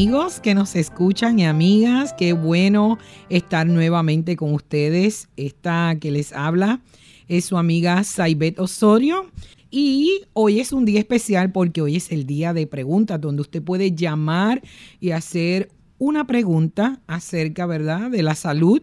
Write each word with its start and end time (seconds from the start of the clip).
Amigos 0.00 0.40
que 0.40 0.54
nos 0.54 0.76
escuchan 0.76 1.38
y 1.38 1.44
amigas, 1.44 2.14
qué 2.14 2.32
bueno 2.32 2.96
estar 3.28 3.66
nuevamente 3.66 4.34
con 4.34 4.54
ustedes. 4.54 5.28
Esta 5.36 5.94
que 6.00 6.10
les 6.10 6.32
habla 6.32 6.80
es 7.28 7.44
su 7.44 7.58
amiga 7.58 8.02
Saibet 8.02 8.58
Osorio. 8.60 9.26
Y 9.70 10.22
hoy 10.32 10.58
es 10.58 10.72
un 10.72 10.86
día 10.86 11.00
especial 11.00 11.52
porque 11.52 11.82
hoy 11.82 11.96
es 11.96 12.12
el 12.12 12.24
día 12.24 12.54
de 12.54 12.66
preguntas 12.66 13.20
donde 13.20 13.42
usted 13.42 13.62
puede 13.62 13.94
llamar 13.94 14.62
y 15.00 15.10
hacer 15.10 15.68
una 15.98 16.26
pregunta 16.26 17.02
acerca, 17.06 17.66
¿verdad?, 17.66 18.10
de 18.10 18.22
la 18.22 18.34
salud 18.34 18.80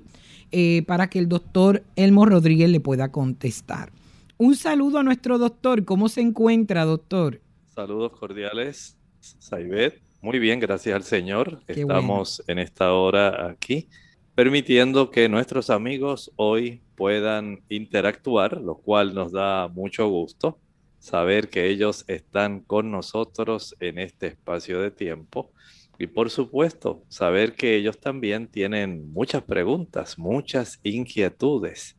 eh, 0.51 0.83
para 0.85 1.09
que 1.09 1.17
el 1.17 1.27
doctor 1.27 1.83
Elmo 1.95 2.27
Rodríguez 2.27 2.69
le 2.69 2.79
pueda 2.79 3.11
contestar. 3.11 3.91
Un 4.37 4.55
saludo 4.55 4.99
a 4.99 5.03
nuestro 5.03 5.39
doctor. 5.39 5.83
¿Cómo 5.83 6.09
se 6.09 6.21
encuentra, 6.21 6.85
doctor? 6.85 7.41
Saludos 7.73 8.11
cordiales, 8.11 8.95
Saibet. 9.19 10.06
Muy 10.19 10.39
bien, 10.39 10.59
gracias 10.59 10.95
al 10.95 11.03
Señor. 11.03 11.61
Estamos 11.67 12.43
en 12.47 12.57
esta 12.57 12.91
hora 12.93 13.49
aquí, 13.49 13.87
permitiendo 14.33 15.11
que 15.11 15.29
nuestros 15.29 15.69
amigos 15.69 16.31
hoy 16.35 16.81
puedan 16.95 17.61
interactuar, 17.69 18.59
lo 18.59 18.77
cual 18.77 19.13
nos 19.13 19.31
da 19.31 19.67
mucho 19.67 20.09
gusto 20.09 20.57
saber 20.97 21.49
que 21.49 21.69
ellos 21.69 22.03
están 22.07 22.61
con 22.61 22.89
nosotros 22.89 23.75
en 23.79 23.99
este 23.99 24.25
espacio 24.27 24.81
de 24.81 24.89
tiempo. 24.89 25.51
Y 25.99 26.07
por 26.07 26.31
supuesto, 26.31 27.03
saber 27.09 27.53
que 27.53 27.75
ellos 27.75 27.99
también 27.99 28.47
tienen 28.47 29.11
muchas 29.13 29.43
preguntas, 29.43 30.17
muchas 30.17 30.79
inquietudes. 30.81 31.95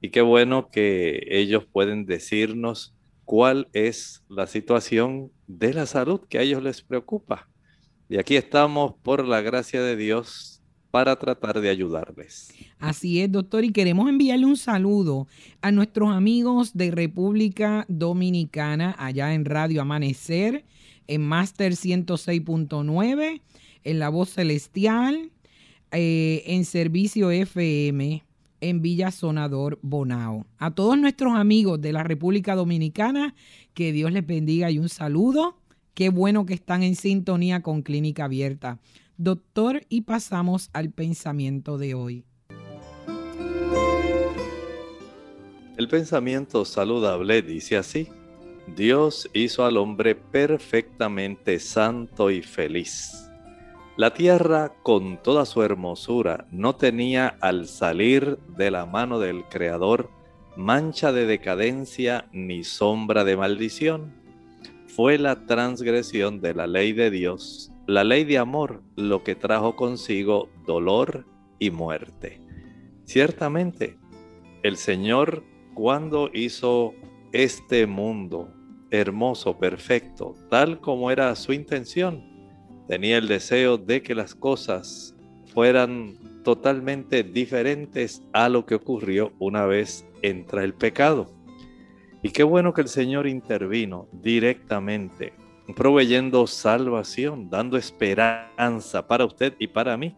Y 0.00 0.10
qué 0.10 0.22
bueno 0.22 0.70
que 0.70 1.24
ellos 1.30 1.64
pueden 1.64 2.04
decirnos 2.04 2.94
cuál 3.24 3.68
es 3.72 4.22
la 4.28 4.46
situación 4.46 5.30
de 5.46 5.74
la 5.74 5.86
salud 5.86 6.20
que 6.28 6.38
a 6.38 6.42
ellos 6.42 6.62
les 6.62 6.82
preocupa. 6.82 7.48
Y 8.08 8.18
aquí 8.18 8.36
estamos 8.36 8.94
por 9.02 9.26
la 9.26 9.40
gracia 9.40 9.82
de 9.82 9.96
Dios 9.96 10.62
para 10.90 11.16
tratar 11.16 11.60
de 11.60 11.70
ayudarles. 11.70 12.52
Así 12.78 13.20
es, 13.20 13.32
doctor, 13.32 13.64
y 13.64 13.72
queremos 13.72 14.08
enviarle 14.08 14.46
un 14.46 14.56
saludo 14.56 15.26
a 15.60 15.72
nuestros 15.72 16.12
amigos 16.12 16.72
de 16.74 16.92
República 16.92 17.84
Dominicana, 17.88 18.94
allá 18.96 19.34
en 19.34 19.44
Radio 19.44 19.82
Amanecer, 19.82 20.64
en 21.08 21.22
Master 21.22 21.72
106.9, 21.72 23.40
en 23.82 23.98
La 23.98 24.08
Voz 24.08 24.30
Celestial, 24.30 25.32
eh, 25.90 26.44
en 26.46 26.64
Servicio 26.64 27.30
FM, 27.30 28.22
en 28.64 28.80
Villa 28.80 29.10
Sonador 29.10 29.78
Bonao. 29.82 30.46
A 30.58 30.70
todos 30.70 30.98
nuestros 30.98 31.34
amigos 31.34 31.80
de 31.80 31.92
la 31.92 32.02
República 32.02 32.54
Dominicana, 32.54 33.34
que 33.74 33.92
Dios 33.92 34.10
les 34.10 34.26
bendiga 34.26 34.70
y 34.70 34.78
un 34.78 34.88
saludo. 34.88 35.58
Qué 35.92 36.08
bueno 36.08 36.46
que 36.46 36.54
están 36.54 36.82
en 36.82 36.96
sintonía 36.96 37.60
con 37.60 37.82
Clínica 37.82 38.24
Abierta. 38.24 38.78
Doctor, 39.18 39.82
y 39.90 40.00
pasamos 40.02 40.70
al 40.72 40.90
pensamiento 40.90 41.76
de 41.76 41.94
hoy. 41.94 42.24
El 45.76 45.88
pensamiento 45.88 46.64
saludable 46.64 47.42
dice 47.42 47.76
así. 47.76 48.08
Dios 48.74 49.28
hizo 49.34 49.66
al 49.66 49.76
hombre 49.76 50.14
perfectamente 50.14 51.58
santo 51.58 52.30
y 52.30 52.40
feliz. 52.40 53.23
La 53.96 54.12
tierra 54.12 54.72
con 54.82 55.22
toda 55.22 55.44
su 55.44 55.62
hermosura 55.62 56.48
no 56.50 56.74
tenía 56.74 57.28
al 57.40 57.68
salir 57.68 58.38
de 58.56 58.72
la 58.72 58.86
mano 58.86 59.20
del 59.20 59.44
Creador 59.44 60.10
mancha 60.56 61.12
de 61.12 61.26
decadencia 61.26 62.28
ni 62.32 62.64
sombra 62.64 63.22
de 63.22 63.36
maldición 63.36 64.12
fue 64.88 65.16
la 65.16 65.46
transgresión 65.46 66.40
de 66.40 66.54
la 66.54 66.66
ley 66.66 66.92
de 66.92 67.12
Dios, 67.12 67.72
la 67.86 68.02
ley 68.02 68.24
de 68.24 68.38
amor, 68.38 68.82
lo 68.96 69.22
que 69.22 69.36
trajo 69.36 69.76
consigo 69.76 70.48
dolor 70.66 71.24
y 71.60 71.70
muerte. 71.70 72.40
Ciertamente, 73.04 73.96
el 74.64 74.76
Señor 74.76 75.44
cuando 75.74 76.30
hizo 76.32 76.94
este 77.32 77.86
mundo 77.86 78.52
hermoso, 78.90 79.58
perfecto, 79.58 80.34
tal 80.50 80.80
como 80.80 81.10
era 81.12 81.34
su 81.36 81.52
intención, 81.52 82.33
tenía 82.88 83.18
el 83.18 83.28
deseo 83.28 83.78
de 83.78 84.02
que 84.02 84.14
las 84.14 84.34
cosas 84.34 85.14
fueran 85.52 86.42
totalmente 86.42 87.22
diferentes 87.22 88.22
a 88.32 88.48
lo 88.48 88.66
que 88.66 88.74
ocurrió 88.74 89.32
una 89.38 89.64
vez 89.66 90.06
entra 90.22 90.64
el 90.64 90.74
pecado. 90.74 91.26
Y 92.22 92.30
qué 92.30 92.42
bueno 92.42 92.72
que 92.72 92.80
el 92.82 92.88
Señor 92.88 93.26
intervino 93.26 94.08
directamente, 94.12 95.32
proveyendo 95.76 96.46
salvación, 96.46 97.50
dando 97.50 97.76
esperanza 97.76 99.06
para 99.06 99.24
usted 99.24 99.54
y 99.58 99.66
para 99.66 99.96
mí, 99.96 100.16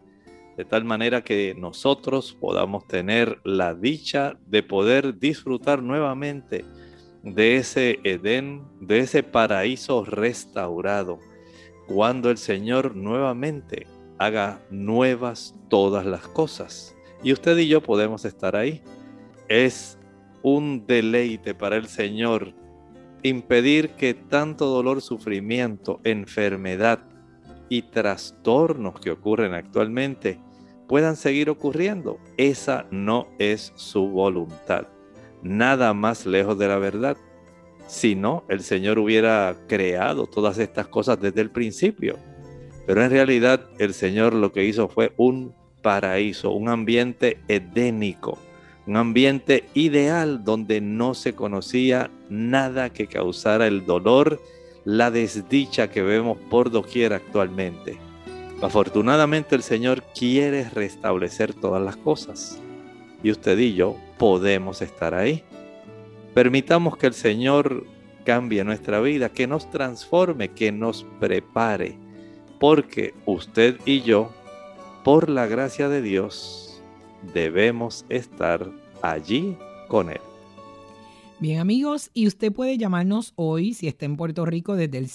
de 0.55 0.65
tal 0.65 0.85
manera 0.85 1.23
que 1.23 1.53
nosotros 1.57 2.35
podamos 2.39 2.87
tener 2.87 3.39
la 3.43 3.75
dicha 3.75 4.37
de 4.47 4.63
poder 4.63 5.19
disfrutar 5.19 5.83
nuevamente 5.83 6.65
de 7.23 7.57
ese 7.57 7.99
Edén, 8.03 8.63
de 8.79 8.99
ese 8.99 9.21
paraíso 9.21 10.03
restaurado, 10.03 11.19
cuando 11.87 12.29
el 12.29 12.37
Señor 12.37 12.95
nuevamente 12.95 13.87
haga 14.17 14.61
nuevas 14.69 15.55
todas 15.69 16.05
las 16.05 16.27
cosas. 16.27 16.95
Y 17.23 17.33
usted 17.33 17.57
y 17.57 17.67
yo 17.67 17.81
podemos 17.81 18.25
estar 18.25 18.55
ahí. 18.55 18.81
Es 19.47 19.97
un 20.43 20.85
deleite 20.85 21.55
para 21.55 21.77
el 21.77 21.87
Señor 21.87 22.53
impedir 23.23 23.91
que 23.91 24.13
tanto 24.13 24.67
dolor, 24.67 25.01
sufrimiento, 25.01 25.99
enfermedad 26.03 26.99
y 27.69 27.83
trastornos 27.83 28.99
que 28.99 29.11
ocurren 29.11 29.53
actualmente 29.53 30.39
puedan 30.87 31.15
seguir 31.15 31.49
ocurriendo. 31.49 32.19
Esa 32.37 32.85
no 32.91 33.27
es 33.39 33.73
su 33.75 34.07
voluntad. 34.07 34.87
Nada 35.43 35.93
más 35.93 36.25
lejos 36.25 36.57
de 36.57 36.67
la 36.67 36.77
verdad. 36.77 37.17
Si 37.87 38.15
no, 38.15 38.43
el 38.49 38.61
Señor 38.61 38.99
hubiera 38.99 39.55
creado 39.67 40.27
todas 40.27 40.59
estas 40.59 40.87
cosas 40.87 41.19
desde 41.19 41.41
el 41.41 41.49
principio. 41.49 42.17
Pero 42.85 43.03
en 43.03 43.09
realidad 43.09 43.61
el 43.79 43.93
Señor 43.93 44.33
lo 44.33 44.51
que 44.51 44.65
hizo 44.65 44.87
fue 44.87 45.13
un 45.17 45.53
paraíso, 45.81 46.51
un 46.51 46.69
ambiente 46.69 47.39
edénico 47.47 48.37
un 48.87 48.95
ambiente 48.95 49.65
ideal 49.73 50.45
donde 50.45 50.79
no 50.79 51.13
se 51.13 51.35
conocía 51.35 52.09
nada 52.29 52.89
que 52.89 53.07
causara 53.07 53.67
el 53.67 53.85
dolor, 53.85 54.41
la 54.85 55.11
desdicha 55.11 55.89
que 55.89 56.01
vemos 56.01 56.37
por 56.49 56.71
doquier 56.71 57.13
actualmente. 57.13 57.97
Afortunadamente 58.61 59.55
el 59.55 59.61
Señor 59.61 60.03
quiere 60.17 60.69
restablecer 60.69 61.53
todas 61.53 61.83
las 61.83 61.97
cosas 61.97 62.59
y 63.21 63.29
usted 63.29 63.57
y 63.59 63.73
yo 63.73 63.97
podemos 64.17 64.81
estar 64.81 65.13
ahí. 65.13 65.43
Permitamos 66.37 66.97
que 66.97 67.07
el 67.07 67.15
Señor 67.15 67.87
cambie 68.23 68.63
nuestra 68.63 69.01
vida, 69.01 69.29
que 69.29 69.47
nos 69.47 69.71
transforme, 69.71 70.49
que 70.49 70.71
nos 70.71 71.03
prepare, 71.19 71.97
porque 72.59 73.15
usted 73.25 73.79
y 73.87 74.01
yo, 74.01 74.31
por 75.03 75.31
la 75.31 75.47
gracia 75.47 75.89
de 75.89 76.03
Dios, 76.03 76.79
debemos 77.33 78.05
estar 78.09 78.69
allí 79.01 79.57
con 79.87 80.11
Él. 80.11 80.21
Bien 81.39 81.59
amigos, 81.59 82.11
y 82.13 82.27
usted 82.27 82.53
puede 82.53 82.77
llamarnos 82.77 83.33
hoy 83.35 83.73
si 83.73 83.87
está 83.87 84.05
en 84.05 84.15
Puerto 84.15 84.45
Rico 84.45 84.75
desde 84.75 84.99
el 84.99 85.07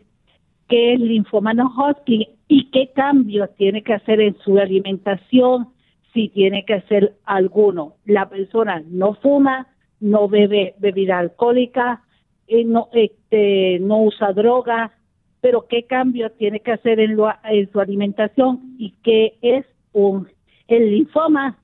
qué 0.72 0.94
es 0.94 1.02
linfoma 1.02 1.54
no 1.54 1.70
Hodgkin 1.76 2.26
y 2.48 2.72
qué 2.72 2.92
cambios 2.96 3.50
tiene 3.58 3.84
que 3.84 3.94
hacer 3.94 4.22
en 4.22 4.38
su 4.38 4.58
alimentación, 4.58 5.68
si 6.14 6.30
tiene 6.30 6.64
que 6.66 6.76
hacer 6.76 7.18
alguno. 7.26 7.96
La 8.06 8.30
persona 8.30 8.82
no 8.88 9.16
fuma, 9.16 9.68
no 10.00 10.30
bebe 10.30 10.74
bebida 10.80 11.20
alcohólica, 11.20 12.04
eh, 12.48 12.64
no, 12.64 12.88
este, 12.94 13.80
no 13.82 14.04
usa 14.04 14.32
droga, 14.32 14.94
pero 15.42 15.68
qué 15.68 15.84
cambios 15.84 16.32
tiene 16.38 16.62
que 16.62 16.72
hacer 16.72 17.02
en, 17.02 17.18
en 17.44 17.72
su 17.72 17.80
alimentación 17.80 18.76
y 18.78 18.94
qué 19.04 19.38
es 19.42 19.66
un 19.92 20.28
el 20.70 20.90
linfoma 20.90 21.58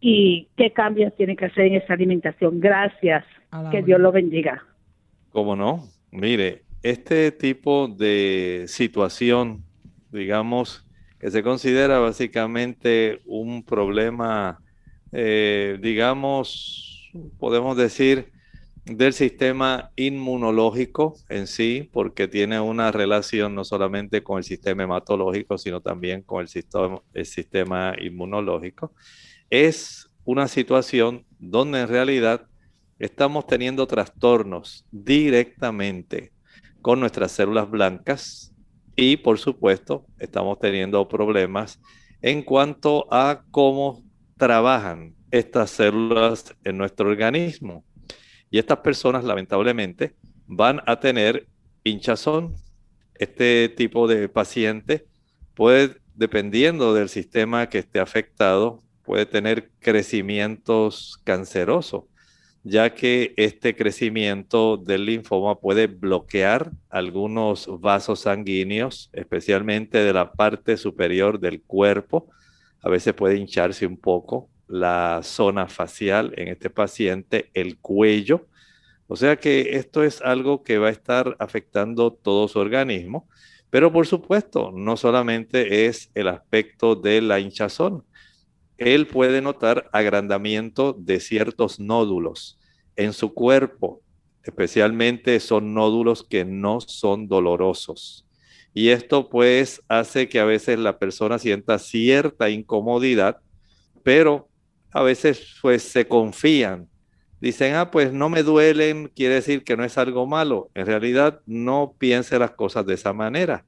y 0.00 0.48
qué 0.56 0.72
cambios 0.72 1.14
tiene 1.16 1.36
que 1.36 1.46
hacer 1.46 1.66
en 1.66 1.74
esa 1.74 1.92
alimentación. 1.92 2.60
Gracias. 2.60 3.24
Que 3.70 3.82
Dios 3.82 4.00
lo 4.00 4.12
bendiga. 4.12 4.62
¿Cómo 5.32 5.56
no? 5.56 5.84
Mire, 6.10 6.62
este 6.82 7.32
tipo 7.32 7.88
de 7.88 8.66
situación, 8.68 9.64
digamos, 10.12 10.86
que 11.18 11.30
se 11.30 11.42
considera 11.42 11.98
básicamente 11.98 13.20
un 13.26 13.64
problema, 13.64 14.60
eh, 15.12 15.78
digamos, 15.82 17.10
podemos 17.38 17.76
decir, 17.76 18.30
del 18.84 19.12
sistema 19.12 19.90
inmunológico 19.96 21.16
en 21.28 21.46
sí, 21.46 21.88
porque 21.92 22.28
tiene 22.28 22.60
una 22.60 22.90
relación 22.90 23.54
no 23.54 23.64
solamente 23.64 24.22
con 24.22 24.38
el 24.38 24.44
sistema 24.44 24.84
hematológico, 24.84 25.58
sino 25.58 25.80
también 25.80 26.22
con 26.22 26.40
el 26.40 26.48
sistema, 26.48 27.02
el 27.12 27.26
sistema 27.26 27.94
inmunológico. 28.00 28.92
Es 29.50 30.08
una 30.24 30.48
situación 30.48 31.26
donde 31.38 31.80
en 31.80 31.88
realidad 31.88 32.46
estamos 32.98 33.46
teniendo 33.46 33.86
trastornos 33.86 34.86
directamente 34.90 36.32
con 36.88 37.00
nuestras 37.00 37.32
células 37.32 37.68
blancas 37.68 38.54
y 38.96 39.18
por 39.18 39.38
supuesto 39.38 40.06
estamos 40.18 40.58
teniendo 40.58 41.06
problemas 41.06 41.82
en 42.22 42.40
cuanto 42.40 43.06
a 43.12 43.44
cómo 43.50 44.02
trabajan 44.38 45.14
estas 45.30 45.68
células 45.68 46.54
en 46.64 46.78
nuestro 46.78 47.10
organismo. 47.10 47.84
Y 48.50 48.58
estas 48.58 48.78
personas 48.78 49.22
lamentablemente 49.22 50.14
van 50.46 50.80
a 50.86 50.98
tener 50.98 51.46
hinchazón. 51.84 52.54
Este 53.16 53.68
tipo 53.68 54.08
de 54.08 54.26
paciente 54.30 55.04
puede, 55.52 55.98
dependiendo 56.14 56.94
del 56.94 57.10
sistema 57.10 57.68
que 57.68 57.80
esté 57.80 58.00
afectado, 58.00 58.82
puede 59.02 59.26
tener 59.26 59.72
crecimientos 59.78 61.20
cancerosos, 61.22 62.04
ya 62.64 62.94
que 62.94 63.34
este 63.36 63.74
crecimiento 63.76 64.76
del 64.76 65.06
linfoma 65.06 65.56
puede 65.56 65.86
bloquear 65.86 66.70
algunos 66.90 67.68
vasos 67.80 68.20
sanguíneos, 68.20 69.10
especialmente 69.12 69.98
de 69.98 70.12
la 70.12 70.32
parte 70.32 70.76
superior 70.76 71.40
del 71.40 71.62
cuerpo. 71.62 72.28
A 72.82 72.88
veces 72.88 73.14
puede 73.14 73.36
hincharse 73.36 73.86
un 73.86 73.96
poco 73.96 74.48
la 74.66 75.20
zona 75.22 75.66
facial 75.68 76.34
en 76.36 76.48
este 76.48 76.70
paciente, 76.70 77.50
el 77.54 77.78
cuello. 77.78 78.46
O 79.06 79.16
sea 79.16 79.36
que 79.36 79.76
esto 79.76 80.02
es 80.04 80.20
algo 80.20 80.62
que 80.62 80.78
va 80.78 80.88
a 80.88 80.92
estar 80.92 81.36
afectando 81.38 82.12
todo 82.12 82.48
su 82.48 82.58
organismo. 82.58 83.28
Pero 83.70 83.92
por 83.92 84.06
supuesto, 84.06 84.72
no 84.72 84.96
solamente 84.96 85.86
es 85.86 86.10
el 86.14 86.28
aspecto 86.28 86.94
de 86.94 87.20
la 87.20 87.38
hinchazón, 87.38 88.04
él 88.78 89.08
puede 89.08 89.42
notar 89.42 89.90
agrandamiento 89.92 90.92
de 90.92 91.20
ciertos 91.20 91.80
nódulos 91.80 92.58
en 92.96 93.12
su 93.12 93.34
cuerpo, 93.34 94.00
especialmente 94.44 95.38
son 95.40 95.74
nódulos 95.74 96.24
que 96.24 96.44
no 96.44 96.80
son 96.80 97.28
dolorosos. 97.28 98.24
Y 98.72 98.90
esto 98.90 99.28
pues 99.28 99.82
hace 99.88 100.28
que 100.28 100.38
a 100.38 100.44
veces 100.44 100.78
la 100.78 100.98
persona 100.98 101.38
sienta 101.38 101.78
cierta 101.78 102.48
incomodidad, 102.48 103.38
pero 104.04 104.48
a 104.92 105.02
veces 105.02 105.56
pues 105.60 105.82
se 105.82 106.06
confían. 106.06 106.88
Dicen, 107.40 107.74
ah, 107.74 107.90
pues 107.90 108.12
no 108.12 108.28
me 108.28 108.42
duelen, 108.42 109.10
quiere 109.14 109.34
decir 109.34 109.64
que 109.64 109.76
no 109.76 109.84
es 109.84 109.98
algo 109.98 110.26
malo. 110.26 110.70
En 110.74 110.86
realidad 110.86 111.40
no 111.46 111.94
piense 111.98 112.38
las 112.38 112.52
cosas 112.52 112.86
de 112.86 112.94
esa 112.94 113.12
manera, 113.12 113.64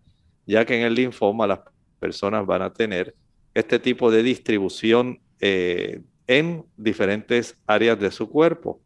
ya 0.47 0.65
que 0.65 0.77
en 0.77 0.83
el 0.83 0.95
linfoma 0.95 1.47
las 1.47 1.61
personas 1.99 2.47
van 2.47 2.62
a 2.62 2.73
tener 2.73 3.15
este 3.55 3.79
tipo 3.79 4.11
de 4.11 4.23
distribución 4.23 5.20
eh, 5.41 6.02
en 6.26 6.64
diferentes 6.76 7.56
áreas 7.67 7.99
de 7.99 8.11
su 8.11 8.29
cuerpo. 8.29 8.81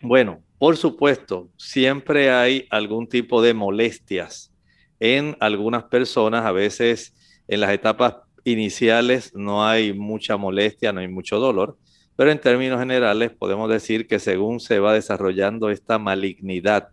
Bueno, 0.00 0.42
por 0.58 0.76
supuesto, 0.76 1.50
siempre 1.56 2.30
hay 2.30 2.66
algún 2.70 3.08
tipo 3.08 3.42
de 3.42 3.54
molestias 3.54 4.52
en 4.98 5.36
algunas 5.40 5.84
personas. 5.84 6.44
A 6.44 6.52
veces 6.52 7.14
en 7.48 7.60
las 7.60 7.70
etapas 7.70 8.16
iniciales 8.44 9.32
no 9.34 9.66
hay 9.66 9.92
mucha 9.92 10.36
molestia, 10.36 10.92
no 10.92 11.00
hay 11.00 11.08
mucho 11.08 11.38
dolor, 11.38 11.76
pero 12.16 12.30
en 12.30 12.40
términos 12.40 12.78
generales 12.78 13.30
podemos 13.30 13.70
decir 13.70 14.06
que 14.06 14.18
según 14.18 14.60
se 14.60 14.78
va 14.78 14.94
desarrollando 14.94 15.70
esta 15.70 15.98
malignidad, 15.98 16.88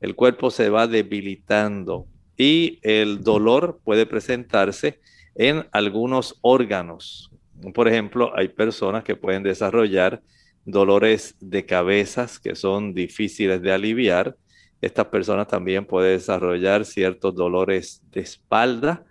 el 0.00 0.14
cuerpo 0.14 0.50
se 0.50 0.68
va 0.68 0.86
debilitando 0.86 2.06
y 2.36 2.78
el 2.82 3.22
dolor 3.22 3.80
puede 3.82 4.06
presentarse 4.06 5.00
en 5.36 5.66
algunos 5.72 6.38
órganos. 6.42 7.30
Por 7.74 7.88
ejemplo, 7.88 8.32
hay 8.36 8.48
personas 8.48 9.04
que 9.04 9.16
pueden 9.16 9.42
desarrollar 9.42 10.22
dolores 10.64 11.36
de 11.40 11.64
cabezas 11.64 12.38
que 12.38 12.54
son 12.54 12.92
difíciles 12.92 13.62
de 13.62 13.72
aliviar. 13.72 14.36
Estas 14.80 15.06
personas 15.06 15.46
también 15.48 15.86
pueden 15.86 16.18
desarrollar 16.18 16.84
ciertos 16.84 17.34
dolores 17.34 18.02
de 18.10 18.20
espalda. 18.20 19.04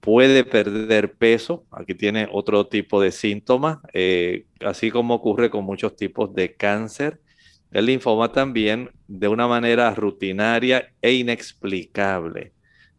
Puede 0.00 0.44
perder 0.44 1.14
peso. 1.14 1.64
Aquí 1.70 1.94
tiene 1.94 2.28
otro 2.30 2.66
tipo 2.66 3.00
de 3.00 3.10
síntoma, 3.10 3.82
eh, 3.92 4.46
así 4.60 4.90
como 4.90 5.14
ocurre 5.14 5.50
con 5.50 5.64
muchos 5.64 5.96
tipos 5.96 6.34
de 6.34 6.54
cáncer. 6.54 7.20
El 7.72 7.86
linfoma 7.86 8.32
también, 8.32 8.90
de 9.08 9.28
una 9.28 9.46
manera 9.48 9.92
rutinaria 9.94 10.92
e 11.02 11.12
inexplicable, 11.14 12.52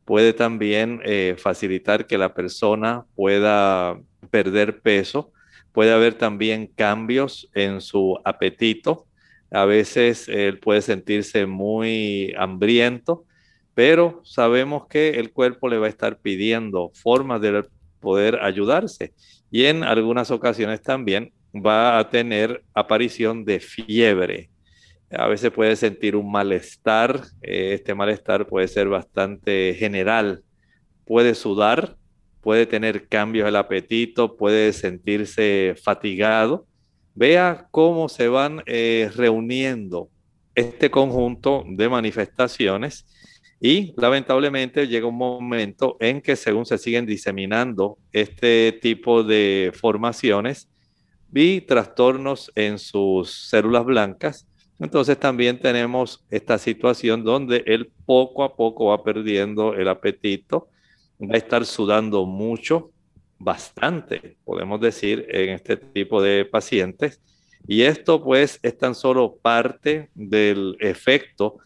puede 0.08 0.32
también 0.32 1.02
eh, 1.04 1.36
facilitar 1.38 2.08
que 2.08 2.18
la 2.18 2.34
persona 2.34 3.04
pueda 3.14 4.00
perder 4.32 4.80
peso. 4.80 5.34
Puede 5.74 5.92
haber 5.92 6.14
también 6.14 6.68
cambios 6.68 7.50
en 7.54 7.82
su 7.82 8.18
apetito. 8.24 9.06
A 9.52 9.66
veces 9.66 10.30
él 10.30 10.60
puede 10.60 10.82
sentirse 10.82 11.46
muy 11.46 12.34
hambriento, 12.38 13.26
pero 13.74 14.22
sabemos 14.24 14.88
que 14.88 15.10
el 15.20 15.34
cuerpo 15.34 15.68
le 15.68 15.78
va 15.78 15.88
a 15.88 15.90
estar 15.90 16.20
pidiendo 16.20 16.90
formas 16.94 17.42
de 17.42 17.66
poder 18.00 18.40
ayudarse. 18.42 19.14
Y 19.52 19.66
en 19.66 19.84
algunas 19.84 20.32
ocasiones 20.32 20.82
también 20.82 21.34
va 21.54 22.00
a 22.00 22.10
tener 22.10 22.64
aparición 22.74 23.44
de 23.44 23.60
fiebre 23.60 24.50
a 25.12 25.28
veces 25.28 25.52
puede 25.52 25.76
sentir 25.76 26.16
un 26.16 26.32
malestar, 26.32 27.22
eh, 27.42 27.74
este 27.74 27.96
malestar 27.96 28.48
puede 28.48 28.68
ser 28.68 28.90
bastante 28.90 29.74
general, 29.78 30.44
puede 31.06 31.34
sudar, 31.34 31.96
puede 32.42 32.66
tener 32.66 33.08
cambios 33.08 33.46
del 33.46 33.56
apetito, 33.56 34.36
puede 34.36 34.74
sentirse 34.74 35.76
fatigado. 35.82 36.66
Vea 37.16 37.68
cómo 37.72 38.10
se 38.10 38.28
van 38.28 38.64
eh, 38.66 39.10
reuniendo 39.16 40.10
este 40.56 40.92
conjunto 40.92 41.64
de 41.68 41.90
manifestaciones 41.90 43.06
y 43.60 43.94
lamentablemente 43.98 44.88
llega 44.88 45.08
un 45.08 45.18
momento 45.18 45.98
en 46.00 46.22
que 46.22 46.36
según 46.36 46.66
se 46.66 46.78
siguen 46.78 47.06
diseminando 47.06 47.98
este 48.12 48.78
tipo 48.82 49.24
de 49.24 49.72
formaciones 49.74 50.70
y 51.34 51.62
trastornos 51.62 52.52
en 52.56 52.78
sus 52.78 53.50
células 53.50 53.86
blancas, 53.86 54.48
entonces 54.80 55.20
también 55.20 55.60
tenemos 55.60 56.24
esta 56.30 56.58
situación 56.58 57.24
donde 57.24 57.64
él 57.66 57.92
poco 58.06 58.44
a 58.44 58.56
poco 58.56 58.88
va 58.88 59.04
perdiendo 59.04 59.74
el 59.74 59.88
apetito, 59.88 60.70
va 61.22 61.36
a 61.36 61.38
estar 61.38 61.66
sudando 61.66 62.26
mucho, 62.26 62.92
bastante, 63.40 64.38
podemos 64.44 64.80
decir, 64.82 65.26
en 65.30 65.50
este 65.50 65.78
tipo 65.78 66.22
de 66.22 66.46
pacientes. 66.46 67.22
Y 67.68 67.82
esto 67.82 68.24
pues 68.24 68.60
es 68.64 68.78
tan 68.78 68.96
solo 68.96 69.36
parte 69.36 70.10
del 70.16 70.78
efecto 70.80 71.58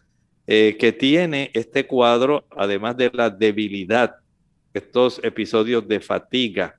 eh, 0.46 0.76
que 0.78 0.92
tiene 0.92 1.50
este 1.54 1.86
cuadro, 1.86 2.44
además 2.50 2.96
de 2.96 3.10
la 3.12 3.30
debilidad 3.30 4.16
estos 4.74 5.20
episodios 5.22 5.86
de 5.86 6.00
fatiga, 6.00 6.78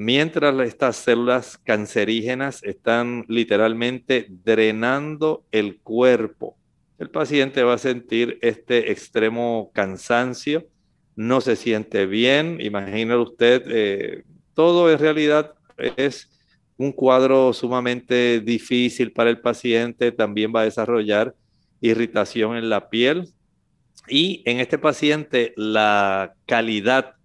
mientras 0.00 0.58
estas 0.66 0.96
células 0.96 1.58
cancerígenas 1.58 2.62
están 2.62 3.26
literalmente 3.28 4.28
drenando 4.30 5.44
el 5.52 5.78
cuerpo. 5.80 6.56
El 6.98 7.10
paciente 7.10 7.62
va 7.64 7.74
a 7.74 7.78
sentir 7.78 8.38
este 8.40 8.92
extremo 8.92 9.70
cansancio, 9.74 10.66
no 11.16 11.42
se 11.42 11.54
siente 11.54 12.06
bien, 12.06 12.62
imagínese 12.62 13.16
usted, 13.18 13.62
eh, 13.66 14.24
todo 14.54 14.90
en 14.90 14.98
realidad 14.98 15.52
es 15.98 16.30
un 16.78 16.92
cuadro 16.92 17.52
sumamente 17.52 18.40
difícil 18.40 19.12
para 19.12 19.28
el 19.28 19.42
paciente, 19.42 20.12
también 20.12 20.50
va 20.56 20.62
a 20.62 20.64
desarrollar 20.64 21.34
irritación 21.82 22.56
en 22.56 22.70
la 22.70 22.88
piel 22.88 23.28
y 24.08 24.42
en 24.46 24.60
este 24.60 24.78
paciente 24.78 25.52
la 25.58 26.32
calidad 26.46 27.16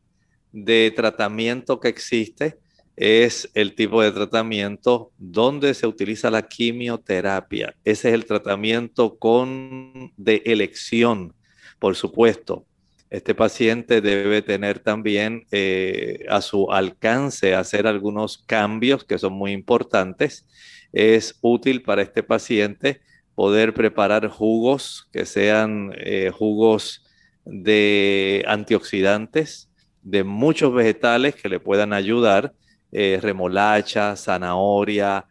de 0.51 0.91
tratamiento 0.93 1.79
que 1.79 1.87
existe 1.87 2.64
es 2.95 3.49
el 3.53 3.75
tipo 3.75 4.01
de 4.01 4.11
tratamiento 4.11 5.11
donde 5.17 5.73
se 5.73 5.87
utiliza 5.87 6.31
la 6.31 6.43
quimioterapia. 6.43 7.75
Ese 7.83 8.09
es 8.09 8.13
el 8.13 8.25
tratamiento 8.25 9.17
con 9.17 10.13
de 10.17 10.41
elección, 10.45 11.33
por 11.79 11.95
supuesto. 11.95 12.65
Este 13.09 13.35
paciente 13.35 14.01
debe 14.01 14.41
tener 14.41 14.79
también 14.79 15.45
eh, 15.51 16.25
a 16.29 16.41
su 16.41 16.71
alcance 16.71 17.53
hacer 17.53 17.85
algunos 17.85 18.37
cambios 18.39 19.03
que 19.03 19.19
son 19.19 19.33
muy 19.33 19.51
importantes. 19.51 20.47
Es 20.91 21.37
útil 21.41 21.81
para 21.81 22.01
este 22.01 22.23
paciente 22.23 23.01
poder 23.35 23.73
preparar 23.73 24.29
jugos 24.29 25.09
que 25.11 25.25
sean 25.25 25.93
eh, 25.97 26.31
jugos 26.33 27.05
de 27.45 28.43
antioxidantes, 28.47 29.69
de 30.01 30.23
muchos 30.23 30.73
vegetales 30.73 31.35
que 31.35 31.49
le 31.49 31.59
puedan 31.59 31.93
ayudar, 31.93 32.53
eh, 32.97 33.19
remolacha, 33.21 34.15
zanahoria, 34.15 35.27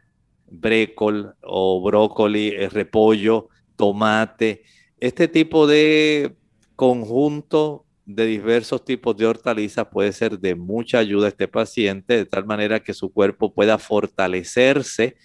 brécol 0.51 1.35
o 1.41 1.83
brócoli, 1.83 2.49
eh, 2.49 2.69
repollo, 2.69 3.49
tomate, 3.75 4.65
este 5.01 5.29
tipo 5.29 5.67
de 5.67 6.37
conjunto 6.77 7.87
de 8.05 8.27
diversos 8.27 8.85
tipos 8.85 9.17
de 9.17 9.25
hortalizas 9.25 9.87
puede 9.91 10.13
ser 10.13 10.39
de 10.39 10.55
mucha 10.55 10.99
ayuda 10.99 11.25
a 11.25 11.29
este 11.31 11.49
paciente, 11.49 12.19
de 12.19 12.27
tal 12.27 12.45
manera 12.45 12.81
que 12.81 12.93
su 12.93 13.11
cuerpo 13.11 13.55
pueda 13.55 13.79
fortalecerse 13.79 15.17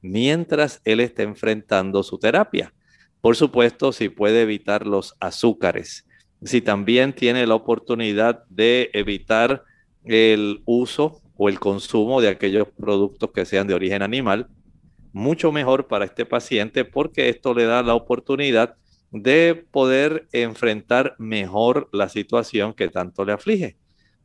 mientras 0.00 0.80
él 0.84 1.00
está 1.00 1.24
enfrentando 1.24 2.04
su 2.04 2.16
terapia. 2.16 2.72
Por 3.20 3.34
supuesto, 3.34 3.90
si 3.90 4.08
puede 4.08 4.42
evitar 4.42 4.86
los 4.86 5.16
azúcares, 5.18 6.06
si 6.44 6.60
también 6.60 7.12
tiene 7.12 7.44
la 7.44 7.56
oportunidad 7.56 8.44
de 8.50 8.88
evitar 8.92 9.64
el 10.04 10.62
uso 10.64 11.20
o 11.38 11.48
el 11.48 11.58
consumo 11.60 12.20
de 12.20 12.28
aquellos 12.28 12.68
productos 12.68 13.30
que 13.30 13.46
sean 13.46 13.68
de 13.68 13.74
origen 13.74 14.02
animal, 14.02 14.48
mucho 15.12 15.52
mejor 15.52 15.86
para 15.86 16.04
este 16.04 16.26
paciente 16.26 16.84
porque 16.84 17.28
esto 17.28 17.54
le 17.54 17.64
da 17.64 17.82
la 17.82 17.94
oportunidad 17.94 18.74
de 19.12 19.54
poder 19.70 20.28
enfrentar 20.32 21.14
mejor 21.18 21.88
la 21.92 22.08
situación 22.08 22.74
que 22.74 22.88
tanto 22.88 23.24
le 23.24 23.32
aflige. 23.32 23.76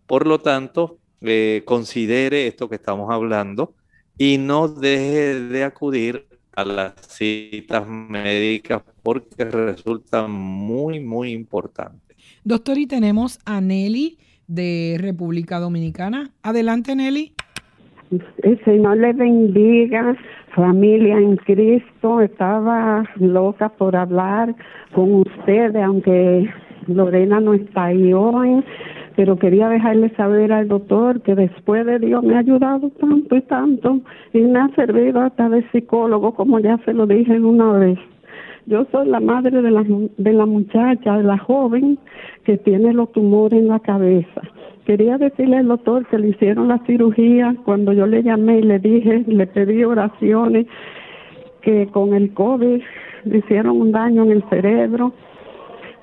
Por 0.07 0.25
lo 0.25 0.39
tanto, 0.39 0.97
eh, 1.21 1.61
considere 1.65 2.47
esto 2.47 2.67
que 2.67 2.75
estamos 2.75 3.09
hablando 3.11 3.75
y 4.17 4.39
no 4.39 4.67
deje 4.67 5.39
de 5.39 5.63
acudir 5.63 6.27
a 6.55 6.65
las 6.65 6.93
citas 7.07 7.87
médicas 7.87 8.81
porque 9.03 9.45
resulta 9.45 10.27
muy, 10.27 10.99
muy 10.99 11.31
importante. 11.31 12.15
Doctor, 12.43 12.79
y 12.79 12.87
tenemos 12.87 13.39
a 13.45 13.61
Nelly 13.61 14.17
de 14.47 14.97
República 14.99 15.59
Dominicana. 15.59 16.31
Adelante, 16.43 16.95
Nelly. 16.95 17.33
El 18.43 18.63
Señor 18.63 18.97
le 18.97 19.13
bendiga, 19.13 20.15
familia 20.55 21.17
en 21.17 21.37
Cristo. 21.37 22.21
Estaba 22.21 23.03
loca 23.19 23.69
por 23.69 23.95
hablar 23.95 24.55
con 24.93 25.13
ustedes, 25.15 25.83
aunque 25.83 26.49
Lorena 26.87 27.39
no 27.39 27.53
está 27.53 27.85
ahí 27.85 28.13
hoy 28.13 28.63
pero 29.15 29.37
quería 29.37 29.69
dejarle 29.69 30.09
saber 30.15 30.51
al 30.51 30.67
doctor 30.67 31.21
que 31.21 31.35
después 31.35 31.85
de 31.85 31.99
Dios 31.99 32.23
me 32.23 32.35
ha 32.35 32.39
ayudado 32.39 32.89
tanto 32.99 33.35
y 33.35 33.41
tanto 33.41 34.01
y 34.33 34.39
me 34.39 34.59
ha 34.59 34.69
servido 34.75 35.21
hasta 35.21 35.49
de 35.49 35.67
psicólogo, 35.71 36.33
como 36.33 36.59
ya 36.59 36.77
se 36.85 36.93
lo 36.93 37.05
dije 37.05 37.39
una 37.39 37.73
vez. 37.73 37.99
Yo 38.65 38.85
soy 38.91 39.07
la 39.07 39.19
madre 39.19 39.61
de 39.61 39.71
la, 39.71 39.83
de 39.83 40.33
la 40.33 40.45
muchacha, 40.45 41.17
de 41.17 41.23
la 41.23 41.37
joven 41.37 41.99
que 42.45 42.57
tiene 42.57 42.93
los 42.93 43.11
tumores 43.11 43.59
en 43.59 43.67
la 43.67 43.79
cabeza. 43.79 44.41
Quería 44.85 45.17
decirle 45.17 45.57
al 45.57 45.67
doctor 45.67 46.05
que 46.07 46.17
le 46.17 46.29
hicieron 46.29 46.67
la 46.67 46.79
cirugía. 46.85 47.55
Cuando 47.65 47.93
yo 47.93 48.05
le 48.05 48.23
llamé 48.23 48.59
y 48.59 48.63
le 48.63 48.79
dije, 48.79 49.23
le 49.27 49.47
pedí 49.47 49.83
oraciones, 49.83 50.67
que 51.61 51.87
con 51.87 52.13
el 52.13 52.33
COVID 52.33 52.81
le 53.25 53.37
hicieron 53.37 53.79
un 53.79 53.91
daño 53.91 54.23
en 54.23 54.31
el 54.31 54.43
cerebro 54.49 55.13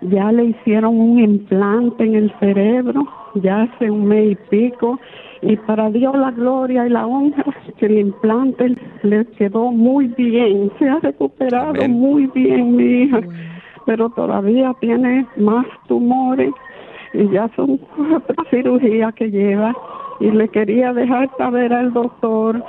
ya 0.02 0.32
le 0.32 0.44
hicieron 0.44 0.98
un 0.98 1.18
implante 1.18 2.04
en 2.04 2.14
el 2.14 2.32
cerebro, 2.40 3.06
ya 3.34 3.62
hace 3.62 3.90
un 3.90 4.06
mes 4.06 4.32
y 4.32 4.34
pico, 4.48 4.98
y 5.42 5.56
para 5.56 5.90
Dios 5.90 6.16
la 6.16 6.30
gloria 6.30 6.86
y 6.86 6.90
la 6.90 7.06
honra, 7.06 7.44
que 7.78 7.86
el 7.86 7.98
implante 7.98 8.76
le 9.02 9.24
quedó 9.38 9.72
muy 9.72 10.08
bien, 10.08 10.70
se 10.78 10.88
ha 10.88 10.98
recuperado 11.00 11.88
muy 11.88 12.26
bien 12.28 12.76
mi 12.76 13.02
hija, 13.02 13.20
pero 13.86 14.10
todavía 14.10 14.74
tiene 14.80 15.26
más 15.36 15.66
tumores 15.88 16.52
y 17.14 17.28
ya 17.30 17.48
son 17.56 17.78
cuatro 17.96 18.44
cirugías 18.50 19.14
que 19.14 19.30
lleva. 19.30 19.74
Y 20.20 20.30
le 20.30 20.48
quería 20.48 20.92
dejar 20.92 21.30
saber 21.38 21.72
al 21.72 21.94
doctor 21.94 22.62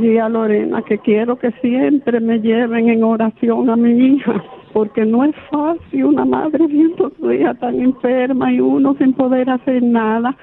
y 0.00 0.18
a 0.18 0.28
Lorena 0.28 0.82
que 0.82 0.98
quiero 0.98 1.36
que 1.36 1.50
siempre 1.60 2.20
me 2.20 2.38
lleven 2.38 2.88
en 2.88 3.02
oración 3.02 3.68
a 3.68 3.76
mi 3.76 3.90
hija 3.90 4.40
porque 4.72 5.04
no 5.04 5.24
es 5.24 5.34
fácil 5.50 6.04
una 6.04 6.24
madre 6.24 6.66
viendo 6.66 7.12
su 7.18 7.32
hija 7.32 7.54
tan 7.54 7.78
enferma 7.80 8.52
y 8.52 8.60
uno 8.60 8.94
sin 8.98 9.12
poder 9.12 9.50
hacer 9.50 9.82
nada. 9.82 10.34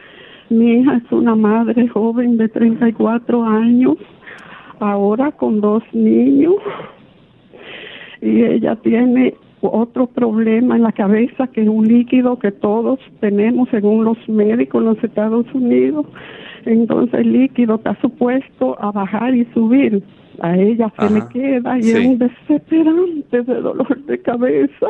Mi 0.50 0.80
hija 0.80 0.98
es 0.98 1.12
una 1.12 1.36
madre 1.36 1.88
joven 1.88 2.38
de 2.38 2.50
34 2.50 3.44
años, 3.44 3.98
ahora 4.80 5.32
con 5.32 5.62
dos 5.62 5.84
niños, 5.94 6.56
y 8.22 8.44
ella 8.44 8.76
tiene 8.78 9.36
otro 9.62 10.08
problema 10.08 10.76
en 10.76 10.84
la 10.84 10.92
cabeza 10.92 11.48
que 11.48 11.62
es 11.62 11.68
un 11.68 11.88
líquido 11.88 12.40
que 12.40 12.52
todos 12.52 13.00
tenemos 13.20 13.70
según 13.70 14.06
los 14.06 14.18
médicos 14.28 14.82
en 14.82 14.88
los 14.88 15.04
Estados 15.04 15.46
Unidos. 15.54 16.06
Entonces 16.66 17.20
el 17.20 17.34
líquido 17.34 17.76
está 17.76 18.00
supuesto 18.02 18.76
a 18.82 18.92
bajar 18.92 19.36
y 19.36 19.46
subir 19.54 20.02
a 20.42 20.58
ella 20.58 20.92
se 20.98 21.10
le 21.10 21.28
queda 21.28 21.78
y 21.78 21.82
es 21.82 22.06
un 22.06 22.18
desesperante 22.18 23.42
de 23.42 23.62
dolor 23.62 23.98
de 24.06 24.22
cabeza. 24.22 24.88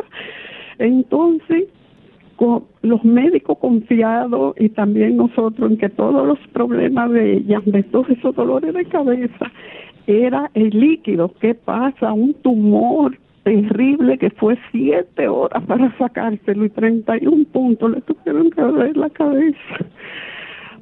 Entonces, 0.78 1.64
los 2.82 3.04
médicos 3.04 3.58
confiados 3.58 4.54
y 4.58 4.70
también 4.70 5.16
nosotros 5.16 5.70
en 5.70 5.76
que 5.76 5.88
todos 5.90 6.26
los 6.26 6.38
problemas 6.52 7.10
de 7.10 7.34
ella, 7.34 7.60
de 7.64 7.82
todos 7.84 8.08
esos 8.10 8.34
dolores 8.34 8.72
de 8.72 8.84
cabeza, 8.86 9.52
era 10.06 10.50
el 10.54 10.70
líquido. 10.70 11.32
¿Qué 11.40 11.54
pasa? 11.54 12.12
Un 12.12 12.34
tumor 12.34 13.16
terrible 13.44 14.18
que 14.18 14.30
fue 14.30 14.58
siete 14.70 15.28
horas 15.28 15.62
para 15.64 15.96
sacárselo 15.98 16.64
y 16.64 16.70
31 16.70 17.44
puntos 17.52 17.90
le 17.90 18.00
tuvieron 18.02 18.50
que 18.50 18.62
ver 18.62 18.96
la 18.96 19.10
cabeza 19.10 19.78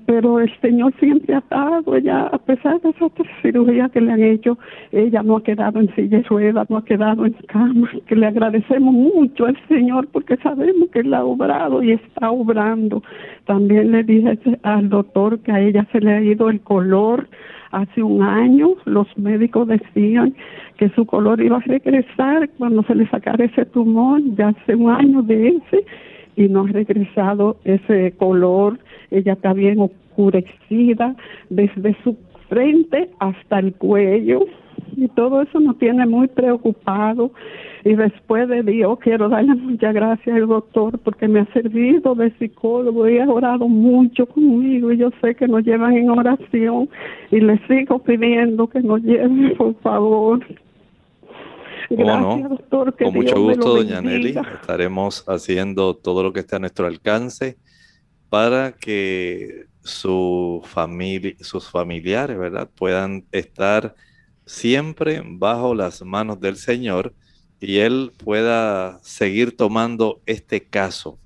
pero 0.08 0.40
el 0.40 0.50
Señor 0.62 0.94
siempre 0.98 1.34
ha 1.34 1.38
estado, 1.40 1.94
ella, 1.94 2.28
a 2.28 2.38
pesar 2.38 2.80
de 2.80 2.88
esas 2.88 3.12
cirugías 3.42 3.90
que 3.90 4.00
le 4.00 4.10
han 4.10 4.22
hecho, 4.22 4.56
ella 4.90 5.22
no 5.22 5.36
ha 5.36 5.42
quedado 5.42 5.80
en 5.80 5.94
silla 5.94 6.16
de 6.16 6.22
ruedas, 6.22 6.70
no 6.70 6.78
ha 6.78 6.84
quedado 6.86 7.26
en 7.26 7.34
cama, 7.46 7.90
que 8.06 8.16
le 8.16 8.26
agradecemos 8.26 8.94
mucho 8.94 9.44
al 9.44 9.58
Señor 9.68 10.08
porque 10.10 10.38
sabemos 10.38 10.88
que 10.88 11.00
Él 11.00 11.12
ha 11.12 11.22
obrado 11.22 11.82
y 11.82 11.92
está 11.92 12.30
obrando. 12.30 13.02
También 13.44 13.92
le 13.92 14.02
dije 14.02 14.38
al 14.62 14.88
doctor 14.88 15.40
que 15.40 15.52
a 15.52 15.60
ella 15.60 15.86
se 15.92 16.00
le 16.00 16.10
ha 16.10 16.22
ido 16.22 16.48
el 16.48 16.62
color 16.62 17.28
hace 17.70 18.02
un 18.02 18.22
año, 18.22 18.76
los 18.86 19.06
médicos 19.18 19.68
decían 19.68 20.34
que 20.78 20.88
su 20.88 21.04
color 21.04 21.42
iba 21.42 21.58
a 21.58 21.60
regresar 21.60 22.48
cuando 22.56 22.82
se 22.84 22.94
le 22.94 23.06
sacara 23.10 23.44
ese 23.44 23.66
tumor, 23.66 24.22
ya 24.36 24.48
hace 24.48 24.74
un 24.74 24.90
año 24.90 25.20
de 25.20 25.48
ese, 25.48 25.84
y 26.34 26.48
no 26.48 26.62
ha 26.62 26.68
regresado 26.68 27.58
ese 27.64 28.14
color 28.16 28.78
ella 29.10 29.34
está 29.34 29.52
bien 29.52 29.80
oscurecida 29.80 31.16
desde 31.50 31.96
su 32.02 32.16
frente 32.48 33.10
hasta 33.18 33.58
el 33.58 33.74
cuello 33.74 34.40
y 34.96 35.08
todo 35.08 35.42
eso 35.42 35.60
nos 35.60 35.78
tiene 35.78 36.06
muy 36.06 36.28
preocupado 36.28 37.30
y 37.84 37.94
después 37.94 38.48
de 38.48 38.62
Dios 38.62 38.98
quiero 39.00 39.28
darle 39.28 39.54
muchas 39.54 39.94
gracias 39.94 40.36
al 40.36 40.46
doctor 40.46 40.98
porque 40.98 41.28
me 41.28 41.40
ha 41.40 41.52
servido 41.52 42.14
de 42.14 42.32
psicólogo 42.38 43.08
y 43.08 43.18
ha 43.18 43.28
orado 43.28 43.68
mucho 43.68 44.26
conmigo 44.26 44.92
y 44.92 44.98
yo 44.98 45.10
sé 45.20 45.34
que 45.34 45.46
nos 45.46 45.64
llevan 45.64 45.96
en 45.96 46.10
oración 46.10 46.88
y 47.30 47.40
le 47.40 47.58
sigo 47.66 47.98
pidiendo 48.00 48.66
que 48.66 48.80
nos 48.80 49.02
lleven 49.02 49.54
por 49.56 49.74
favor 49.80 50.40
Gracias, 51.90 52.50
doctor. 52.50 52.94
Con 53.02 53.14
mucho 53.14 53.40
gusto, 53.40 53.76
doña 53.76 54.02
Nelly. 54.02 54.34
Estaremos 54.60 55.24
haciendo 55.26 55.96
todo 55.96 56.22
lo 56.22 56.34
que 56.34 56.40
esté 56.40 56.56
a 56.56 56.58
nuestro 56.58 56.86
alcance 56.86 57.56
para 58.28 58.73
que 58.73 59.66
familia, 60.64 61.37
sus 61.40 61.70
familiares, 61.70 62.38
¿verdad? 62.38 62.70
Puedan 62.75 63.26
estar 63.32 63.94
siempre 64.47 65.23
bajo 65.25 65.75
las 65.75 66.02
manos 66.02 66.40
del 66.40 66.56
Señor 66.56 67.14
y 67.61 67.78
Él 67.78 68.12
pueda 68.16 69.00
seguir 69.02 69.56
tomando 69.56 70.23
este 70.26 70.64
caso 70.64 71.18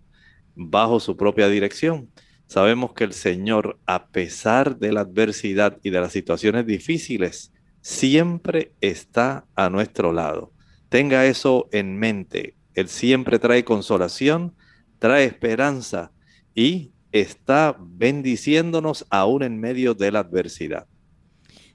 bajo 0.54 1.00
su 1.00 1.16
propia 1.16 1.48
dirección. 1.48 2.10
Sabemos 2.46 2.92
que 2.92 3.04
el 3.04 3.12
Señor, 3.12 3.78
a 3.86 4.08
pesar 4.08 4.78
de 4.78 4.92
la 4.92 5.00
adversidad 5.00 5.78
y 5.82 5.90
de 5.90 6.00
las 6.00 6.12
situaciones 6.12 6.66
difíciles, 6.66 7.52
siempre 7.80 8.72
está 8.80 9.46
a 9.54 9.70
nuestro 9.70 10.12
lado. 10.12 10.52
Tenga 10.88 11.26
eso 11.26 11.68
en 11.72 11.98
mente. 11.98 12.56
Él 12.74 12.88
siempre 12.88 13.38
trae 13.38 13.64
consolación, 13.64 14.54
trae 14.98 15.24
esperanza 15.24 16.12
y 16.54 16.91
está 17.12 17.76
bendiciéndonos 17.78 19.06
aún 19.10 19.42
en 19.42 19.60
medio 19.60 19.94
de 19.94 20.10
la 20.10 20.20
adversidad. 20.20 20.86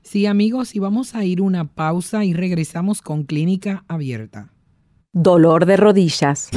Sí, 0.01 0.25
amigos, 0.25 0.75
y 0.75 0.79
vamos 0.79 1.15
a 1.15 1.25
ir 1.25 1.41
una 1.41 1.65
pausa 1.65 2.25
y 2.25 2.33
regresamos 2.33 3.01
con 3.01 3.23
Clínica 3.23 3.83
Abierta. 3.87 4.53
Dolor 5.13 5.65
de 5.65 5.77
rodillas. 5.77 6.49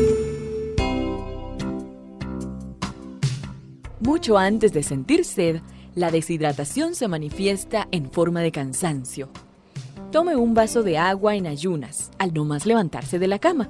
Mucho 4.01 4.39
antes 4.39 4.73
de 4.73 4.83
sentir 4.83 5.25
sed, 5.25 5.61
la 5.95 6.11
deshidratación 6.13 6.95
se 6.95 7.09
manifiesta 7.09 7.89
en 7.91 8.11
forma 8.11 8.41
de 8.43 8.53
cansancio. 8.53 9.29
Tome 10.13 10.37
un 10.37 10.55
vaso 10.55 10.85
de 10.85 10.97
agua 10.97 11.35
en 11.35 11.47
ayunas 11.47 12.11
al 12.19 12.33
no 12.33 12.45
más 12.45 12.65
levantarse 12.65 13.19
de 13.19 13.27
la 13.27 13.41
cama 13.41 13.69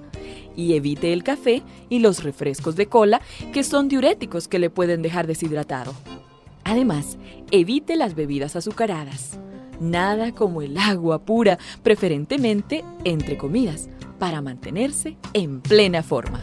y 0.54 0.74
evite 0.74 1.12
el 1.12 1.24
café 1.24 1.62
y 1.88 2.00
los 2.00 2.22
refrescos 2.22 2.76
de 2.76 2.86
cola 2.86 3.22
que 3.52 3.64
son 3.64 3.88
diuréticos 3.88 4.48
que 4.48 4.58
le 4.58 4.70
pueden 4.70 5.00
dejar 5.00 5.26
deshidratado. 5.26 5.94
Además, 6.62 7.16
evite 7.50 7.96
las 7.96 8.14
bebidas 8.14 8.54
azucaradas. 8.54 9.38
Nada 9.80 10.32
como 10.32 10.60
el 10.60 10.76
agua 10.76 11.24
pura, 11.24 11.58
preferentemente 11.82 12.84
entre 13.04 13.38
comidas, 13.38 13.88
para 14.18 14.42
mantenerse 14.42 15.16
en 15.32 15.60
plena 15.60 16.02
forma. 16.02 16.42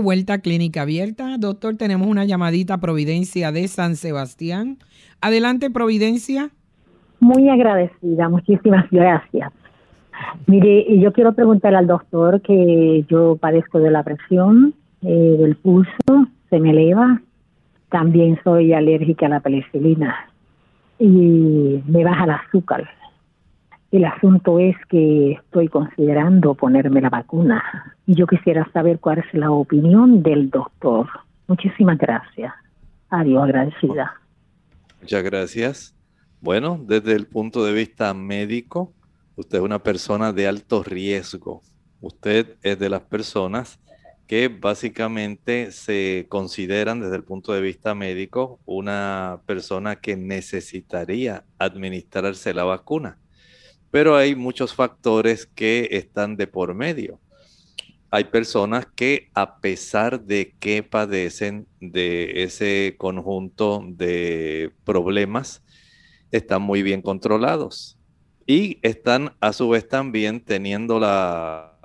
Vuelta 0.00 0.34
a 0.34 0.38
Clínica 0.38 0.82
Abierta. 0.82 1.36
Doctor, 1.38 1.76
tenemos 1.76 2.08
una 2.08 2.24
llamadita 2.24 2.78
Providencia 2.78 3.52
de 3.52 3.68
San 3.68 3.96
Sebastián. 3.96 4.78
Adelante, 5.20 5.70
Providencia. 5.70 6.50
Muy 7.20 7.48
agradecida, 7.48 8.28
muchísimas 8.28 8.88
gracias. 8.90 9.52
Mire, 10.46 10.98
yo 10.98 11.12
quiero 11.12 11.32
preguntar 11.32 11.74
al 11.74 11.86
doctor 11.86 12.40
que 12.42 13.04
yo 13.08 13.36
padezco 13.36 13.78
de 13.78 13.90
la 13.90 14.02
presión, 14.02 14.74
eh, 15.02 15.36
del 15.38 15.56
pulso, 15.56 16.26
se 16.50 16.60
me 16.60 16.70
eleva. 16.70 17.20
También 17.90 18.38
soy 18.44 18.72
alérgica 18.72 19.26
a 19.26 19.30
la 19.30 19.40
penicilina 19.40 20.14
y 20.98 21.82
me 21.86 22.04
baja 22.04 22.24
el 22.24 22.30
azúcar. 22.30 22.88
El 23.90 24.04
asunto 24.04 24.58
es 24.58 24.76
que 24.88 25.32
estoy 25.32 25.68
considerando 25.68 26.54
ponerme 26.54 27.00
la 27.00 27.10
vacuna 27.10 27.62
y 28.06 28.14
yo 28.14 28.26
quisiera 28.26 28.70
saber 28.72 29.00
cuál 29.00 29.18
es 29.18 29.34
la 29.34 29.50
opinión 29.50 30.22
del 30.22 30.50
doctor. 30.50 31.08
Muchísimas 31.48 31.98
gracias. 31.98 32.52
Adiós, 33.08 33.42
agradecida. 33.42 34.14
Muchas 35.00 35.24
gracias. 35.24 35.96
Bueno, 36.40 36.78
desde 36.80 37.14
el 37.14 37.26
punto 37.26 37.64
de 37.64 37.72
vista 37.72 38.14
médico, 38.14 38.92
Usted 39.40 39.56
es 39.56 39.64
una 39.64 39.82
persona 39.82 40.34
de 40.34 40.46
alto 40.46 40.82
riesgo. 40.82 41.62
Usted 42.02 42.58
es 42.62 42.78
de 42.78 42.90
las 42.90 43.00
personas 43.00 43.80
que 44.26 44.48
básicamente 44.48 45.72
se 45.72 46.26
consideran 46.28 47.00
desde 47.00 47.16
el 47.16 47.24
punto 47.24 47.54
de 47.54 47.62
vista 47.62 47.94
médico 47.94 48.60
una 48.66 49.40
persona 49.46 49.96
que 49.96 50.18
necesitaría 50.18 51.44
administrarse 51.58 52.52
la 52.52 52.64
vacuna. 52.64 53.16
Pero 53.90 54.16
hay 54.16 54.34
muchos 54.34 54.74
factores 54.74 55.46
que 55.46 55.88
están 55.92 56.36
de 56.36 56.46
por 56.46 56.74
medio. 56.74 57.20
Hay 58.10 58.24
personas 58.24 58.86
que 58.94 59.30
a 59.34 59.60
pesar 59.60 60.22
de 60.22 60.54
que 60.58 60.82
padecen 60.82 61.66
de 61.80 62.42
ese 62.42 62.96
conjunto 62.98 63.84
de 63.86 64.72
problemas, 64.84 65.62
están 66.30 66.62
muy 66.62 66.82
bien 66.82 67.02
controlados 67.02 67.98
y 68.46 68.78
están 68.82 69.34
a 69.40 69.52
su 69.52 69.68
vez 69.68 69.88
también 69.88 70.40
teniendo 70.40 70.98
la 70.98 71.78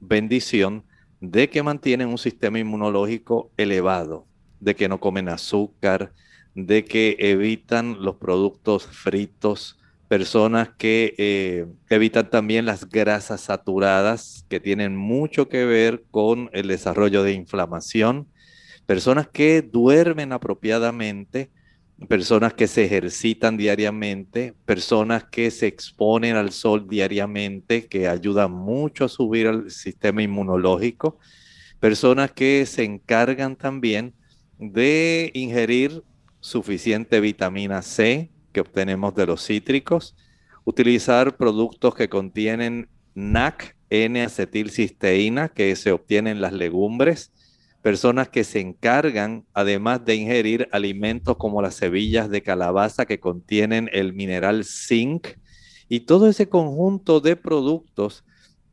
bendición 0.00 0.84
de 1.20 1.48
que 1.48 1.62
mantienen 1.62 2.08
un 2.08 2.18
sistema 2.18 2.58
inmunológico 2.58 3.50
elevado, 3.56 4.26
de 4.60 4.74
que 4.74 4.88
no 4.88 5.00
comen 5.00 5.28
azúcar, 5.28 6.12
de 6.54 6.84
que 6.84 7.16
evitan 7.18 8.02
los 8.02 8.16
productos 8.16 8.86
fritos, 8.86 9.75
personas 10.08 10.70
que 10.78 11.14
eh, 11.18 11.66
evitan 11.90 12.30
también 12.30 12.64
las 12.64 12.88
grasas 12.88 13.40
saturadas, 13.40 14.44
que 14.48 14.60
tienen 14.60 14.96
mucho 14.96 15.48
que 15.48 15.64
ver 15.64 16.04
con 16.10 16.50
el 16.52 16.68
desarrollo 16.68 17.22
de 17.22 17.32
inflamación, 17.32 18.28
personas 18.86 19.28
que 19.28 19.62
duermen 19.62 20.32
apropiadamente, 20.32 21.50
personas 22.08 22.54
que 22.54 22.68
se 22.68 22.84
ejercitan 22.84 23.56
diariamente, 23.56 24.54
personas 24.64 25.24
que 25.24 25.50
se 25.50 25.66
exponen 25.66 26.36
al 26.36 26.52
sol 26.52 26.86
diariamente, 26.88 27.86
que 27.86 28.06
ayudan 28.06 28.52
mucho 28.52 29.06
a 29.06 29.08
subir 29.08 29.46
el 29.46 29.70
sistema 29.70 30.22
inmunológico, 30.22 31.18
personas 31.80 32.30
que 32.30 32.64
se 32.66 32.84
encargan 32.84 33.56
también 33.56 34.14
de 34.58 35.30
ingerir 35.34 36.02
suficiente 36.38 37.18
vitamina 37.20 37.82
C 37.82 38.30
que 38.56 38.60
obtenemos 38.62 39.14
de 39.14 39.26
los 39.26 39.44
cítricos, 39.44 40.16
utilizar 40.64 41.36
productos 41.36 41.94
que 41.94 42.08
contienen 42.08 42.88
NAC, 43.14 43.76
N-acetilcisteína, 43.90 45.50
que 45.50 45.76
se 45.76 45.92
obtiene 45.92 46.30
en 46.30 46.40
las 46.40 46.54
legumbres, 46.54 47.34
personas 47.82 48.30
que 48.30 48.44
se 48.44 48.60
encargan, 48.60 49.44
además 49.52 50.06
de 50.06 50.14
ingerir 50.14 50.70
alimentos 50.72 51.36
como 51.36 51.60
las 51.60 51.74
semillas 51.74 52.30
de 52.30 52.40
calabaza 52.40 53.04
que 53.04 53.20
contienen 53.20 53.90
el 53.92 54.14
mineral 54.14 54.64
zinc, 54.64 55.26
y 55.90 56.00
todo 56.00 56.26
ese 56.26 56.48
conjunto 56.48 57.20
de 57.20 57.36
productos 57.36 58.24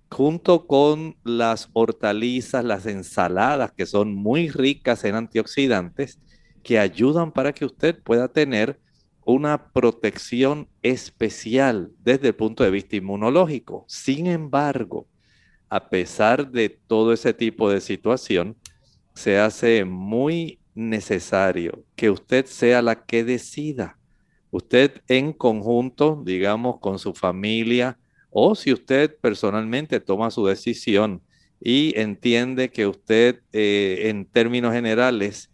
junto 0.10 0.66
con 0.66 1.18
las 1.26 1.68
hortalizas, 1.74 2.64
las 2.64 2.86
ensaladas, 2.86 3.74
que 3.74 3.86
son 3.86 4.16
muy 4.16 4.48
ricas 4.48 5.04
en 5.04 5.16
antioxidantes, 5.16 6.22
que 6.64 6.80
ayudan 6.80 7.34
para 7.34 7.52
que 7.52 7.66
usted 7.66 8.02
pueda 8.02 8.30
tener 8.30 8.80
una 9.26 9.72
protección 9.72 10.68
especial 10.82 11.92
desde 12.00 12.30
el 12.30 12.36
punto 12.36 12.64
de 12.64 12.72
vista 12.72 12.96
inmunológico. 12.96 13.86
Sin 13.88 14.28
embargo, 14.28 15.08
a 15.70 15.90
pesar 15.90 16.52
de 16.52 16.70
todo 16.70 17.14
ese 17.14 17.34
tipo 17.34 17.70
de 17.70 17.82
situación, 17.82 18.58
se 19.16 19.40
hace 19.40 19.86
muy 19.86 20.60
necesario 20.76 21.84
que 21.96 22.10
usted 22.10 22.46
sea 22.46 22.82
la 22.82 23.04
que 23.06 23.24
decida. 23.24 23.98
Usted 24.52 25.02
en 25.08 25.34
conjunto, 25.34 26.22
digamos, 26.24 26.80
con 26.80 27.00
su 27.00 27.14
familia, 27.14 27.98
o 28.30 28.56
si 28.56 28.74
usted 28.74 29.16
personalmente 29.20 30.00
toma 30.00 30.32
su 30.32 30.46
decisión 30.46 31.22
y 31.60 31.94
entiende 32.00 32.70
que 32.70 32.88
usted 32.88 33.42
eh, 33.54 34.10
en 34.10 34.26
términos 34.26 34.74
generales 34.74 35.53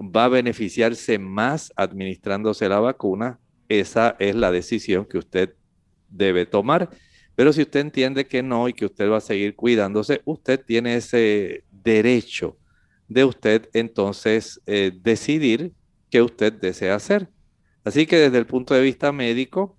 va 0.00 0.24
a 0.24 0.28
beneficiarse 0.28 1.18
más 1.18 1.72
administrándose 1.76 2.68
la 2.68 2.80
vacuna, 2.80 3.40
esa 3.68 4.16
es 4.18 4.34
la 4.34 4.50
decisión 4.50 5.04
que 5.04 5.18
usted 5.18 5.54
debe 6.08 6.46
tomar. 6.46 6.90
Pero 7.34 7.52
si 7.52 7.62
usted 7.62 7.80
entiende 7.80 8.26
que 8.26 8.42
no 8.42 8.68
y 8.68 8.72
que 8.72 8.86
usted 8.86 9.10
va 9.10 9.18
a 9.18 9.20
seguir 9.20 9.54
cuidándose, 9.54 10.22
usted 10.24 10.64
tiene 10.64 10.96
ese 10.96 11.64
derecho 11.70 12.56
de 13.08 13.24
usted 13.24 13.68
entonces 13.72 14.60
eh, 14.66 14.92
decidir 15.02 15.72
qué 16.10 16.22
usted 16.22 16.52
desea 16.52 16.94
hacer. 16.94 17.28
Así 17.84 18.06
que 18.06 18.16
desde 18.16 18.38
el 18.38 18.46
punto 18.46 18.74
de 18.74 18.82
vista 18.82 19.12
médico, 19.12 19.76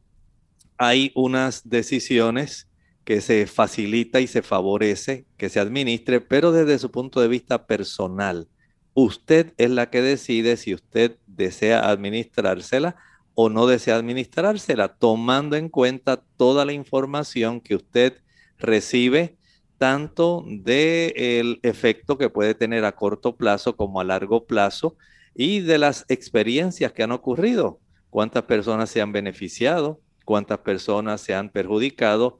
hay 0.78 1.12
unas 1.16 1.68
decisiones 1.68 2.68
que 3.04 3.22
se 3.22 3.48
facilita 3.48 4.22
y 4.22 4.28
se 4.28 4.42
favorece 4.42 5.26
que 5.38 5.50
se 5.50 5.60
administre, 5.60 6.22
pero 6.22 6.52
desde 6.52 6.80
su 6.80 6.92
punto 6.92 7.22
de 7.22 7.28
vista 7.28 7.66
personal, 7.66 8.48
usted 8.93 9.54
es 9.58 9.69
la 9.69 9.89
que 9.89 10.02
decide 10.02 10.58
si 10.58 10.73
usted 10.73 11.17
desea 11.28 11.89
administrársela 11.89 12.95
o 13.36 13.49
no 13.49 13.67
desea 13.67 13.95
administrársela, 13.95 14.89
tomando 14.89 15.56
en 15.56 15.69
cuenta 15.69 16.21
toda 16.38 16.65
la 16.65 16.73
información 16.73 17.62
que 17.62 17.75
usted 17.75 18.17
recibe, 18.58 19.38
tanto 19.78 20.43
del 20.45 21.60
efecto 21.63 22.17
que 22.17 22.30
puede 22.30 22.54
tener 22.54 22.84
a 22.84 22.95
corto 22.95 23.38
plazo 23.38 23.78
como 23.78 24.02
a 24.02 24.04
largo 24.04 24.45
plazo 24.45 24.97
y 25.34 25.62
de 25.62 25.78
las 25.78 26.06
experiencias 26.10 26.91
que 26.91 27.04
han 27.04 27.13
ocurrido, 27.13 27.80
cuántas 28.10 28.43
personas 28.43 28.89
se 28.89 28.99
han 28.99 29.13
beneficiado, 29.13 30.02
cuántas 30.25 30.60
personas 30.60 31.21
se 31.21 31.34
han 31.34 31.49
perjudicado, 31.49 32.39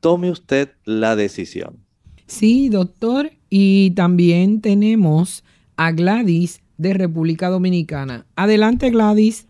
tome 0.00 0.30
usted 0.30 0.70
la 0.84 1.14
decisión. 1.14 1.84
Sí, 2.26 2.68
doctor, 2.68 3.30
y 3.50 3.90
también 3.90 4.60
tenemos 4.60 5.44
a 5.78 5.92
Gladys 5.92 6.60
de 6.76 6.92
República 6.92 7.48
Dominicana. 7.48 8.24
Adelante, 8.36 8.90
Gladys. 8.90 9.48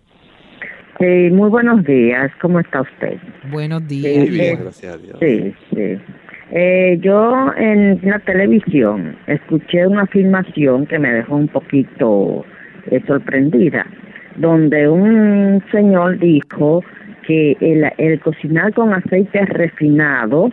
muy 1.00 1.48
buenos 1.48 1.84
días, 1.84 2.30
¿cómo 2.40 2.60
está 2.60 2.82
usted? 2.82 3.18
Buenos 3.50 3.88
días. 3.88 4.16
Muy 4.16 4.30
bien, 4.30 4.58
gracias 4.60 4.94
a 4.94 4.98
Dios. 4.98 5.18
Sí, 5.20 5.54
sí. 5.74 5.98
Eh, 6.50 6.98
yo 7.02 7.52
en 7.56 8.00
la 8.02 8.18
televisión 8.20 9.16
escuché 9.26 9.86
una 9.86 10.02
afirmación 10.02 10.86
que 10.86 10.98
me 10.98 11.12
dejó 11.12 11.36
un 11.36 11.48
poquito 11.48 12.44
eh, 12.90 13.02
sorprendida, 13.06 13.86
donde 14.36 14.88
un 14.88 15.62
señor 15.72 16.18
dijo 16.18 16.84
que 17.26 17.56
el, 17.60 17.90
el 17.98 18.20
cocinar 18.20 18.72
con 18.74 18.92
aceite 18.92 19.44
refinado 19.46 20.50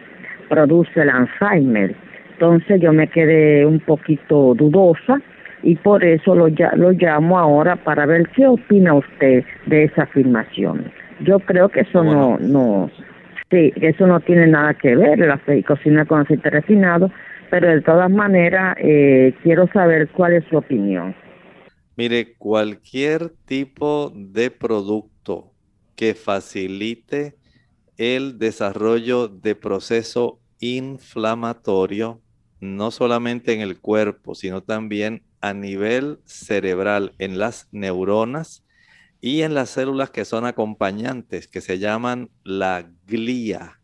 produce 0.49 1.01
el 1.01 1.09
Alzheimer. 1.09 1.95
Entonces 2.33 2.81
yo 2.81 2.91
me 2.91 3.07
quedé 3.07 3.65
un 3.65 3.79
poquito 3.79 4.53
dudosa 4.53 5.21
y 5.65 5.75
por 5.77 6.03
eso 6.03 6.35
lo, 6.35 6.47
lo 6.47 6.91
llamo 6.91 7.39
ahora 7.39 7.75
para 7.75 8.05
ver 8.05 8.29
qué 8.35 8.45
opina 8.45 8.93
usted 8.93 9.43
de 9.65 9.85
esa 9.85 10.03
afirmación. 10.03 10.91
Yo 11.21 11.39
creo 11.39 11.69
que 11.69 11.81
eso 11.81 12.03
no, 12.03 12.37
no, 12.37 12.91
sí, 13.49 13.73
eso 13.77 14.05
no 14.05 14.19
tiene 14.19 14.45
nada 14.45 14.75
que 14.75 14.95
ver, 14.95 15.19
el 15.19 15.31
aceite, 15.31 15.65
cocinar 15.65 16.05
con 16.05 16.21
aceite 16.21 16.51
refinado, 16.51 17.09
pero 17.49 17.67
de 17.67 17.81
todas 17.81 18.11
maneras 18.11 18.77
eh, 18.79 19.33
quiero 19.41 19.67
saber 19.73 20.07
cuál 20.09 20.33
es 20.33 20.45
su 20.51 20.57
opinión. 20.57 21.15
Mire, 21.97 22.35
cualquier 22.37 23.31
tipo 23.45 24.13
de 24.13 24.51
producto 24.51 25.51
que 25.95 26.13
facilite 26.13 27.37
el 27.97 28.37
desarrollo 28.37 29.29
de 29.29 29.55
proceso 29.55 30.39
inflamatorio, 30.59 32.21
no 32.59 32.91
solamente 32.91 33.53
en 33.53 33.61
el 33.61 33.79
cuerpo, 33.79 34.35
sino 34.35 34.61
también 34.61 35.23
a 35.45 35.53
nivel 35.53 36.21
cerebral, 36.25 37.13
en 37.19 37.37
las 37.37 37.67
neuronas 37.71 38.65
y 39.21 39.43
en 39.43 39.53
las 39.53 39.69
células 39.69 40.09
que 40.09 40.25
son 40.25 40.43
acompañantes, 40.43 41.47
que 41.47 41.61
se 41.61 41.77
llaman 41.77 42.31
la 42.43 42.89
glía. 43.05 43.79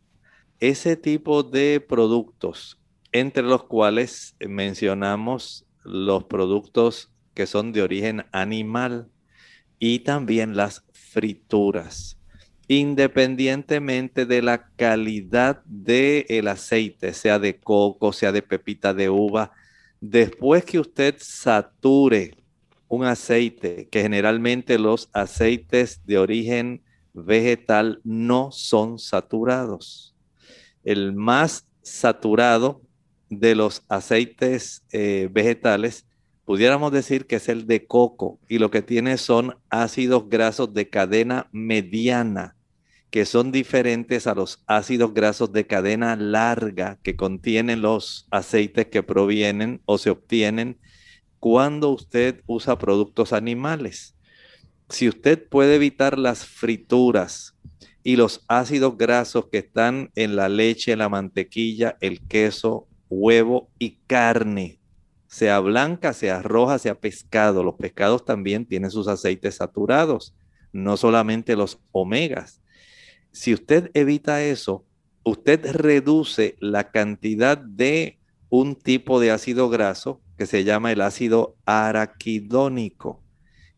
Ese 0.60 0.96
tipo 0.96 1.44
de 1.44 1.80
productos, 1.80 2.82
entre 3.12 3.44
los 3.44 3.66
cuales 3.66 4.36
mencionamos 4.40 5.68
los 5.84 6.24
productos 6.24 7.14
que 7.36 7.46
son 7.46 7.74
de 7.74 7.84
origen 7.84 8.26
animal 8.32 9.12
y 9.78 10.00
también 10.00 10.58
las 10.58 10.84
frituras, 10.94 12.18
independientemente 12.68 14.26
de 14.26 14.42
la 14.42 14.68
calidad 14.78 15.62
del 15.66 16.48
aceite, 16.48 17.14
sea 17.14 17.38
de 17.38 17.60
coco, 17.60 18.14
sea 18.14 18.32
de 18.32 18.42
pepita 18.42 18.96
de 18.96 19.12
uva, 19.12 19.52
después 20.02 20.66
que 20.66 20.80
usted 20.80 21.16
sature 21.20 22.36
un 22.88 23.06
aceite, 23.06 23.88
que 23.90 24.02
generalmente 24.02 24.78
los 24.78 25.10
aceites 25.14 26.02
de 26.06 26.18
origen 26.18 26.84
vegetal 27.14 28.02
no 28.04 28.52
son 28.52 29.00
saturados. 29.00 30.14
El 30.84 31.14
más 31.14 31.66
saturado 31.82 32.82
de 33.30 33.56
los 33.56 33.84
aceites 33.88 34.84
eh, 34.92 35.30
vegetales 35.32 36.06
pudiéramos 36.44 36.92
decir 36.92 37.28
que 37.28 37.38
es 37.38 37.48
el 37.48 37.66
de 37.66 37.86
coco 37.86 38.40
y 38.50 38.58
lo 38.58 38.70
que 38.72 38.82
tiene 38.82 39.18
son 39.18 39.56
ácidos 39.70 40.28
grasos 40.28 40.74
de 40.74 40.90
cadena 40.90 41.48
mediana, 41.54 42.56
que 43.12 43.26
son 43.26 43.52
diferentes 43.52 44.26
a 44.26 44.34
los 44.34 44.64
ácidos 44.68 45.14
grasos 45.14 45.52
de 45.52 45.68
cadena 45.68 46.16
larga 46.16 46.98
que 47.04 47.18
contienen 47.18 47.82
los 47.82 48.26
aceites 48.32 48.88
que 48.88 49.04
provienen 49.04 49.82
o 49.86 49.98
se 49.98 50.10
obtienen 50.10 50.80
cuando 51.40 51.90
usted 51.90 52.42
usa 52.48 52.78
productos 52.78 53.34
animales. 53.34 54.16
Si 54.90 55.10
usted 55.10 55.46
puede 55.50 55.76
evitar 55.76 56.18
las 56.18 56.46
frituras 56.46 57.58
y 58.02 58.16
los 58.16 58.46
ácidos 58.48 58.98
grasos 58.98 59.48
que 59.52 59.58
están 59.58 60.12
en 60.16 60.38
la 60.38 60.48
leche, 60.48 60.96
la 60.96 61.10
mantequilla, 61.10 61.98
el 62.00 62.22
queso, 62.22 62.88
huevo 63.10 63.70
y 63.78 63.98
carne, 64.08 64.80
sea 65.28 65.60
blanca, 65.60 66.14
sea 66.14 66.42
roja, 66.42 66.80
sea 66.80 66.96
pescado. 66.96 67.64
Los 67.64 67.76
pescados 67.76 68.24
también 68.24 68.66
tienen 68.66 68.92
sus 68.92 69.08
aceites 69.10 69.56
saturados, 69.56 70.34
no 70.72 70.96
solamente 70.96 71.58
los 71.58 71.80
omegas. 71.92 72.61
Si 73.32 73.54
usted 73.54 73.92
evita 73.94 74.44
eso, 74.44 74.86
usted 75.24 75.66
reduce 75.72 76.56
la 76.60 76.92
cantidad 76.92 77.58
de 77.58 78.20
un 78.50 78.76
tipo 78.76 79.20
de 79.20 79.32
ácido 79.32 79.70
graso 79.70 80.22
que 80.38 80.46
se 80.46 80.64
llama 80.64 80.92
el 80.92 81.02
ácido 81.02 81.56
araquidónico, 81.66 83.24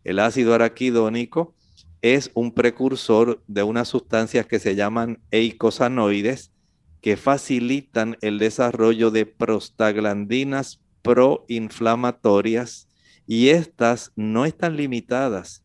El 0.03 0.19
ácido 0.19 0.53
araquidónico 0.53 1.55
es 2.01 2.31
un 2.33 2.51
precursor 2.51 3.41
de 3.47 3.63
unas 3.63 3.87
sustancias 3.87 4.45
que 4.47 4.59
se 4.59 4.75
llaman 4.75 5.21
eicosanoides 5.31 6.51
que 6.99 7.15
facilitan 7.15 8.17
el 8.21 8.39
desarrollo 8.39 9.11
de 9.11 9.25
prostaglandinas 9.25 10.81
proinflamatorias 11.01 12.87
y 13.27 13.49
estas 13.49 14.11
no 14.15 14.45
están 14.45 14.77
limitadas 14.77 15.62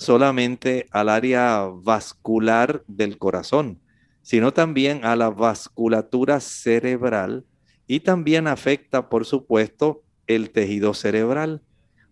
solamente 0.00 0.86
al 0.92 1.10
área 1.10 1.68
vascular 1.70 2.82
del 2.88 3.18
corazón, 3.18 3.78
sino 4.22 4.54
también 4.54 5.04
a 5.04 5.14
la 5.14 5.28
vasculatura 5.28 6.40
cerebral 6.40 7.44
y 7.86 8.00
también 8.00 8.46
afecta, 8.46 9.10
por 9.10 9.26
supuesto, 9.26 10.02
el 10.26 10.50
tejido 10.52 10.94
cerebral. 10.94 11.60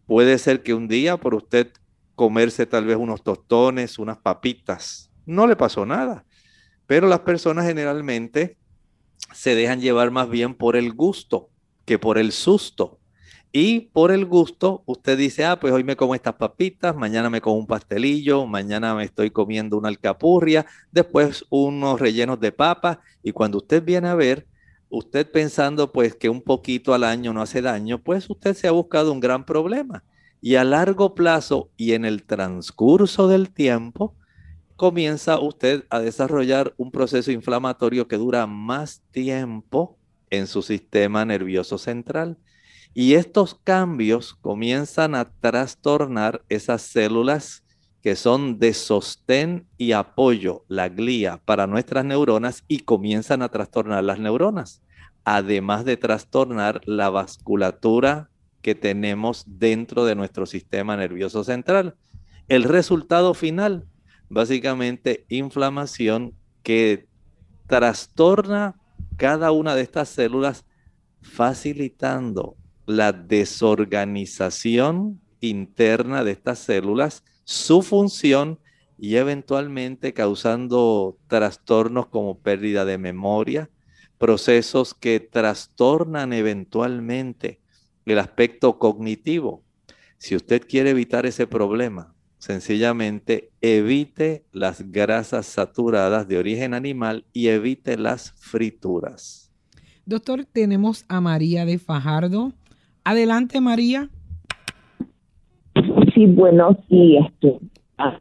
Puede 0.06 0.36
ser 0.36 0.62
que 0.62 0.74
un 0.74 0.86
día 0.86 1.16
por 1.16 1.34
usted 1.34 1.72
comerse 2.14 2.66
tal 2.66 2.84
vez 2.84 2.98
unos 2.98 3.22
tostones, 3.22 3.98
unas 3.98 4.18
papitas, 4.18 5.10
no 5.24 5.46
le 5.46 5.56
pasó 5.56 5.86
nada. 5.86 6.26
Pero 6.86 7.08
las 7.08 7.20
personas 7.20 7.64
generalmente 7.66 8.58
se 9.32 9.54
dejan 9.54 9.80
llevar 9.80 10.10
más 10.10 10.28
bien 10.28 10.54
por 10.54 10.76
el 10.76 10.92
gusto 10.92 11.48
que 11.86 11.98
por 11.98 12.18
el 12.18 12.32
susto. 12.32 13.00
Y 13.50 13.80
por 13.92 14.10
el 14.10 14.26
gusto, 14.26 14.82
usted 14.84 15.16
dice, 15.16 15.44
ah, 15.44 15.58
pues 15.58 15.72
hoy 15.72 15.82
me 15.82 15.96
como 15.96 16.14
estas 16.14 16.34
papitas, 16.34 16.94
mañana 16.94 17.30
me 17.30 17.40
como 17.40 17.56
un 17.56 17.66
pastelillo, 17.66 18.46
mañana 18.46 18.94
me 18.94 19.04
estoy 19.04 19.30
comiendo 19.30 19.78
una 19.78 19.88
alcapurria, 19.88 20.66
después 20.92 21.44
unos 21.48 21.98
rellenos 21.98 22.38
de 22.40 22.52
papa. 22.52 23.00
Y 23.22 23.32
cuando 23.32 23.58
usted 23.58 23.82
viene 23.82 24.08
a 24.08 24.14
ver, 24.14 24.46
usted 24.90 25.30
pensando 25.30 25.92
pues 25.92 26.14
que 26.14 26.28
un 26.28 26.42
poquito 26.42 26.92
al 26.92 27.04
año 27.04 27.32
no 27.32 27.40
hace 27.40 27.62
daño, 27.62 27.98
pues 28.02 28.28
usted 28.28 28.54
se 28.54 28.68
ha 28.68 28.72
buscado 28.72 29.12
un 29.12 29.20
gran 29.20 29.46
problema. 29.46 30.04
Y 30.40 30.56
a 30.56 30.64
largo 30.64 31.14
plazo 31.14 31.70
y 31.76 31.92
en 31.92 32.04
el 32.04 32.24
transcurso 32.24 33.28
del 33.28 33.50
tiempo, 33.50 34.14
comienza 34.76 35.40
usted 35.40 35.84
a 35.90 35.98
desarrollar 35.98 36.72
un 36.76 36.92
proceso 36.92 37.32
inflamatorio 37.32 38.06
que 38.06 38.16
dura 38.16 38.46
más 38.46 39.02
tiempo 39.10 39.98
en 40.30 40.46
su 40.46 40.62
sistema 40.62 41.24
nervioso 41.24 41.78
central. 41.78 42.38
Y 42.94 43.14
estos 43.14 43.54
cambios 43.54 44.34
comienzan 44.34 45.14
a 45.14 45.30
trastornar 45.30 46.42
esas 46.48 46.82
células 46.82 47.62
que 48.02 48.16
son 48.16 48.58
de 48.58 48.74
sostén 48.74 49.66
y 49.76 49.92
apoyo, 49.92 50.64
la 50.68 50.88
glía, 50.88 51.40
para 51.44 51.66
nuestras 51.66 52.04
neuronas 52.04 52.64
y 52.68 52.80
comienzan 52.80 53.42
a 53.42 53.48
trastornar 53.48 54.04
las 54.04 54.18
neuronas, 54.18 54.82
además 55.24 55.84
de 55.84 55.96
trastornar 55.96 56.80
la 56.86 57.10
vasculatura 57.10 58.30
que 58.62 58.74
tenemos 58.74 59.44
dentro 59.46 60.04
de 60.04 60.14
nuestro 60.14 60.46
sistema 60.46 60.96
nervioso 60.96 61.44
central. 61.44 61.96
El 62.48 62.64
resultado 62.64 63.34
final, 63.34 63.86
básicamente 64.28 65.24
inflamación 65.28 66.34
que 66.62 67.08
trastorna 67.66 68.76
cada 69.16 69.50
una 69.50 69.74
de 69.74 69.82
estas 69.82 70.08
células, 70.08 70.64
facilitando 71.20 72.56
la 72.88 73.12
desorganización 73.12 75.20
interna 75.40 76.24
de 76.24 76.32
estas 76.32 76.58
células, 76.58 77.22
su 77.44 77.82
función 77.82 78.58
y 78.98 79.16
eventualmente 79.16 80.14
causando 80.14 81.18
trastornos 81.26 82.06
como 82.06 82.38
pérdida 82.38 82.86
de 82.86 82.96
memoria, 82.96 83.68
procesos 84.16 84.94
que 84.94 85.20
trastornan 85.20 86.32
eventualmente 86.32 87.60
el 88.06 88.18
aspecto 88.18 88.78
cognitivo. 88.78 89.62
Si 90.16 90.34
usted 90.34 90.66
quiere 90.66 90.88
evitar 90.90 91.26
ese 91.26 91.46
problema, 91.46 92.14
sencillamente 92.38 93.50
evite 93.60 94.46
las 94.50 94.90
grasas 94.90 95.44
saturadas 95.44 96.26
de 96.26 96.38
origen 96.38 96.72
animal 96.72 97.26
y 97.34 97.48
evite 97.48 97.98
las 97.98 98.32
frituras. 98.38 99.52
Doctor, 100.06 100.46
tenemos 100.46 101.04
a 101.08 101.20
María 101.20 101.66
de 101.66 101.78
Fajardo. 101.78 102.54
Adelante, 103.08 103.58
María. 103.62 104.10
Sí, 106.12 106.26
bueno, 106.26 106.76
sí, 106.90 107.16
este, 107.16 107.58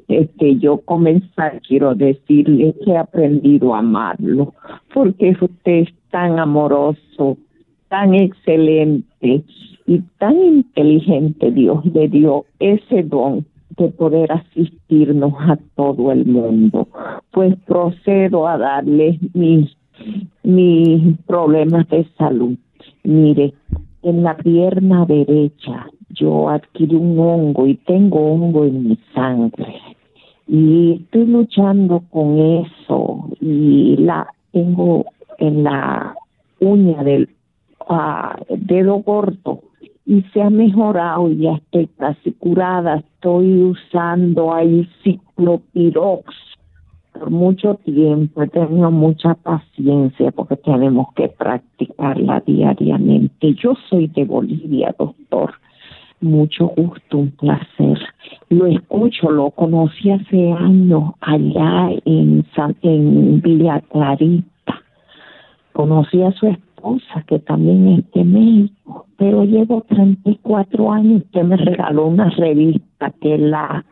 este, 0.07 0.55
yo 0.59 0.77
comenzar, 0.77 1.61
quiero 1.67 1.93
decirle 1.93 2.73
que 2.85 2.91
he 2.91 2.97
aprendido 2.97 3.75
a 3.75 3.79
amarlo, 3.79 4.53
porque 4.93 5.35
usted 5.41 5.71
es 5.71 5.89
tan 6.09 6.39
amoroso, 6.39 7.37
tan 7.89 8.13
excelente 8.13 9.43
y 9.87 9.99
tan 10.19 10.41
inteligente, 10.41 11.51
Dios 11.51 11.85
le 11.87 12.07
dio 12.07 12.45
ese 12.59 13.03
don 13.03 13.45
de 13.75 13.89
poder 13.89 14.31
asistirnos 14.31 15.33
a 15.37 15.57
todo 15.75 16.13
el 16.13 16.25
mundo. 16.25 16.87
Pues 17.31 17.57
procedo 17.65 18.47
a 18.47 18.57
darle 18.57 19.19
mis, 19.33 19.69
mis 20.43 21.17
problemas 21.25 21.89
de 21.89 22.07
salud. 22.17 22.55
Mire, 23.03 23.53
en 24.07 24.23
la 24.23 24.37
pierna 24.37 25.05
derecha 25.05 25.87
yo 26.09 26.47
adquirí 26.49 26.95
un 26.95 27.19
hongo 27.19 27.67
y 27.67 27.75
tengo 27.75 28.19
hongo 28.19 28.63
en 28.63 28.87
mi 28.87 28.97
sangre. 29.13 29.81
Y 30.47 30.93
estoy 30.93 31.25
luchando 31.27 32.03
con 32.09 32.39
eso 32.39 33.29
y 33.41 33.97
la 33.97 34.27
tengo 34.53 35.05
en 35.39 35.63
la 35.65 36.15
uña 36.61 37.03
del 37.03 37.29
uh, 37.89 38.41
dedo 38.49 39.03
corto 39.03 39.59
y 40.05 40.21
se 40.33 40.41
ha 40.41 40.49
mejorado 40.49 41.29
y 41.29 41.39
ya 41.39 41.55
estoy 41.55 41.87
casi 41.97 42.31
curada. 42.31 42.97
Estoy 42.99 43.61
usando 43.63 44.53
ahí 44.53 44.87
ciclopirox 45.03 46.33
por 47.17 47.31
mucho 47.31 47.75
tiempo. 47.75 48.43
He 48.43 48.47
tenido 48.47 48.91
mucha 48.91 49.35
paciencia 49.35 50.31
porque 50.31 50.55
tenemos 50.57 51.13
que 51.15 51.29
practicarla 51.29 52.41
diariamente. 52.45 53.53
Yo 53.55 53.73
soy 53.89 54.07
de 54.07 54.25
Bolivia, 54.25 54.95
doctor. 54.97 55.53
Mucho 56.19 56.67
gusto, 56.75 57.17
un 57.17 57.31
placer. 57.31 57.99
Lo 58.49 58.65
escucho, 58.65 59.29
lo 59.29 59.51
conocí 59.51 60.09
hace 60.09 60.51
años 60.51 61.13
allá 61.21 61.91
en, 62.05 62.43
en 62.81 63.41
Villa 63.41 63.81
Clarita. 63.91 64.81
Conocí 65.73 66.23
a 66.23 66.31
su 66.31 66.47
esposa, 66.47 67.23
que 67.27 67.37
también 67.39 67.87
es 67.87 68.11
de 68.13 68.23
México, 68.23 69.05
pero 69.17 69.43
llevo 69.43 69.81
34 69.87 70.91
años. 70.91 71.21
Usted 71.25 71.43
me 71.43 71.57
regaló 71.57 72.07
una 72.07 72.31
revista 72.31 73.13
que 73.21 73.37
la, 73.37 73.85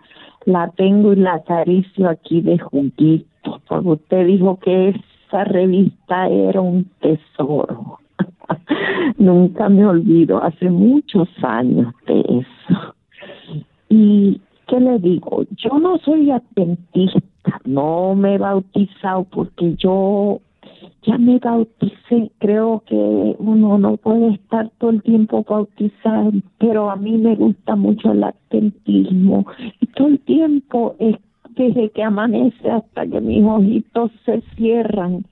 la 0.45 0.69
tengo 0.71 1.13
y 1.13 1.17
la 1.17 1.35
acaricio 1.35 2.09
aquí 2.09 2.41
de 2.41 2.59
juguito, 2.59 3.61
porque 3.67 3.89
usted 3.89 4.27
dijo 4.27 4.59
que 4.59 4.89
esa 4.89 5.43
revista 5.43 6.27
era 6.27 6.61
un 6.61 6.85
tesoro. 7.01 7.99
Nunca 9.17 9.69
me 9.69 9.85
olvido, 9.85 10.41
hace 10.43 10.69
muchos 10.69 11.27
años 11.41 11.93
de 12.07 12.19
eso. 12.19 12.95
Y, 13.89 14.39
¿qué 14.67 14.79
le 14.79 14.99
digo? 14.99 15.43
Yo 15.57 15.79
no 15.79 15.97
soy 15.99 16.31
adventista, 16.31 17.21
no 17.65 18.15
me 18.15 18.35
he 18.35 18.37
bautizado 18.37 19.23
porque 19.23 19.75
yo 19.75 20.41
ya 21.03 21.17
me 21.17 21.39
bauticé, 21.39 22.31
creo 22.39 22.83
que 22.85 23.35
uno 23.39 23.77
no 23.77 23.97
puede 23.97 24.33
estar 24.35 24.69
todo 24.77 24.91
el 24.91 25.03
tiempo 25.03 25.45
bautizado, 25.47 26.31
pero 26.57 26.89
a 26.89 26.95
mí 26.95 27.17
me 27.17 27.35
gusta 27.35 27.75
mucho 27.75 28.11
el 28.11 28.23
adventismo. 28.23 29.45
Y 29.81 29.87
todo 29.87 30.07
el 30.07 30.19
tiempo 30.19 30.95
desde 31.55 31.89
que 31.91 32.03
amanece 32.03 32.69
hasta 32.69 33.05
que 33.07 33.21
mis 33.21 33.43
ojitos 33.43 34.11
se 34.25 34.41
cierran, 34.55 35.25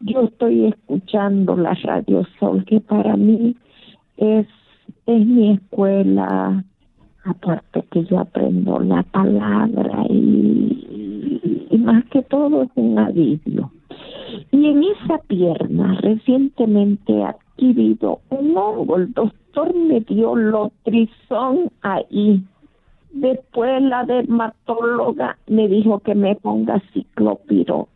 yo 0.00 0.22
estoy 0.22 0.66
escuchando 0.66 1.56
la 1.56 1.74
Radio 1.74 2.26
Sol, 2.38 2.64
que 2.64 2.80
para 2.80 3.16
mí 3.16 3.56
es, 4.16 4.46
es 5.06 5.26
mi 5.26 5.52
escuela, 5.52 6.64
aparte 7.24 7.84
que 7.90 8.04
yo 8.04 8.18
aprendo 8.18 8.80
la 8.80 9.02
palabra 9.04 10.04
y, 10.08 11.01
y 11.42 11.78
más 11.78 12.04
que 12.06 12.22
todo 12.22 12.62
es 12.62 12.70
un 12.74 12.98
alivio 12.98 13.70
y 14.50 14.66
en 14.66 14.84
esa 14.84 15.18
pierna 15.26 15.98
recientemente 16.00 17.22
adquirido 17.22 18.20
un 18.30 18.56
hongo. 18.56 18.96
El 18.96 19.12
doctor 19.12 19.74
me 19.74 20.00
dio 20.00 20.34
lotrizón 20.34 21.70
ahí. 21.82 22.42
Después 23.12 23.82
la 23.82 24.04
dermatóloga 24.04 25.36
me 25.46 25.68
dijo 25.68 25.98
que 26.00 26.14
me 26.14 26.34
ponga 26.36 26.82
ciclopirox. 26.92 27.90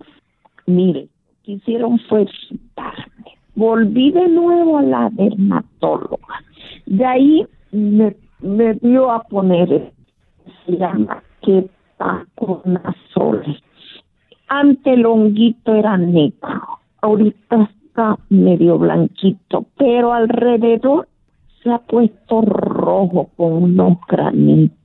Mire, 0.66 1.08
quisieron 1.42 1.98
felicitarme. 2.00 3.06
Volví 3.54 4.10
de 4.12 4.28
nuevo 4.28 4.78
a 4.78 4.82
la 4.82 5.10
dermatóloga. 5.12 6.42
De 6.84 7.04
ahí 7.04 7.46
me, 7.72 8.14
me 8.40 8.74
dio 8.74 9.10
a 9.10 9.22
poner, 9.22 9.92
se 10.66 10.76
llama 10.76 11.22
ketoconazole 11.98 13.60
ante 14.48 14.92
el 14.92 15.04
honguito 15.06 15.74
era 15.74 15.96
negro, 15.96 16.78
ahorita 17.02 17.68
está 17.86 18.16
medio 18.28 18.78
blanquito, 18.78 19.66
pero 19.76 20.12
alrededor 20.12 21.08
se 21.62 21.70
ha 21.70 21.78
puesto 21.78 22.42
rojo 22.42 23.30
con 23.36 23.64
unos 23.64 23.98
granitos. 24.08 24.76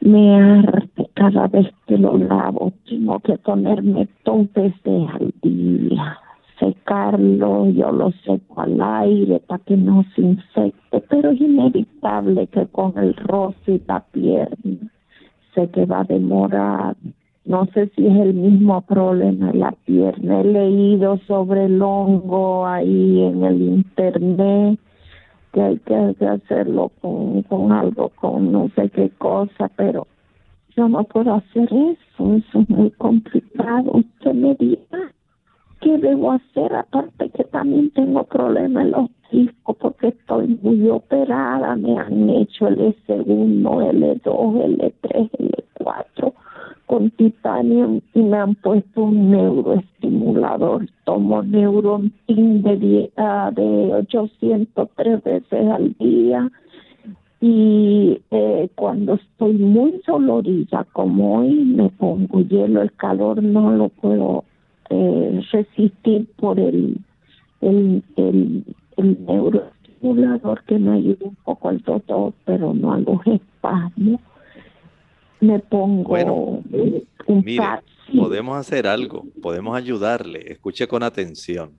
me 0.00 0.36
arde 0.36 1.08
cada 1.14 1.48
vez 1.48 1.66
que 1.86 1.98
lo 1.98 2.16
lavo. 2.18 2.72
Tengo 2.88 3.18
que 3.20 3.38
ponerme 3.38 4.06
dos 4.24 4.52
veces 4.52 5.08
al 5.14 5.32
día, 5.42 6.18
secarlo, 6.60 7.70
yo 7.70 7.90
lo 7.90 8.12
seco 8.24 8.60
al 8.60 8.80
aire 8.80 9.40
para 9.40 9.64
que 9.64 9.76
no 9.76 10.04
se 10.14 10.20
infecte, 10.20 11.02
pero 11.08 11.30
es 11.30 11.40
inevitable 11.40 12.46
que 12.48 12.66
con 12.66 12.96
el 12.98 13.14
roce 13.16 13.80
la 13.88 14.00
pierna 14.12 14.90
sé 15.56 15.68
que 15.70 15.86
va 15.86 16.02
a 16.02 16.04
demorar. 16.04 16.96
No 17.44 17.66
sé 17.74 17.88
si 17.96 18.06
es 18.06 18.16
el 18.16 18.34
mismo 18.34 18.80
problema 18.82 19.52
la 19.52 19.72
pierna. 19.84 20.40
He 20.40 20.44
leído 20.44 21.18
sobre 21.26 21.64
el 21.64 21.82
hongo 21.82 22.66
ahí 22.66 23.22
en 23.22 23.42
el 23.44 23.62
internet 23.62 24.78
que 25.52 25.62
hay 25.62 25.78
que, 25.78 26.26
hacerlo 26.26 26.92
con, 27.00 27.42
con 27.44 27.72
algo, 27.72 28.10
con 28.10 28.52
no 28.52 28.68
sé 28.76 28.90
qué 28.90 29.10
cosa, 29.16 29.70
pero 29.74 30.06
yo 30.76 30.88
no 30.88 31.04
puedo 31.04 31.34
hacer 31.34 31.72
eso, 31.72 32.34
eso 32.34 32.60
es 32.60 32.68
muy 32.68 32.90
complicado. 32.90 33.92
Usted 33.94 34.34
me 34.34 34.54
diga 34.56 35.12
qué 35.80 35.98
debo 35.98 36.32
hacer, 36.32 36.74
aparte 36.74 37.30
que 37.30 37.44
también 37.44 37.90
tengo 37.90 38.24
problemas 38.24 38.84
en 38.84 38.90
los 38.92 39.10
discos 39.30 39.76
porque 39.78 40.08
estoy 40.08 40.58
muy 40.62 40.88
operada, 40.88 41.76
me 41.76 41.98
han 41.98 42.28
hecho 42.30 42.68
el 42.68 42.94
S1, 43.06 43.62
L2, 43.62 44.22
L3, 44.22 45.30
L4 45.80 46.32
con 46.86 47.10
titanio 47.10 48.00
y 48.14 48.22
me 48.22 48.38
han 48.38 48.54
puesto 48.54 49.02
un 49.02 49.30
neuroestimulador. 49.30 50.88
Tomo 51.04 51.42
neurontin 51.42 52.62
de, 52.62 53.10
uh, 53.16 53.54
de 53.54 53.94
803 53.94 55.22
veces 55.22 55.68
al 55.68 55.94
día. 55.98 56.50
Y 57.40 58.18
eh, 58.30 58.70
cuando 58.74 59.14
estoy 59.14 59.54
muy 59.58 60.00
dolorida 60.06 60.86
como 60.92 61.40
hoy 61.40 61.54
me 61.54 61.90
pongo 61.90 62.40
hielo, 62.40 62.80
el 62.80 62.92
calor 62.92 63.42
no 63.42 63.72
lo 63.72 63.90
puedo 63.90 64.44
eh, 64.90 65.40
resistir 65.52 66.26
por 66.36 66.58
el, 66.58 66.98
el, 67.60 68.02
el, 68.16 68.64
el 68.96 69.26
neuroestimulador 69.26 70.64
que 70.64 70.78
me 70.78 70.96
ayuda 70.96 71.26
un 71.26 71.36
poco 71.36 71.68
al 71.68 71.80
dolor, 71.82 72.32
pero 72.44 72.74
no 72.74 72.92
a 72.92 72.98
los 72.98 73.26
espasmos 73.26 74.20
me 75.40 75.58
pongo 75.58 76.08
bueno, 76.08 76.62
mire, 77.28 77.60
podemos 78.16 78.56
hacer 78.56 78.86
algo, 78.86 79.26
podemos 79.42 79.76
ayudarle. 79.76 80.52
Escuche 80.52 80.86
con 80.88 81.02
atención. 81.02 81.72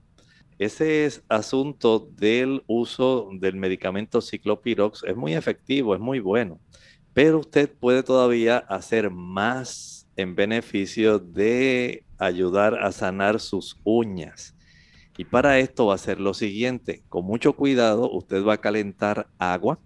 Ese 0.59 1.05
es 1.05 1.23
asunto 1.29 2.09
del 2.17 2.63
uso 2.65 3.29
del 3.39 3.55
medicamento 3.55 4.21
ciclopirox 4.21 5.03
es 5.03 5.15
muy 5.15 5.35
efectivo, 5.35 5.93
es 5.93 6.01
muy 6.01 6.19
bueno, 6.19 6.59
pero 7.13 7.39
usted 7.39 7.71
puede 7.71 8.01
todavía 8.01 8.57
hacer 8.57 9.11
más 9.11 10.07
en 10.15 10.35
beneficio 10.35 11.19
de 11.19 12.03
ayudar 12.17 12.83
a 12.83 12.91
sanar 12.91 13.39
sus 13.39 13.79
uñas. 13.83 14.55
Y 15.17 15.25
para 15.25 15.59
esto 15.59 15.87
va 15.87 15.95
a 15.95 15.97
ser 15.97 16.19
lo 16.19 16.33
siguiente, 16.33 17.03
con 17.09 17.25
mucho 17.25 17.53
cuidado 17.53 18.11
usted 18.11 18.43
va 18.43 18.53
a 18.53 18.61
calentar 18.61 19.27
agua 19.39 19.79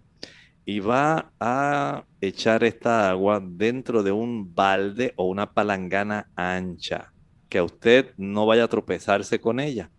y 0.65 0.79
va 0.79 1.31
a 1.39 2.05
echar 2.19 2.63
esta 2.63 3.09
agua 3.09 3.41
dentro 3.41 4.03
de 4.03 4.11
un 4.11 4.53
balde 4.53 5.13
o 5.15 5.25
una 5.25 5.53
palangana 5.53 6.29
ancha, 6.35 7.13
que 7.47 7.59
a 7.59 7.63
usted 7.63 8.13
no 8.17 8.45
vaya 8.45 8.65
a 8.65 8.67
tropezarse 8.67 9.39
con 9.39 9.59
ella. 9.59 9.89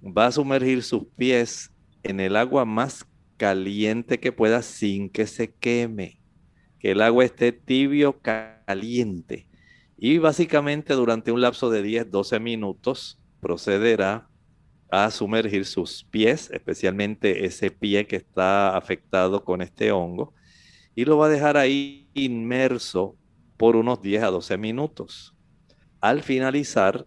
Va 0.00 0.26
a 0.26 0.32
sumergir 0.32 0.84
sus 0.84 1.04
pies 1.16 1.72
en 2.04 2.20
el 2.20 2.36
agua 2.36 2.64
más 2.64 3.04
caliente 3.36 4.20
que 4.20 4.30
pueda 4.30 4.62
sin 4.62 5.10
que 5.10 5.26
se 5.26 5.52
queme, 5.52 6.20
que 6.78 6.92
el 6.92 7.02
agua 7.02 7.24
esté 7.24 7.50
tibio 7.50 8.20
caliente. 8.20 9.47
Y 10.00 10.18
básicamente 10.18 10.94
durante 10.94 11.32
un 11.32 11.40
lapso 11.40 11.70
de 11.70 11.82
10, 11.82 12.12
12 12.12 12.38
minutos 12.38 13.18
procederá 13.40 14.28
a 14.90 15.10
sumergir 15.10 15.66
sus 15.66 16.04
pies, 16.04 16.50
especialmente 16.52 17.44
ese 17.44 17.72
pie 17.72 18.06
que 18.06 18.14
está 18.14 18.76
afectado 18.76 19.44
con 19.44 19.60
este 19.60 19.90
hongo, 19.90 20.32
y 20.94 21.04
lo 21.04 21.18
va 21.18 21.26
a 21.26 21.30
dejar 21.30 21.56
ahí 21.56 22.08
inmerso 22.14 23.16
por 23.56 23.74
unos 23.74 24.00
10 24.00 24.22
a 24.22 24.30
12 24.30 24.56
minutos. 24.56 25.34
Al 26.00 26.22
finalizar, 26.22 27.04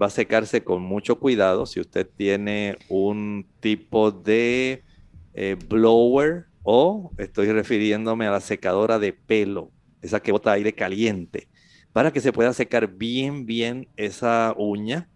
va 0.00 0.06
a 0.06 0.10
secarse 0.10 0.62
con 0.62 0.82
mucho 0.82 1.18
cuidado. 1.18 1.66
Si 1.66 1.80
usted 1.80 2.08
tiene 2.16 2.78
un 2.88 3.44
tipo 3.58 4.12
de 4.12 4.84
eh, 5.34 5.56
blower 5.68 6.46
o 6.62 7.10
estoy 7.18 7.50
refiriéndome 7.50 8.26
a 8.28 8.30
la 8.30 8.40
secadora 8.40 9.00
de 9.00 9.12
pelo, 9.12 9.72
esa 10.00 10.20
que 10.20 10.30
bota 10.30 10.52
aire 10.52 10.72
caliente, 10.74 11.48
para 11.92 12.12
que 12.12 12.20
se 12.20 12.32
pueda 12.32 12.52
secar 12.52 12.88
bien, 12.88 13.46
bien 13.46 13.88
esa 13.96 14.54
uña 14.56 15.08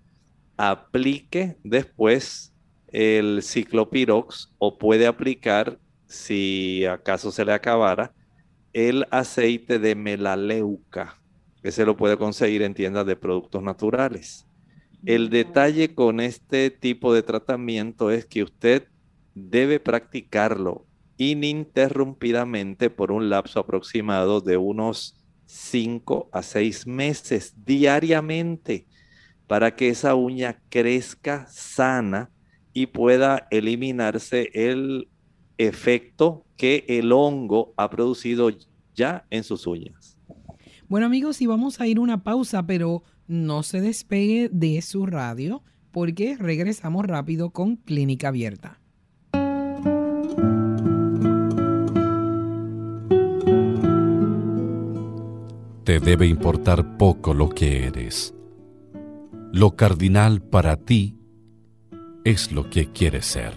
aplique 0.57 1.57
después 1.65 2.53
el 2.89 3.43
ciclopirox 3.43 4.53
o 4.59 4.79
puede 4.79 5.07
aplicar, 5.07 5.79
si 6.07 6.85
acaso 6.85 7.31
se 7.33 7.45
le 7.45 7.53
acabara, 7.53 8.13
el 8.73 9.07
aceite 9.11 9.79
de 9.79 9.95
melaleuca, 9.95 11.21
que 11.63 11.73
se 11.73 11.85
lo 11.85 11.97
puede 11.97 12.17
conseguir 12.17 12.63
en 12.63 12.75
tiendas 12.75 13.07
de 13.07 13.17
productos 13.17 13.63
naturales. 13.63 14.47
El 15.05 15.29
detalle 15.29 15.95
con 15.95 16.21
este 16.21 16.71
tipo 16.71 17.13
de 17.13 17.23
tratamiento 17.23 18.11
es 18.11 18.27
que 18.27 18.43
usted 18.43 18.89
debe 19.35 19.81
practicarlo 19.81 20.87
ininterrumpidamente 21.17 22.91
por 22.91 23.13
un 23.13 23.29
lapso 23.29 23.61
aproximado 23.61 24.41
de 24.41 24.57
unos 24.57 25.24
5 25.47 26.31
a 26.33 26.43
6 26.43 26.87
meses 26.87 27.55
diariamente 27.65 28.87
para 29.47 29.77
que 29.77 29.89
esa 29.89 30.15
uña 30.15 30.61
crezca 30.69 31.47
sana 31.49 32.31
y 32.73 32.87
pueda 32.87 33.47
eliminarse 33.51 34.51
el 34.55 35.09
efecto 35.59 36.45
que 36.57 36.85
el 36.89 37.13
hongo 37.13 37.75
ha 37.77 37.91
producido 37.91 38.51
ya 38.95 39.27
en 39.31 39.45
sus 39.45 39.67
uñas. 39.67 40.19
Bueno 40.89 41.07
amigos, 41.07 41.41
y 41.41 41.47
vamos 41.47 41.81
a 41.81 41.87
ir 41.87 41.99
una 41.99 42.23
pausa, 42.23 42.67
pero 42.67 43.03
no 43.27 43.63
se 43.63 43.81
despegue 43.81 44.49
de 44.53 44.83
su 44.83 45.07
radio 45.07 45.63
porque 45.93 46.37
regresamos 46.37 47.07
rápido 47.07 47.51
con 47.51 47.77
Clínica 47.77 48.29
Abierta. 48.29 48.81
Te 55.85 56.01
debe 56.01 56.27
importar 56.27 56.97
poco 56.97 57.35
lo 57.35 57.49
que 57.51 57.87
eres 57.87 58.35
lo 59.55 59.77
cardinal 59.77 60.43
para 60.43 60.77
ti 60.77 61.17
es 62.25 62.51
lo 62.51 62.71
que 62.71 62.91
quieres 62.91 63.25
ser. 63.25 63.57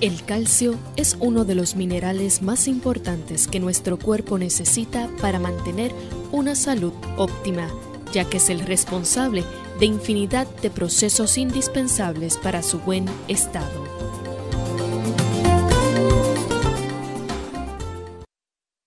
El 0.00 0.24
calcio 0.24 0.74
es 0.96 1.16
uno 1.20 1.44
de 1.44 1.54
los 1.54 1.76
minerales 1.76 2.42
más 2.42 2.66
importantes 2.66 3.46
que 3.46 3.60
nuestro 3.60 3.96
cuerpo 3.96 4.36
necesita 4.36 5.08
para 5.20 5.38
mantener 5.38 5.92
una 6.32 6.56
salud 6.56 6.92
óptima, 7.16 7.68
ya 8.12 8.24
que 8.24 8.38
es 8.38 8.50
el 8.50 8.60
responsable 8.60 9.44
de 9.78 9.86
infinidad 9.86 10.46
de 10.62 10.70
procesos 10.70 11.38
indispensables 11.38 12.36
para 12.38 12.62
su 12.62 12.78
buen 12.80 13.06
estado. 13.28 13.84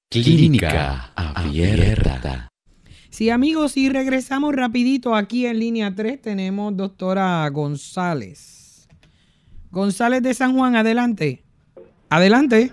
Clínica 0.09 1.11
Abierta. 1.15 2.49
Sí, 3.09 3.29
amigos, 3.29 3.75
y 3.77 3.89
regresamos 3.89 4.55
rapidito 4.55 5.13
aquí 5.13 5.45
en 5.45 5.59
línea 5.59 5.93
3 5.93 6.21
tenemos 6.21 6.75
doctora 6.75 7.47
González. 7.49 8.87
González 9.71 10.23
de 10.23 10.33
San 10.33 10.55
Juan, 10.55 10.75
adelante. 10.75 11.43
Adelante. 12.09 12.71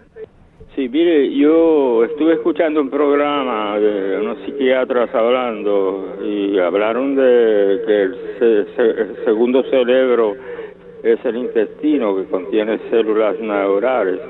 Sí, 0.76 0.90
mire, 0.90 1.34
yo 1.34 2.04
estuve 2.04 2.34
escuchando 2.34 2.82
un 2.82 2.90
programa 2.90 3.78
de 3.78 4.18
unos 4.20 4.36
psiquiatras 4.44 5.08
hablando 5.14 6.18
y 6.22 6.58
hablaron 6.58 7.16
de 7.16 7.80
que 7.86 8.02
el, 8.02 8.66
segundo 9.24 9.62
cerebro 9.70 10.36
es 11.02 11.18
el 11.24 11.36
intestino 11.36 12.14
que 12.14 12.24
contiene 12.24 12.78
células 12.90 13.40
neurales 13.40 14.20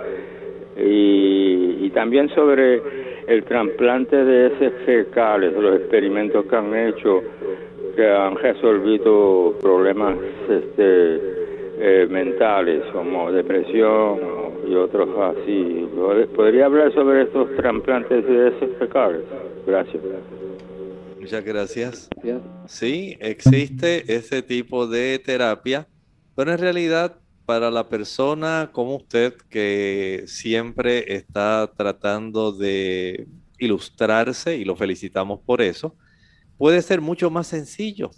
y, 0.76 1.90
también 1.90 2.28
sobre 2.28 2.80
el 3.26 3.42
trasplante 3.42 4.14
de 4.14 4.46
heces 4.46 4.72
fecales, 4.84 5.52
los 5.52 5.80
experimentos 5.80 6.44
que 6.44 6.54
han 6.54 6.76
hecho 6.76 7.22
que 7.96 8.06
han 8.06 8.36
resolvido 8.36 9.54
problemas 9.60 10.16
este, 10.48 11.20
eh, 11.78 12.06
mentales 12.08 12.84
como 12.92 13.32
depresión 13.32 14.35
y 14.68 14.74
otros 14.74 15.08
así. 15.18 15.88
¿Podría 16.34 16.66
hablar 16.66 16.92
sobre 16.94 17.22
estos 17.22 17.54
trasplantes 17.56 18.26
de 18.26 18.52
fecales? 18.78 19.22
Gracias. 19.66 20.02
Muchas 21.18 21.44
gracias. 21.44 22.08
Sí, 22.66 23.16
existe 23.20 24.14
ese 24.14 24.42
tipo 24.42 24.86
de 24.86 25.18
terapia, 25.18 25.88
pero 26.36 26.52
en 26.52 26.58
realidad 26.58 27.18
para 27.46 27.70
la 27.70 27.88
persona 27.88 28.70
como 28.72 28.96
usted 28.96 29.34
que 29.48 30.24
siempre 30.26 31.14
está 31.14 31.72
tratando 31.76 32.52
de 32.52 33.26
ilustrarse, 33.58 34.56
y 34.56 34.64
lo 34.64 34.76
felicitamos 34.76 35.40
por 35.40 35.62
eso, 35.62 35.96
puede 36.58 36.82
ser 36.82 37.00
mucho 37.00 37.30
más 37.30 37.46
sencillo 37.46 38.10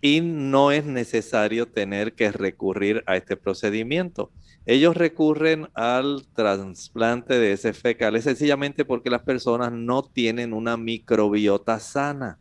y 0.00 0.20
no 0.20 0.72
es 0.72 0.84
necesario 0.84 1.66
tener 1.66 2.14
que 2.14 2.30
recurrir 2.32 3.02
a 3.06 3.16
este 3.16 3.36
procedimiento. 3.36 4.30
Ellos 4.64 4.96
recurren 4.96 5.68
al 5.74 6.24
trasplante 6.34 7.38
de 7.38 7.52
ese 7.52 7.72
fecal 7.72 8.20
sencillamente 8.22 8.84
porque 8.84 9.10
las 9.10 9.22
personas 9.22 9.72
no 9.72 10.02
tienen 10.02 10.52
una 10.52 10.76
microbiota 10.76 11.80
sana. 11.80 12.38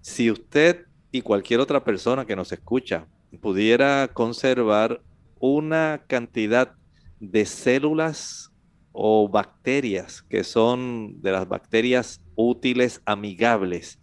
Si 0.00 0.30
usted 0.30 0.86
y 1.12 1.22
cualquier 1.22 1.60
otra 1.60 1.84
persona 1.84 2.26
que 2.26 2.34
nos 2.34 2.50
escucha 2.50 3.06
pudiera 3.40 4.10
conservar 4.12 5.00
una 5.38 6.02
cantidad 6.08 6.72
de 7.20 7.46
células 7.46 8.50
o 8.90 9.28
bacterias 9.28 10.22
que 10.22 10.42
son 10.42 11.20
de 11.22 11.32
las 11.32 11.48
bacterias 11.48 12.20
útiles, 12.34 13.00
amigables, 13.04 14.00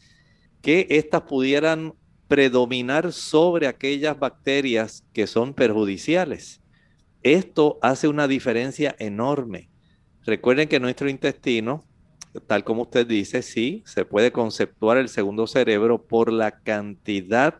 que 0.61 0.87
éstas 0.89 1.23
pudieran 1.23 1.93
predominar 2.29 3.11
sobre 3.11 3.67
aquellas 3.67 4.17
bacterias 4.17 5.03
que 5.11 5.27
son 5.27 5.53
perjudiciales. 5.53 6.60
Esto 7.23 7.77
hace 7.81 8.07
una 8.07 8.27
diferencia 8.27 8.95
enorme. 8.97 9.69
Recuerden 10.25 10.67
que 10.67 10.79
nuestro 10.79 11.09
intestino, 11.09 11.85
tal 12.47 12.63
como 12.63 12.83
usted 12.83 13.05
dice, 13.05 13.41
sí, 13.41 13.83
se 13.85 14.05
puede 14.05 14.31
conceptuar 14.31 14.97
el 14.97 15.09
segundo 15.09 15.45
cerebro 15.45 16.03
por 16.03 16.31
la 16.31 16.61
cantidad 16.61 17.59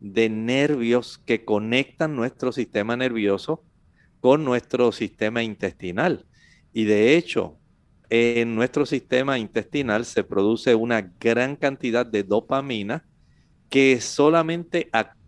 de 0.00 0.28
nervios 0.28 1.18
que 1.18 1.44
conectan 1.44 2.16
nuestro 2.16 2.52
sistema 2.52 2.96
nervioso 2.96 3.62
con 4.20 4.44
nuestro 4.44 4.92
sistema 4.92 5.42
intestinal. 5.42 6.26
Y 6.72 6.84
de 6.84 7.16
hecho, 7.16 7.58
en 8.08 8.54
nuestro 8.54 8.86
sistema 8.86 9.38
intestinal 9.38 10.04
se 10.04 10.24
produce 10.24 10.74
una 10.74 11.00
gran 11.20 11.56
cantidad 11.56 12.06
de 12.06 12.22
dopamina 12.22 13.04
que 13.68 14.00
solamente 14.00 14.88
actúa 14.92 15.21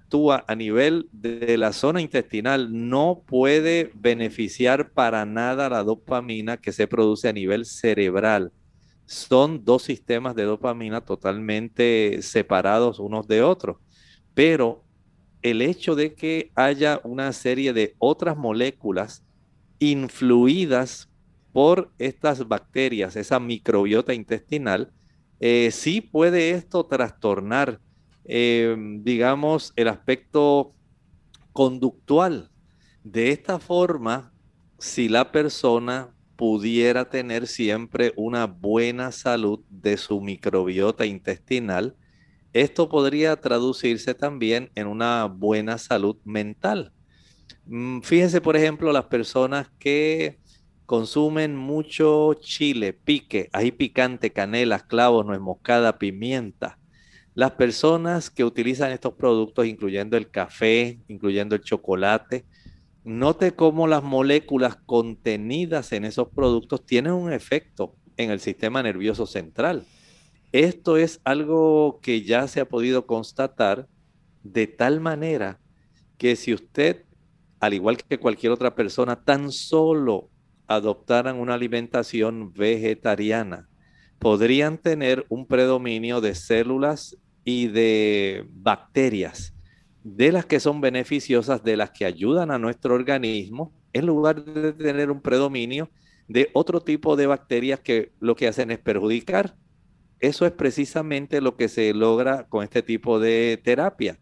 a 0.46 0.54
nivel 0.54 1.08
de 1.10 1.58
la 1.58 1.72
zona 1.72 2.00
intestinal, 2.00 2.68
no 2.70 3.22
puede 3.26 3.90
beneficiar 3.94 4.92
para 4.92 5.26
nada 5.26 5.68
la 5.68 5.82
dopamina 5.82 6.56
que 6.56 6.70
se 6.72 6.86
produce 6.86 7.28
a 7.28 7.32
nivel 7.32 7.64
cerebral. 7.64 8.52
Son 9.06 9.64
dos 9.64 9.82
sistemas 9.82 10.36
de 10.36 10.44
dopamina 10.44 11.00
totalmente 11.00 12.22
separados 12.22 13.00
unos 13.00 13.26
de 13.26 13.42
otros, 13.42 13.78
pero 14.34 14.84
el 15.42 15.60
hecho 15.62 15.96
de 15.96 16.14
que 16.14 16.52
haya 16.54 17.00
una 17.02 17.32
serie 17.32 17.72
de 17.72 17.96
otras 17.98 18.36
moléculas 18.36 19.24
influidas 19.80 21.08
por 21.52 21.90
estas 21.98 22.46
bacterias, 22.46 23.16
esa 23.16 23.40
microbiota 23.40 24.14
intestinal, 24.14 24.92
eh, 25.40 25.70
sí 25.72 26.00
puede 26.00 26.52
esto 26.52 26.86
trastornar 26.86 27.80
Em, 28.24 29.02
digamos, 29.04 29.72
el 29.76 29.88
aspecto 29.88 30.74
conductual. 31.52 32.50
De 33.02 33.30
esta 33.30 33.58
forma, 33.58 34.32
si 34.78 35.08
la 35.08 35.30
persona 35.30 36.14
pudiera 36.36 37.08
tener 37.10 37.46
siempre 37.46 38.12
una 38.16 38.46
buena 38.46 39.12
salud 39.12 39.60
de 39.68 39.96
su 39.96 40.20
microbiota 40.20 41.06
intestinal, 41.06 41.96
esto 42.52 42.88
podría 42.88 43.36
traducirse 43.36 44.14
también 44.14 44.70
en 44.74 44.86
una 44.86 45.26
buena 45.26 45.76
salud 45.78 46.16
mental. 46.24 46.92
Mm, 47.66 48.00
fíjense, 48.00 48.40
por 48.40 48.56
ejemplo, 48.56 48.92
las 48.92 49.06
personas 49.06 49.68
que 49.78 50.38
consumen 50.86 51.56
mucho 51.56 52.34
chile, 52.34 52.92
pique, 52.92 53.48
ají 53.52 53.72
picante, 53.72 54.32
canela, 54.32 54.80
clavos, 54.80 55.26
nuez 55.26 55.40
moscada, 55.40 55.98
pimienta. 55.98 56.78
Las 57.34 57.52
personas 57.52 58.30
que 58.30 58.44
utilizan 58.44 58.92
estos 58.92 59.14
productos, 59.14 59.66
incluyendo 59.66 60.16
el 60.16 60.30
café, 60.30 61.00
incluyendo 61.08 61.56
el 61.56 61.62
chocolate, 61.62 62.44
note 63.02 63.52
cómo 63.52 63.88
las 63.88 64.04
moléculas 64.04 64.76
contenidas 64.86 65.92
en 65.92 66.04
esos 66.04 66.28
productos 66.28 66.86
tienen 66.86 67.12
un 67.12 67.32
efecto 67.32 67.96
en 68.16 68.30
el 68.30 68.38
sistema 68.38 68.84
nervioso 68.84 69.26
central. 69.26 69.84
Esto 70.52 70.96
es 70.96 71.20
algo 71.24 71.98
que 72.00 72.22
ya 72.22 72.46
se 72.46 72.60
ha 72.60 72.68
podido 72.68 73.04
constatar 73.04 73.88
de 74.44 74.68
tal 74.68 75.00
manera 75.00 75.58
que 76.18 76.36
si 76.36 76.54
usted, 76.54 77.04
al 77.58 77.74
igual 77.74 77.96
que 77.96 78.20
cualquier 78.20 78.52
otra 78.52 78.76
persona, 78.76 79.24
tan 79.24 79.50
solo 79.50 80.30
adoptaran 80.68 81.40
una 81.40 81.54
alimentación 81.54 82.52
vegetariana, 82.52 83.68
podrían 84.20 84.78
tener 84.78 85.26
un 85.28 85.46
predominio 85.46 86.20
de 86.20 86.36
células 86.36 87.18
y 87.44 87.68
de 87.68 88.46
bacterias, 88.50 89.54
de 90.02 90.32
las 90.32 90.46
que 90.46 90.60
son 90.60 90.80
beneficiosas, 90.80 91.62
de 91.62 91.76
las 91.76 91.90
que 91.90 92.04
ayudan 92.04 92.50
a 92.50 92.58
nuestro 92.58 92.94
organismo, 92.94 93.72
en 93.92 94.06
lugar 94.06 94.44
de 94.44 94.72
tener 94.72 95.10
un 95.10 95.20
predominio 95.20 95.90
de 96.28 96.50
otro 96.54 96.80
tipo 96.80 97.16
de 97.16 97.26
bacterias 97.26 97.80
que 97.80 98.12
lo 98.20 98.34
que 98.34 98.48
hacen 98.48 98.70
es 98.70 98.78
perjudicar. 98.78 99.56
Eso 100.20 100.46
es 100.46 100.52
precisamente 100.52 101.40
lo 101.40 101.56
que 101.56 101.68
se 101.68 101.92
logra 101.92 102.46
con 102.48 102.64
este 102.64 102.82
tipo 102.82 103.20
de 103.20 103.60
terapia. 103.62 104.18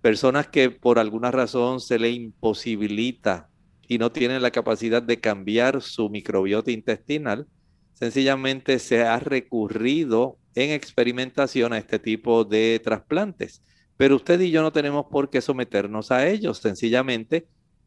Personas 0.00 0.48
que 0.48 0.70
por 0.70 0.98
alguna 0.98 1.30
razón 1.30 1.80
se 1.80 1.98
le 1.98 2.10
imposibilita 2.10 3.48
y 3.88 3.98
no 3.98 4.10
tienen 4.12 4.42
la 4.42 4.50
capacidad 4.50 5.02
de 5.02 5.20
cambiar 5.20 5.82
su 5.82 6.08
microbiota 6.08 6.70
intestinal, 6.70 7.46
sencillamente 7.94 8.78
se 8.78 9.02
ha 9.02 9.18
recurrido 9.18 10.38
en 10.54 10.70
experimentación 10.70 11.72
a 11.72 11.78
este 11.78 11.98
tipo 11.98 12.44
de 12.44 12.80
trasplantes. 12.82 13.62
Pero 13.96 14.16
usted 14.16 14.40
y 14.40 14.50
yo 14.50 14.62
no 14.62 14.72
tenemos 14.72 15.06
por 15.10 15.30
qué 15.30 15.40
someternos 15.40 16.10
a 16.10 16.26
ellos. 16.28 16.58
Sencillamente 16.58 17.46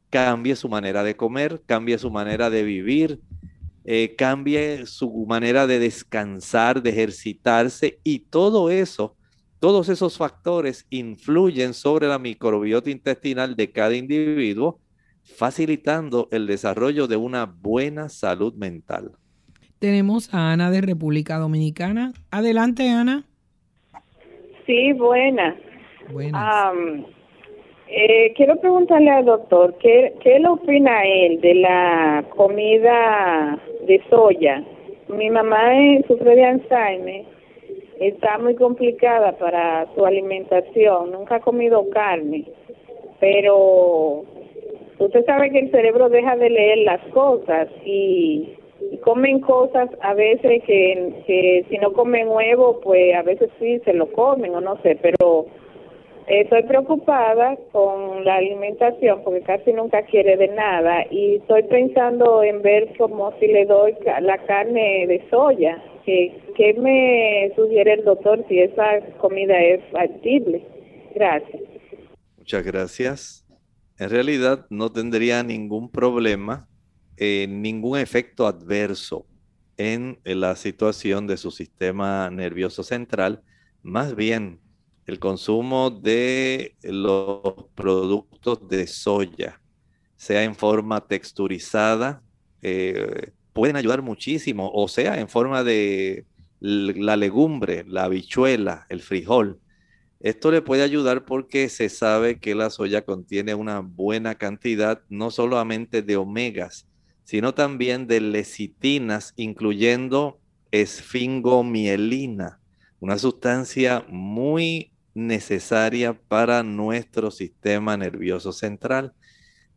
cambie 0.09 0.55
su 0.55 0.69
manera 0.69 1.03
de 1.03 1.15
comer, 1.15 1.61
cambie 1.65 1.97
su 1.97 2.09
manera 2.09 2.49
de 2.49 2.63
vivir, 2.63 3.19
eh, 3.83 4.15
cambie 4.17 4.85
su 4.85 5.25
manera 5.27 5.67
de 5.67 5.79
descansar, 5.79 6.81
de 6.81 6.89
ejercitarse 6.91 7.99
y 8.03 8.19
todo 8.19 8.69
eso, 8.69 9.15
todos 9.59 9.89
esos 9.89 10.17
factores 10.17 10.85
influyen 10.89 11.73
sobre 11.73 12.07
la 12.07 12.19
microbiota 12.19 12.89
intestinal 12.89 13.55
de 13.55 13.71
cada 13.71 13.95
individuo, 13.95 14.79
facilitando 15.23 16.27
el 16.31 16.47
desarrollo 16.47 17.07
de 17.07 17.15
una 17.15 17.45
buena 17.45 18.09
salud 18.09 18.53
mental. 18.53 19.11
Tenemos 19.79 20.33
a 20.33 20.51
Ana 20.51 20.71
de 20.71 20.81
República 20.81 21.37
Dominicana. 21.37 22.13
Adelante, 22.31 22.89
Ana. 22.89 23.23
Sí, 24.65 24.93
buena. 24.93 25.55
Buenas. 26.11 26.75
Eh, 27.87 28.33
quiero 28.35 28.55
preguntarle 28.59 29.11
al 29.11 29.25
doctor, 29.25 29.77
¿qué, 29.79 30.15
¿qué 30.21 30.39
le 30.39 30.47
opina 30.47 31.05
él 31.05 31.39
de 31.39 31.53
la 31.55 32.25
comida 32.35 33.59
de 33.87 34.01
soya? 34.09 34.63
Mi 35.07 35.29
mamá 35.29 35.79
eh, 35.79 36.03
sufre 36.07 36.35
de 36.35 36.45
Alzheimer, 36.45 37.25
está 37.99 38.39
muy 38.39 38.55
complicada 38.55 39.37
para 39.37 39.85
su 39.93 40.03
alimentación, 40.03 41.11
nunca 41.11 41.35
ha 41.35 41.39
comido 41.39 41.87
carne, 41.91 42.45
pero 43.19 44.25
usted 44.97 45.23
sabe 45.25 45.51
que 45.51 45.59
el 45.59 45.71
cerebro 45.71 46.09
deja 46.09 46.35
de 46.37 46.49
leer 46.49 46.79
las 46.79 47.01
cosas 47.13 47.67
y 47.85 48.49
comen 49.03 49.39
cosas 49.39 49.89
a 50.01 50.13
veces 50.13 50.63
que, 50.65 51.23
que 51.27 51.65
si 51.69 51.77
no 51.77 51.93
comen 51.93 52.27
huevo, 52.27 52.79
pues 52.81 53.15
a 53.15 53.21
veces 53.21 53.49
sí 53.59 53.79
se 53.85 53.93
lo 53.93 54.11
comen 54.11 54.55
o 54.55 54.61
no 54.61 54.81
sé, 54.81 54.97
pero 55.01 55.45
estoy 56.27 56.63
preocupada 56.63 57.55
con 57.71 58.25
la 58.25 58.37
alimentación 58.37 59.21
porque 59.23 59.41
casi 59.41 59.73
nunca 59.73 60.01
quiere 60.03 60.37
de 60.37 60.47
nada 60.49 61.05
y 61.09 61.35
estoy 61.35 61.63
pensando 61.63 62.43
en 62.43 62.61
ver 62.61 62.95
como 62.97 63.31
si 63.39 63.47
le 63.47 63.65
doy 63.65 63.95
la 64.21 64.37
carne 64.45 65.05
de 65.07 65.23
soya. 65.29 65.81
¿Qué, 66.05 66.37
qué 66.55 66.73
me 66.73 67.51
sugiere 67.55 67.93
el 67.93 68.03
doctor 68.03 68.43
si 68.47 68.59
esa 68.59 69.01
comida 69.17 69.59
es 69.59 69.81
factible? 69.91 70.63
Gracias. 71.15 71.61
Muchas 72.37 72.63
gracias. 72.63 73.45
En 73.97 74.09
realidad 74.09 74.65
no 74.69 74.91
tendría 74.91 75.41
ningún 75.41 75.89
problema 75.89 76.67
eh, 77.17 77.47
ningún 77.49 77.97
efecto 77.97 78.47
adverso 78.47 79.25
en, 79.77 80.19
la 80.23 80.55
situación 80.55 81.27
de 81.27 81.37
su 81.37 81.51
sistema 81.51 82.29
nervioso 82.29 82.83
central, 82.83 83.43
más 83.83 84.15
bien 84.15 84.59
el 85.05 85.19
consumo 85.19 85.91
de 85.91 86.75
los 86.81 87.67
productos 87.75 88.67
de 88.67 88.87
soya, 88.87 89.61
sea 90.15 90.43
en 90.43 90.55
forma 90.55 91.05
texturizada, 91.07 92.23
eh, 92.61 93.31
pueden 93.53 93.75
ayudar 93.75 94.01
muchísimo, 94.01 94.71
o 94.73 94.87
sea, 94.87 95.19
en 95.19 95.29
forma 95.29 95.63
de 95.63 96.25
la 96.59 97.15
legumbre, 97.15 97.85
la 97.87 98.05
habichuela, 98.05 98.87
el 98.89 99.01
frijol. 99.01 99.59
Esto 100.19 100.49
le 100.49 100.61
puede 100.61 100.81
ayudar 100.81 101.25
porque 101.25 101.69
se 101.69 101.89
sabe 101.89 102.39
que 102.39 102.55
la 102.55 102.69
soya 102.71 103.05
contiene 103.05 103.53
una 103.53 103.81
buena 103.81 104.35
cantidad 104.35 105.01
no 105.09 105.29
solamente 105.29 106.01
de 106.01 106.17
omegas, 106.17 106.87
sino 107.25 107.53
también 107.53 108.07
de 108.07 108.21
lecitinas, 108.21 109.33
incluyendo 109.35 110.39
esfingomielina, 110.71 112.59
una 112.99 113.17
sustancia 113.17 114.05
muy 114.07 114.91
necesaria 115.13 116.13
para 116.13 116.63
nuestro 116.63 117.31
sistema 117.31 117.97
nervioso 117.97 118.51
central. 118.53 119.13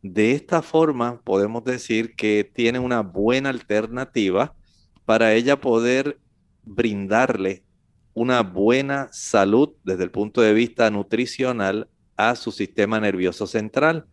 De 0.01 0.33
esta 0.33 0.61
forma 0.61 1.21
podemos 1.21 1.63
decir 1.63 2.15
que 2.15 2.43
tiene 2.43 2.79
una 2.79 3.01
buena 3.01 3.49
alternativa 3.49 4.53
para 5.05 5.33
ella 5.33 5.59
poder 5.59 6.19
brindarle 6.63 7.63
una 8.13 8.43
buena 8.43 9.07
salud 9.11 9.69
desde 9.83 10.03
el 10.03 10.11
punto 10.11 10.41
de 10.41 10.53
vista 10.53 10.91
nutricional 10.91 11.89
a 12.15 12.35
su 12.35 12.51
sistema 12.51 12.99
nervioso 12.99 13.47
central. 13.47 14.05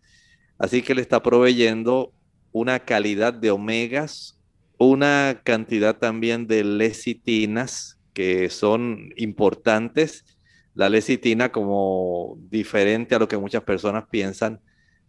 Así 0.58 0.80
que 0.80 0.94
le 0.94 1.02
está 1.02 1.22
proveyendo 1.22 2.12
una 2.58 2.78
calidad 2.78 3.34
de 3.34 3.50
omegas, 3.50 4.40
una 4.78 5.42
cantidad 5.44 5.94
también 5.94 6.46
de 6.46 6.64
lecitinas 6.64 7.98
que 8.14 8.48
son 8.48 9.10
importantes. 9.16 10.24
La 10.72 10.88
lecitina, 10.88 11.52
como 11.52 12.38
diferente 12.48 13.14
a 13.14 13.18
lo 13.18 13.28
que 13.28 13.36
muchas 13.36 13.62
personas 13.62 14.06
piensan, 14.10 14.58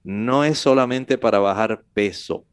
no 0.03 0.43
es 0.43 0.57
solamente 0.57 1.17
para 1.17 1.39
bajar 1.39 1.85
peso. 1.93 2.45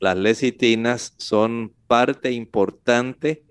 Las 0.00 0.16
lecitinas 0.16 1.14
son 1.16 1.72
parte 1.86 2.32
importante 2.32 3.44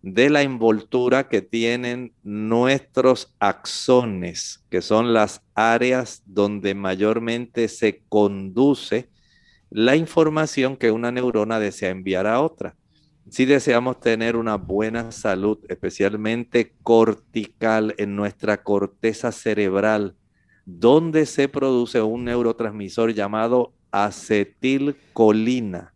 de 0.00 0.30
la 0.30 0.40
envoltura 0.40 1.28
que 1.28 1.42
tienen 1.42 2.14
nuestros 2.22 3.34
axones, 3.40 4.64
que 4.70 4.80
son 4.80 5.12
las 5.12 5.42
áreas 5.54 6.22
donde 6.24 6.74
mayormente 6.74 7.68
se 7.68 8.02
conduce 8.08 9.10
la 9.70 9.94
información 9.94 10.76
que 10.76 10.90
una 10.90 11.12
neurona 11.12 11.60
desea 11.60 11.90
enviar 11.90 12.26
a 12.26 12.40
otra. 12.40 12.76
Si 13.28 13.44
deseamos 13.44 14.00
tener 14.00 14.34
una 14.34 14.56
buena 14.56 15.12
salud, 15.12 15.58
especialmente 15.68 16.74
cortical 16.82 17.94
en 17.96 18.16
nuestra 18.16 18.64
corteza 18.64 19.30
cerebral, 19.30 20.16
donde 20.66 21.26
se 21.26 21.48
produce 21.48 22.02
un 22.02 22.24
neurotransmisor 22.24 23.14
llamado 23.14 23.72
acetilcolina. 23.92 25.94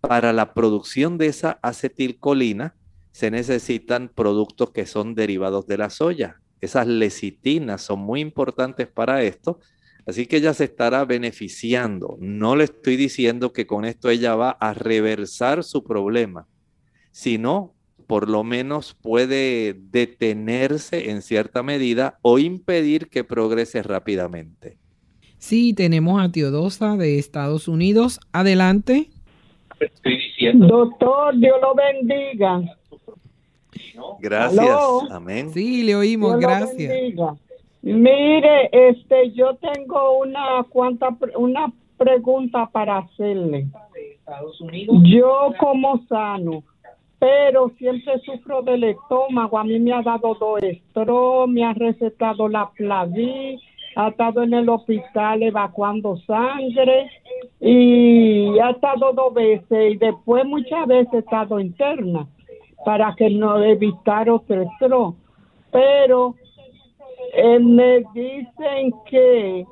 Para 0.00 0.32
la 0.32 0.54
producción 0.54 1.18
de 1.18 1.26
esa 1.26 1.60
acetilcolina 1.62 2.74
se 3.12 3.30
necesitan 3.30 4.08
productos 4.08 4.72
que 4.72 4.86
son 4.86 5.14
derivados 5.14 5.68
de 5.68 5.78
la 5.78 5.90
soya. 5.90 6.40
Esas 6.60 6.88
lecitinas 6.88 7.82
son 7.82 8.00
muy 8.00 8.20
importantes 8.20 8.88
para 8.88 9.22
esto 9.22 9.60
Así 10.06 10.26
que 10.26 10.36
ella 10.38 10.52
se 10.54 10.64
estará 10.64 11.04
beneficiando. 11.04 12.16
No 12.20 12.56
le 12.56 12.64
estoy 12.64 12.96
diciendo 12.96 13.52
que 13.52 13.66
con 13.66 13.84
esto 13.84 14.10
ella 14.10 14.34
va 14.34 14.50
a 14.50 14.74
reversar 14.74 15.62
su 15.62 15.84
problema, 15.84 16.48
sino 17.12 17.74
por 18.06 18.28
lo 18.28 18.44
menos 18.44 18.94
puede 19.00 19.74
detenerse 19.74 21.10
en 21.10 21.22
cierta 21.22 21.62
medida 21.62 22.18
o 22.22 22.38
impedir 22.38 23.08
que 23.08 23.24
progrese 23.24 23.82
rápidamente. 23.82 24.76
Sí, 25.38 25.72
tenemos 25.72 26.22
a 26.22 26.30
Teodosa 26.30 26.96
de 26.96 27.18
Estados 27.18 27.68
Unidos. 27.68 28.20
Adelante. 28.32 29.10
Doctor, 30.54 31.38
Dios 31.38 31.56
lo 31.60 31.74
bendiga. 31.74 32.60
Gracias. 34.20 34.78
Amén. 35.10 35.50
Sí, 35.52 35.82
le 35.82 35.96
oímos. 35.96 36.38
Gracias. 36.38 36.92
Mire, 37.82 38.70
este, 38.72 39.32
yo 39.32 39.56
tengo 39.56 40.18
una 40.18 40.64
cuanta, 40.68 41.08
una 41.36 41.72
pregunta 41.96 42.68
para 42.72 42.98
hacerle. 42.98 43.66
Yo 45.04 45.52
como 45.58 45.98
sano, 46.06 46.62
pero 47.18 47.70
siempre 47.78 48.18
sufro 48.20 48.62
del 48.62 48.84
estómago. 48.84 49.58
A 49.58 49.64
mí 49.64 49.80
me 49.80 49.92
ha 49.92 50.02
dado 50.02 50.34
dos 50.34 50.62
estro, 50.62 51.46
me 51.48 51.64
ha 51.64 51.72
recetado 51.72 52.48
la 52.48 52.68
Flaví, 52.68 53.60
ha 53.96 54.08
estado 54.08 54.42
en 54.44 54.54
el 54.54 54.68
hospital 54.68 55.42
evacuando 55.42 56.16
sangre 56.18 57.10
y 57.60 58.58
ha 58.60 58.70
estado 58.70 59.12
dos 59.12 59.34
veces 59.34 59.94
y 59.94 59.96
después 59.96 60.44
muchas 60.44 60.86
veces 60.86 61.14
he 61.14 61.18
estado 61.18 61.58
interna 61.58 62.26
para 62.84 63.14
que 63.16 63.28
no 63.30 63.62
evitar 63.62 64.30
otro 64.30 64.62
estro. 64.62 65.14
Pero 65.70 66.34
eh, 67.32 67.58
me 67.58 68.04
dicen 68.14 68.92
que 69.08 69.66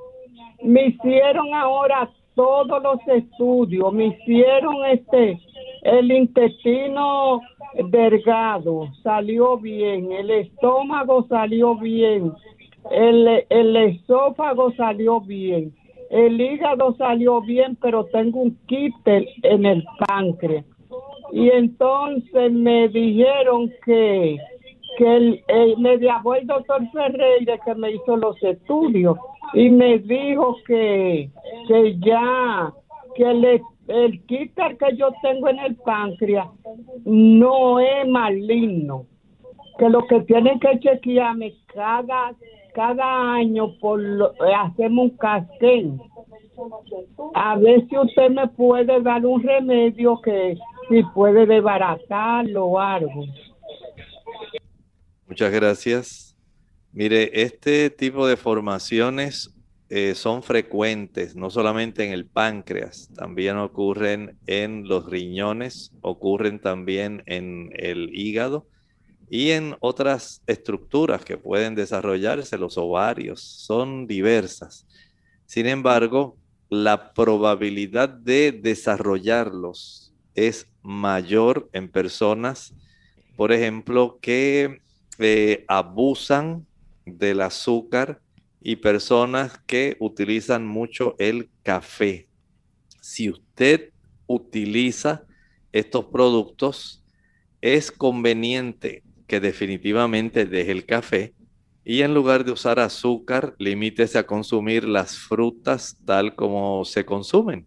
me 0.62 0.86
hicieron 0.86 1.54
ahora 1.54 2.11
todos 2.34 2.82
los 2.82 2.98
estudios, 3.08 3.92
me 3.92 4.06
hicieron 4.06 4.84
este, 4.86 5.38
el 5.82 6.11
intestino 6.11 7.40
delgado 7.90 8.88
salió 9.02 9.56
bien, 9.58 10.11
el 10.12 10.30
estómago 10.30 11.26
salió 11.28 11.76
bien, 11.76 12.32
el, 12.90 13.44
el 13.48 13.76
esófago 13.76 14.72
salió 14.72 15.20
bien, 15.20 15.72
el 16.11 16.40
hígado 16.40 16.94
salió 16.96 17.40
bien, 17.40 17.76
pero 17.80 18.04
tengo 18.06 18.40
un 18.40 18.58
quiste 18.66 19.28
en 19.42 19.66
el 19.66 19.84
páncreas. 20.06 20.64
Y 21.32 21.48
entonces 21.50 22.52
me 22.52 22.88
dijeron 22.88 23.70
que 23.84 24.38
que 24.97 25.16
el, 25.16 25.45
me 25.78 25.99
llamó 25.99 26.34
el 26.34 26.47
doctor 26.47 26.82
Ferreira 26.91 27.59
que 27.59 27.74
me 27.74 27.93
hizo 27.93 28.16
los 28.16 28.43
estudios 28.43 29.16
y 29.55 29.70
me 29.70 29.99
dijo 29.99 30.57
que, 30.66 31.30
que 31.68 31.99
ya, 31.99 32.72
que 33.14 33.30
el, 33.30 33.62
el 33.88 34.26
que 34.26 34.51
yo 34.97 35.11
tengo 35.22 35.49
en 35.49 35.59
el 35.59 35.76
páncreas 35.76 36.49
no 37.05 37.80
es 37.80 38.09
maligno, 38.09 39.07
que 39.78 39.88
lo 39.88 40.07
que 40.07 40.20
tienen 40.22 40.61
que 40.61 40.78
chequearme 40.78 41.55
cada, 41.74 42.32
cada 42.74 43.34
año 43.34 43.76
por 43.80 44.01
hacemos 44.57 45.05
un 45.05 45.16
casquén. 45.16 46.01
A 47.34 47.57
ver 47.57 47.86
si 47.88 47.97
usted 47.97 48.30
me 48.30 48.47
puede 48.49 49.01
dar 49.01 49.24
un 49.24 49.43
remedio 49.43 50.20
que 50.20 50.59
si 50.88 51.03
puede 51.14 51.47
desbaratarlo 51.47 52.66
o 52.66 52.78
algo. 52.78 53.24
Muchas 55.30 55.52
gracias. 55.52 56.36
Mire, 56.92 57.30
este 57.44 57.88
tipo 57.88 58.26
de 58.26 58.36
formaciones 58.36 59.54
eh, 59.88 60.16
son 60.16 60.42
frecuentes, 60.42 61.36
no 61.36 61.50
solamente 61.50 62.04
en 62.04 62.10
el 62.10 62.26
páncreas, 62.26 63.08
también 63.14 63.56
ocurren 63.56 64.36
en 64.48 64.88
los 64.88 65.08
riñones, 65.08 65.92
ocurren 66.00 66.58
también 66.60 67.22
en 67.26 67.70
el 67.76 68.10
hígado 68.12 68.66
y 69.30 69.50
en 69.50 69.76
otras 69.78 70.42
estructuras 70.48 71.24
que 71.24 71.36
pueden 71.36 71.76
desarrollarse, 71.76 72.58
los 72.58 72.76
ovarios, 72.76 73.40
son 73.40 74.08
diversas. 74.08 74.84
Sin 75.46 75.68
embargo, 75.68 76.38
la 76.70 77.12
probabilidad 77.12 78.08
de 78.08 78.50
desarrollarlos 78.50 80.12
es 80.34 80.66
mayor 80.82 81.70
en 81.72 81.88
personas, 81.88 82.74
por 83.36 83.52
ejemplo, 83.52 84.18
que 84.20 84.80
abusan 85.68 86.66
del 87.04 87.40
azúcar 87.40 88.20
y 88.60 88.76
personas 88.76 89.58
que 89.66 89.96
utilizan 90.00 90.66
mucho 90.66 91.14
el 91.18 91.50
café. 91.62 92.28
Si 93.00 93.30
usted 93.30 93.90
utiliza 94.26 95.24
estos 95.72 96.06
productos, 96.06 97.04
es 97.60 97.90
conveniente 97.90 99.02
que 99.26 99.40
definitivamente 99.40 100.46
deje 100.46 100.72
el 100.72 100.86
café 100.86 101.34
y 101.84 102.02
en 102.02 102.14
lugar 102.14 102.44
de 102.44 102.52
usar 102.52 102.78
azúcar, 102.78 103.54
limítese 103.58 104.18
a 104.18 104.26
consumir 104.26 104.84
las 104.84 105.16
frutas 105.16 105.96
tal 106.04 106.34
como 106.34 106.84
se 106.84 107.04
consumen. 107.04 107.66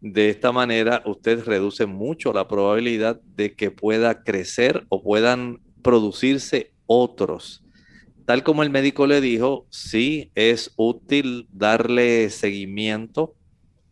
De 0.00 0.30
esta 0.30 0.50
manera, 0.50 1.02
usted 1.06 1.44
reduce 1.44 1.86
mucho 1.86 2.32
la 2.32 2.48
probabilidad 2.48 3.20
de 3.20 3.54
que 3.54 3.70
pueda 3.70 4.24
crecer 4.24 4.84
o 4.88 5.02
puedan 5.02 5.60
producirse 5.82 6.71
otros. 6.92 7.62
Tal 8.26 8.42
como 8.42 8.62
el 8.62 8.70
médico 8.70 9.06
le 9.06 9.20
dijo, 9.20 9.66
sí 9.70 10.30
es 10.34 10.72
útil 10.76 11.48
darle 11.52 12.30
seguimiento 12.30 13.34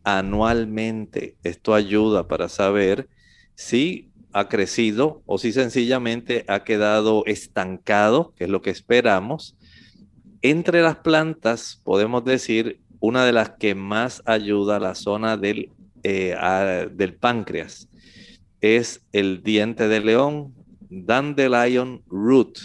anualmente. 0.03 1.35
Esto 1.43 1.73
ayuda 1.73 2.27
para 2.27 2.47
saber 2.47 3.09
si 3.55 4.09
ha 4.33 4.47
crecido 4.47 5.21
o 5.25 5.37
si 5.37 5.51
sencillamente 5.51 6.45
ha 6.47 6.63
quedado 6.63 7.25
estancado, 7.25 8.33
que 8.35 8.45
es 8.45 8.49
lo 8.49 8.61
que 8.61 8.69
esperamos. 8.69 9.57
Entre 10.41 10.81
las 10.81 10.97
plantas, 10.97 11.81
podemos 11.83 12.23
decir, 12.23 12.79
una 12.99 13.25
de 13.25 13.33
las 13.33 13.51
que 13.51 13.75
más 13.75 14.21
ayuda 14.25 14.77
a 14.77 14.79
la 14.79 14.95
zona 14.95 15.35
del, 15.35 15.71
eh, 16.03 16.35
del 16.93 17.15
páncreas 17.15 17.89
es 18.61 19.03
el 19.11 19.43
diente 19.43 19.87
de 19.87 19.99
león, 19.99 20.53
Dandelion 20.89 22.03
Root, 22.07 22.59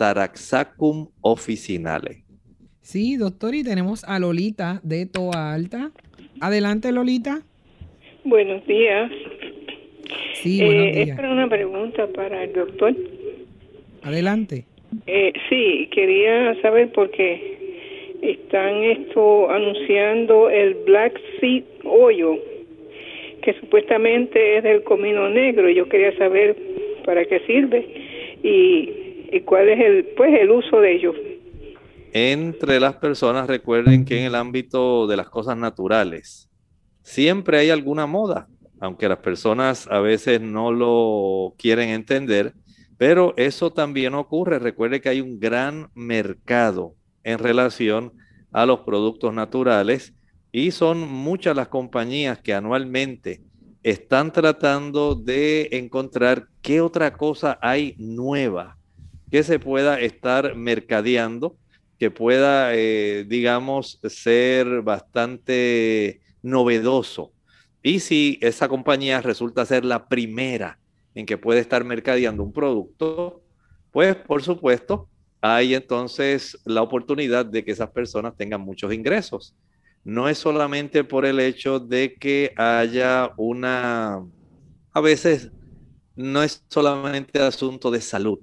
Taraxacum 0.00 1.08
officinale. 1.20 2.24
Sí, 2.80 3.18
doctor, 3.18 3.54
y 3.54 3.62
tenemos 3.62 4.02
a 4.04 4.18
Lolita 4.18 4.80
de 4.82 5.04
Toa 5.04 5.52
Alta. 5.52 5.90
Adelante, 6.40 6.90
Lolita. 6.90 7.42
Buenos 8.24 8.66
días. 8.66 9.12
Sí, 10.32 10.64
buenos 10.64 10.86
eh, 10.86 10.92
días. 10.92 11.08
Es 11.10 11.16
para 11.16 11.30
una 11.30 11.50
pregunta 11.50 12.06
para 12.14 12.44
el 12.44 12.54
doctor. 12.54 12.96
Adelante. 14.02 14.64
Eh, 15.06 15.34
sí, 15.50 15.90
quería 15.92 16.58
saber 16.62 16.90
por 16.92 17.10
qué 17.10 18.16
están 18.22 18.82
esto 18.82 19.50
anunciando 19.50 20.48
el 20.48 20.76
Black 20.86 21.20
Seed 21.40 21.64
Oil, 21.84 22.40
que 23.42 23.52
supuestamente 23.60 24.56
es 24.56 24.62
del 24.62 24.82
comino 24.82 25.28
negro. 25.28 25.68
Yo 25.68 25.86
quería 25.90 26.16
saber 26.16 26.56
para 27.04 27.22
qué 27.26 27.40
sirve 27.40 27.86
y, 28.42 28.99
y 29.32 29.40
cuál 29.40 29.68
es 29.68 29.80
el 29.80 30.04
pues 30.16 30.30
el 30.38 30.50
uso 30.50 30.80
de 30.80 30.94
ellos. 30.94 31.16
Entre 32.12 32.80
las 32.80 32.96
personas 32.96 33.46
recuerden 33.46 34.04
que 34.04 34.18
en 34.18 34.26
el 34.26 34.34
ámbito 34.34 35.06
de 35.06 35.16
las 35.16 35.30
cosas 35.30 35.56
naturales 35.56 36.50
siempre 37.02 37.58
hay 37.58 37.70
alguna 37.70 38.06
moda, 38.06 38.48
aunque 38.80 39.08
las 39.08 39.18
personas 39.18 39.86
a 39.88 40.00
veces 40.00 40.40
no 40.40 40.72
lo 40.72 41.54
quieren 41.56 41.90
entender, 41.90 42.54
pero 42.98 43.32
eso 43.36 43.72
también 43.72 44.14
ocurre. 44.14 44.58
Recuerde 44.58 45.00
que 45.00 45.08
hay 45.08 45.20
un 45.20 45.38
gran 45.38 45.88
mercado 45.94 46.94
en 47.22 47.38
relación 47.38 48.12
a 48.50 48.66
los 48.66 48.80
productos 48.80 49.32
naturales 49.32 50.12
y 50.50 50.72
son 50.72 51.08
muchas 51.08 51.54
las 51.54 51.68
compañías 51.68 52.40
que 52.40 52.54
anualmente 52.54 53.40
están 53.84 54.32
tratando 54.32 55.14
de 55.14 55.68
encontrar 55.72 56.48
qué 56.60 56.80
otra 56.80 57.12
cosa 57.12 57.56
hay 57.62 57.94
nueva 57.98 58.79
que 59.30 59.42
se 59.42 59.58
pueda 59.58 60.00
estar 60.00 60.54
mercadeando, 60.56 61.56
que 61.98 62.10
pueda, 62.10 62.74
eh, 62.74 63.24
digamos, 63.28 64.00
ser 64.08 64.82
bastante 64.82 66.20
novedoso. 66.42 67.32
Y 67.82 68.00
si 68.00 68.38
esa 68.40 68.68
compañía 68.68 69.20
resulta 69.20 69.64
ser 69.64 69.84
la 69.84 70.08
primera 70.08 70.78
en 71.14 71.26
que 71.26 71.38
puede 71.38 71.60
estar 71.60 71.84
mercadeando 71.84 72.42
un 72.42 72.52
producto, 72.52 73.42
pues 73.90 74.16
por 74.16 74.42
supuesto 74.42 75.08
hay 75.40 75.74
entonces 75.74 76.58
la 76.64 76.82
oportunidad 76.82 77.46
de 77.46 77.64
que 77.64 77.72
esas 77.72 77.90
personas 77.90 78.36
tengan 78.36 78.60
muchos 78.60 78.92
ingresos. 78.92 79.54
No 80.04 80.28
es 80.28 80.38
solamente 80.38 81.04
por 81.04 81.26
el 81.26 81.40
hecho 81.40 81.78
de 81.78 82.14
que 82.14 82.52
haya 82.56 83.32
una, 83.36 84.22
a 84.92 85.00
veces 85.00 85.50
no 86.16 86.42
es 86.42 86.64
solamente 86.68 87.38
asunto 87.40 87.90
de 87.90 88.00
salud. 88.00 88.38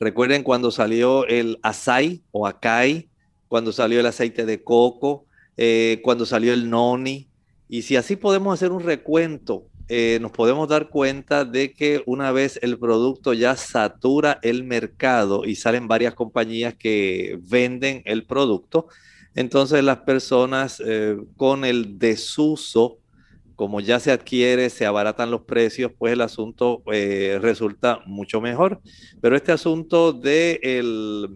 Recuerden 0.00 0.42
cuando 0.42 0.70
salió 0.70 1.26
el 1.26 1.58
asai 1.62 2.22
o 2.30 2.46
acai, 2.46 3.08
cuando 3.48 3.72
salió 3.72 4.00
el 4.00 4.06
aceite 4.06 4.46
de 4.46 4.62
coco, 4.62 5.26
eh, 5.56 6.00
cuando 6.02 6.26
salió 6.26 6.52
el 6.52 6.70
noni. 6.70 7.28
Y 7.68 7.82
si 7.82 7.96
así 7.96 8.16
podemos 8.16 8.54
hacer 8.54 8.72
un 8.72 8.82
recuento, 8.82 9.66
eh, 9.88 10.18
nos 10.22 10.32
podemos 10.32 10.68
dar 10.68 10.88
cuenta 10.88 11.44
de 11.44 11.74
que 11.74 12.02
una 12.06 12.32
vez 12.32 12.58
el 12.62 12.78
producto 12.78 13.34
ya 13.34 13.56
satura 13.56 14.38
el 14.42 14.64
mercado 14.64 15.44
y 15.44 15.56
salen 15.56 15.86
varias 15.86 16.14
compañías 16.14 16.74
que 16.74 17.38
venden 17.42 18.00
el 18.06 18.24
producto, 18.24 18.86
entonces 19.34 19.84
las 19.84 19.98
personas 19.98 20.82
eh, 20.84 21.18
con 21.36 21.66
el 21.66 21.98
desuso, 21.98 23.00
como 23.62 23.78
ya 23.78 24.00
se 24.00 24.10
adquiere, 24.10 24.70
se 24.70 24.86
abaratan 24.86 25.30
los 25.30 25.42
precios, 25.42 25.92
pues 25.96 26.14
el 26.14 26.20
asunto 26.20 26.82
eh, 26.92 27.38
resulta 27.40 28.00
mucho 28.06 28.40
mejor. 28.40 28.80
Pero 29.20 29.36
este 29.36 29.52
asunto 29.52 30.12
del 30.12 31.28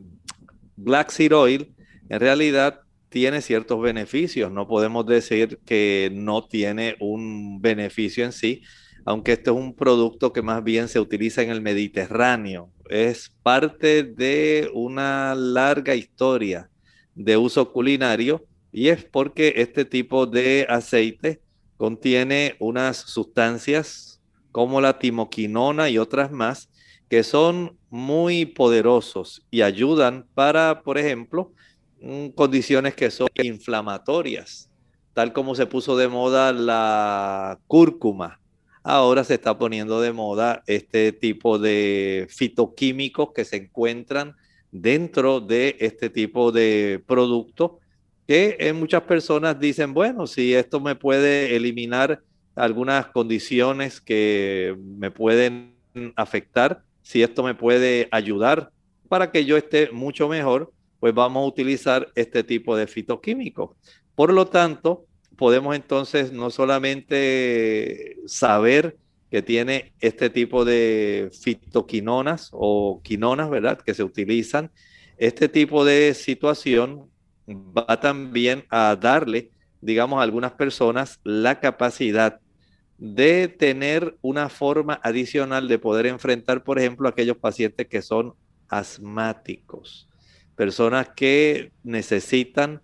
Black 0.75 1.11
Seed 1.11 1.33
Oil, 1.33 1.73
en 2.09 2.19
realidad 2.19 2.81
tiene 3.11 3.41
ciertos 3.43 3.81
beneficios. 3.81 4.51
No 4.51 4.67
podemos 4.67 5.07
decir 5.07 5.61
que 5.65 6.11
no 6.13 6.45
tiene 6.45 6.97
un 6.99 7.63
beneficio 7.63 8.25
en 8.25 8.33
sí, 8.33 8.65
aunque 9.05 9.35
este 9.35 9.51
es 9.51 9.57
un 9.57 9.77
producto 9.77 10.33
que 10.33 10.43
más 10.43 10.65
bien 10.65 10.89
se 10.89 10.99
utiliza 10.99 11.43
en 11.43 11.51
el 11.51 11.61
Mediterráneo. 11.61 12.73
Es 12.91 13.33
parte 13.45 14.03
de 14.03 14.69
una 14.75 15.37
larga 15.37 15.95
historia 15.95 16.71
de 17.15 17.37
uso 17.37 17.73
culinario 17.73 18.45
y 18.73 18.89
es 18.89 19.05
porque 19.05 19.53
este 19.59 19.85
tipo 19.85 20.27
de 20.27 20.67
aceite 20.69 21.46
contiene 21.77 22.57
unas 22.59 22.97
sustancias 22.97 24.21
como 24.53 24.81
la 24.81 24.99
timoquinona 24.99 25.91
y 25.91 25.99
otras 25.99 26.33
más 26.33 26.71
que 27.09 27.23
son 27.23 27.79
muy 27.91 28.47
poderosos 28.47 29.47
y 29.51 29.63
ayudan 29.63 30.27
para, 30.35 30.83
por 30.83 30.99
ejemplo, 30.99 31.53
mm, 32.01 32.29
condiciones 32.29 32.95
que 32.95 33.11
son 33.11 33.29
inflamatorias, 33.43 34.71
tal 35.15 35.33
como 35.33 35.55
se 35.55 35.67
puso 35.67 35.97
de 35.97 36.09
moda 36.09 36.53
la 36.53 37.59
cúrcuma. 37.67 38.41
Ahora 38.83 39.25
se 39.25 39.35
está 39.35 39.59
poniendo 39.59 40.01
de 40.01 40.13
moda 40.13 40.63
este 40.67 41.13
tipo 41.13 41.59
de 41.59 42.27
fitoquímicos 42.31 43.33
que 43.35 43.45
se 43.45 43.57
encuentran 43.57 44.37
dentro 44.71 45.41
de 45.41 45.77
este 45.81 46.11
tipo 46.11 46.53
de 46.53 47.03
producto 47.07 47.79
que 48.27 48.57
en 48.59 48.77
muchas 48.77 49.03
personas 49.03 49.59
dicen, 49.59 49.95
bueno, 49.95 50.27
si 50.27 50.55
esto 50.55 50.81
me 50.81 50.97
puede 50.97 51.55
eliminar 51.55 52.21
algunas 52.55 53.07
condiciones 53.09 54.01
que 54.01 54.77
me 54.99 55.11
pueden 55.11 55.77
afectar, 56.17 56.83
si 57.03 57.23
esto 57.23 57.43
me 57.43 57.55
puede 57.55 58.09
ayudar 58.11 58.71
para 59.09 59.31
que 59.31 59.45
yo 59.45 59.57
esté 59.57 59.91
mucho 59.93 60.29
mejor, 60.29 60.73
pues 60.99 61.15
vamos 61.15 61.45
a 61.45 61.47
utilizar 61.47 62.09
este 62.15 62.43
tipo 62.43 62.77
de 62.77 62.87
fitoquímicos. 62.87 63.77
Por 64.15 64.33
lo 64.33 64.47
tanto, 64.47 65.07
podemos 65.37 65.77
entonces 65.77 66.33
no 66.33 66.51
solamente 66.51 68.17
saber 68.27 68.97
que 69.31 69.43
tiene 69.43 69.93
este 70.01 70.31
tipo 70.31 70.65
de 70.65 71.31
fitoquinonas 71.41 72.49
o 72.53 73.01
quinonas, 73.03 73.51
¿verdad? 73.51 73.79
Que 73.79 73.95
se 73.95 74.03
utilizan. 74.03 74.71
Este 75.19 75.49
tipo 75.49 75.85
de 75.85 76.15
situación 76.15 77.11
va 77.49 78.01
también 78.01 78.65
a 78.71 78.97
darle, 78.97 79.51
digamos, 79.81 80.19
a 80.19 80.23
algunas 80.23 80.53
personas 80.53 81.21
la 81.25 81.61
capacidad 81.61 82.41
de 82.99 83.49
tener 83.49 84.17
una 84.23 84.49
forma 84.49 85.01
adicional 85.03 85.69
de 85.69 85.79
poder 85.79 86.07
enfrentar, 86.07 86.65
por 86.65 86.79
ejemplo, 86.79 87.09
aquellos 87.09 87.37
pacientes 87.37 87.87
que 87.89 88.03
son 88.03 88.35
asmáticos, 88.69 90.09
personas 90.57 91.11
que 91.15 91.73
necesitan 91.85 92.81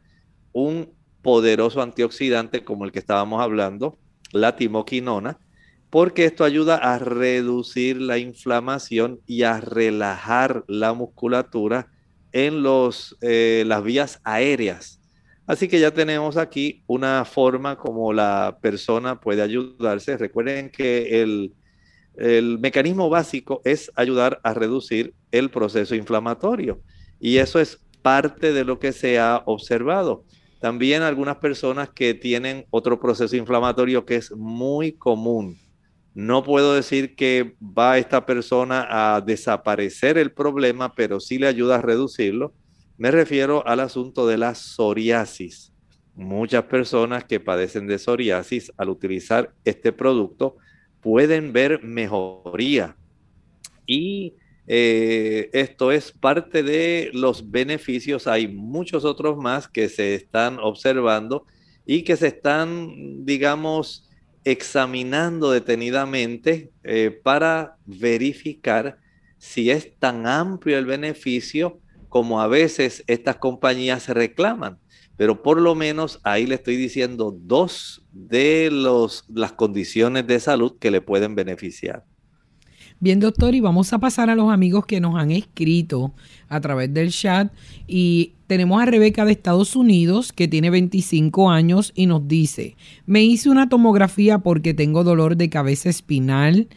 un 0.53 0.93
poderoso 1.23 1.81
antioxidante 1.81 2.65
como 2.65 2.85
el 2.85 2.93
que 2.93 2.99
estábamos 2.99 3.41
hablando, 3.41 3.99
la 4.33 4.57
timoquinona, 4.57 5.39
porque 5.89 6.25
esto 6.25 6.45
ayuda 6.45 6.77
a 6.77 6.99
reducir 6.99 8.01
la 8.01 8.19
inflamación 8.19 9.21
y 9.27 9.43
a 9.43 9.61
relajar 9.61 10.65
la 10.67 10.95
musculatura 10.95 11.92
en 12.33 12.63
los, 12.63 13.17
eh, 13.21 13.65
las 13.67 13.83
vías 13.83 14.21
aéreas. 14.25 15.01
Así 15.47 15.69
que 15.69 15.81
ya 15.81 15.93
tenemos 15.93 16.37
aquí 16.37 16.83
una 16.87 17.25
forma 17.25 17.77
como 17.77 18.13
la 18.13 18.59
persona 18.61 19.21
puede 19.21 19.43
ayudarse. 19.43 20.17
Recuerden 20.17 20.71
que 20.71 21.23
el, 21.23 21.53
el 22.17 22.59
mecanismo 22.59 23.09
básico 23.09 23.61
es 23.65 23.91
ayudar 23.97 24.41
a 24.45 24.55
reducir 24.55 25.15
el 25.31 25.51
proceso 25.51 25.95
inflamatorio 25.95 26.81
y 27.19 27.39
eso 27.39 27.61
es 27.61 27.81
parte 28.03 28.53
de 28.53 28.65
lo 28.65 28.79
que 28.79 28.93
se 28.93 29.19
ha 29.19 29.43
observado. 29.47 30.25
También 30.61 31.03
algunas 31.03 31.37
personas 31.37 31.91
que 31.91 32.15
tienen 32.15 32.67
otro 32.71 33.01
proceso 33.01 33.37
inflamatorio 33.37 34.05
que 34.05 34.17
es 34.17 34.31
muy 34.33 34.93
común 34.93 35.59
no 36.15 36.43
puedo 36.43 36.75
decir 36.75 37.15
que 37.15 37.55
va 37.63 37.99
esta 37.99 38.27
persona 38.27 38.87
a 38.91 39.21
desaparecer 39.21 40.19
el 40.19 40.33
problema, 40.33 40.95
pero 40.95 41.21
sí 41.21 41.39
le 41.39 41.47
ayuda 41.47 41.77
a 41.77 41.83
reducirlo. 41.83 42.53
Me 42.99 43.11
refiero 43.11 43.67
al 43.67 43.81
asunto 43.81 44.27
de 44.27 44.37
la 44.37 44.55
psoriasis. 44.55 45.73
Muchas 46.15 46.65
personas 46.65 47.25
que 47.25 47.41
padecen 47.41 47.87
de 47.87 47.99
psoriasis 47.99 48.71
al 48.77 48.91
utilizar 48.91 49.55
este 49.65 49.93
producto 49.93 50.57
pueden 51.01 51.55
ver 51.55 51.83
mejoría. 51.83 52.97
Y 53.87 54.35
eh, 54.67 55.49
esto 55.55 55.93
es 55.93 56.13
parte 56.13 56.63
de 56.63 57.11
los 57.15 57.51
beneficios. 57.51 58.27
Hay 58.27 58.49
muchos 58.49 59.07
otros 59.07 59.39
más 59.39 59.67
que 59.67 59.89
se 59.89 60.15
están 60.15 60.59
observando 60.59 61.47
y 61.87 62.03
que 62.03 62.17
se 62.17 62.29
están, 62.29 63.25
digamos, 63.25 64.11
examinando 64.45 65.51
detenidamente 65.51 66.73
eh, 66.85 67.11
para 67.23 67.77
verificar 67.87 68.99
si 69.39 69.71
es 69.71 69.97
tan 69.99 70.27
amplio 70.27 70.79
el 70.79 70.87
beneficio 70.87 71.81
como 72.09 72.41
a 72.41 72.47
veces 72.47 73.05
estas 73.07 73.37
compañías 73.37 74.09
reclaman. 74.09 74.79
Pero 75.17 75.43
por 75.43 75.61
lo 75.61 75.75
menos 75.75 76.21
ahí 76.25 76.47
le 76.47 76.57
estoy 76.57 76.77
diciendo 76.77 77.37
dos 77.39 78.05
de 78.13 78.71
los, 78.71 79.25
las 79.29 79.53
condiciones 79.53 80.27
de 80.27 80.41
salud 80.41 80.79
que 80.79 80.91
le 80.91 81.01
pueden 81.01 81.35
beneficiar. 81.35 82.05
Bien, 83.03 83.19
doctor, 83.19 83.53
y 83.57 83.59
vamos 83.59 83.93
a 83.93 83.99
pasar 83.99 84.31
a 84.31 84.37
los 84.37 84.53
amigos 84.53 84.87
que 84.87 85.01
nos 85.01 85.17
han 85.17 85.33
escrito 85.33 86.13
a 86.49 86.61
través 86.61 86.95
del 86.95 87.11
chat. 87.11 87.53
Y 87.89 88.35
tenemos 88.47 88.81
a 88.81 88.87
Rebeca 88.87 89.25
de 89.25 89.33
Estados 89.33 89.75
Unidos, 89.75 90.33
que 90.33 90.47
tiene 90.47 90.71
25 90.71 91.51
años 91.51 91.91
y 91.97 92.07
nos 92.07 92.29
dice, 92.29 92.77
me 93.05 93.25
hice 93.25 93.51
una 93.51 93.69
tomografía 93.69 94.39
porque 94.39 94.73
tengo 94.73 95.03
dolor 95.03 95.37
de 95.37 95.51
cabeza 95.51 95.91
espinal 95.91 96.69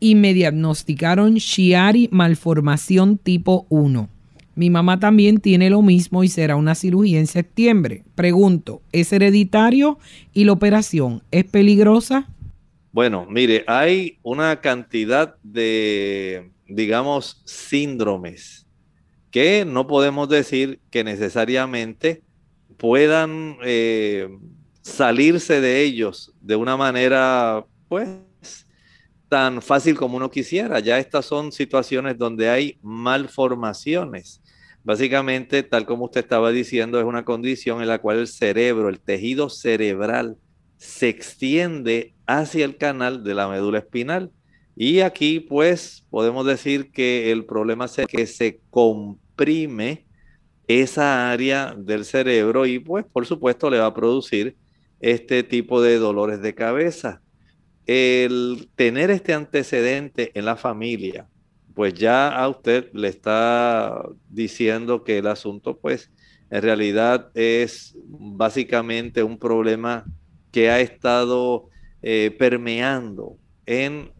y 0.00 0.14
me 0.14 0.32
diagnosticaron 0.32 1.36
Chiari 1.36 2.08
malformación 2.10 3.18
tipo 3.18 3.66
1. 3.68 4.08
Mi 4.54 4.70
mamá 4.70 4.98
también 4.98 5.40
tiene 5.40 5.68
lo 5.68 5.82
mismo 5.82 6.24
y 6.24 6.28
será 6.28 6.56
una 6.56 6.74
cirugía 6.74 7.20
en 7.20 7.26
septiembre. 7.26 8.02
Pregunto, 8.14 8.80
¿es 8.92 9.12
hereditario 9.12 9.98
y 10.32 10.44
la 10.44 10.52
operación 10.52 11.22
es 11.30 11.44
peligrosa? 11.44 12.30
Bueno, 12.92 13.26
mire, 13.28 13.64
hay 13.68 14.18
una 14.22 14.60
cantidad 14.60 15.36
de, 15.42 16.50
digamos, 16.66 17.40
síndromes 17.44 18.66
que 19.30 19.64
no 19.64 19.86
podemos 19.86 20.28
decir 20.28 20.80
que 20.90 21.04
necesariamente 21.04 22.22
puedan 22.76 23.58
eh, 23.62 24.28
salirse 24.82 25.60
de 25.60 25.82
ellos 25.82 26.34
de 26.40 26.56
una 26.56 26.76
manera, 26.76 27.64
pues, 27.88 28.08
tan 29.28 29.62
fácil 29.62 29.96
como 29.96 30.16
uno 30.16 30.28
quisiera. 30.30 30.80
Ya 30.80 30.98
estas 30.98 31.26
son 31.26 31.52
situaciones 31.52 32.18
donde 32.18 32.50
hay 32.50 32.78
malformaciones. 32.82 34.42
Básicamente, 34.82 35.62
tal 35.62 35.86
como 35.86 36.06
usted 36.06 36.22
estaba 36.22 36.50
diciendo, 36.50 36.98
es 36.98 37.04
una 37.04 37.24
condición 37.24 37.82
en 37.82 37.88
la 37.88 38.00
cual 38.00 38.18
el 38.18 38.26
cerebro, 38.26 38.88
el 38.88 38.98
tejido 38.98 39.48
cerebral, 39.48 40.36
se 40.80 41.10
extiende 41.10 42.14
hacia 42.26 42.64
el 42.64 42.78
canal 42.78 43.22
de 43.22 43.34
la 43.34 43.48
médula 43.48 43.80
espinal. 43.80 44.32
Y 44.74 45.00
aquí, 45.00 45.38
pues, 45.38 46.06
podemos 46.08 46.46
decir 46.46 46.90
que 46.90 47.30
el 47.30 47.44
problema 47.44 47.84
es 47.84 48.06
que 48.06 48.26
se 48.26 48.60
comprime 48.70 50.06
esa 50.66 51.30
área 51.30 51.74
del 51.76 52.06
cerebro 52.06 52.64
y, 52.64 52.78
pues, 52.78 53.04
por 53.04 53.26
supuesto, 53.26 53.68
le 53.68 53.78
va 53.78 53.86
a 53.86 53.94
producir 53.94 54.56
este 55.00 55.42
tipo 55.42 55.82
de 55.82 55.98
dolores 55.98 56.40
de 56.40 56.54
cabeza 56.54 57.20
el 57.86 58.70
tener 58.74 59.10
este 59.10 59.34
antecedente 59.34 60.30
en 60.34 60.46
la 60.46 60.56
familia, 60.56 61.28
pues 61.74 61.92
ya 61.92 62.28
a 62.28 62.48
usted 62.48 62.90
le 62.94 63.08
está 63.08 64.02
diciendo 64.30 65.04
que 65.04 65.18
el 65.18 65.26
asunto, 65.26 65.76
pues, 65.76 66.10
en 66.50 66.62
realidad 66.62 67.30
es 67.34 67.96
básicamente 68.06 69.22
un 69.22 69.38
problema 69.38 70.06
que 70.52 70.70
ha 70.70 70.80
estado 70.80 71.68
eh, 72.02 72.34
permeando 72.38 73.36
en 73.66 74.12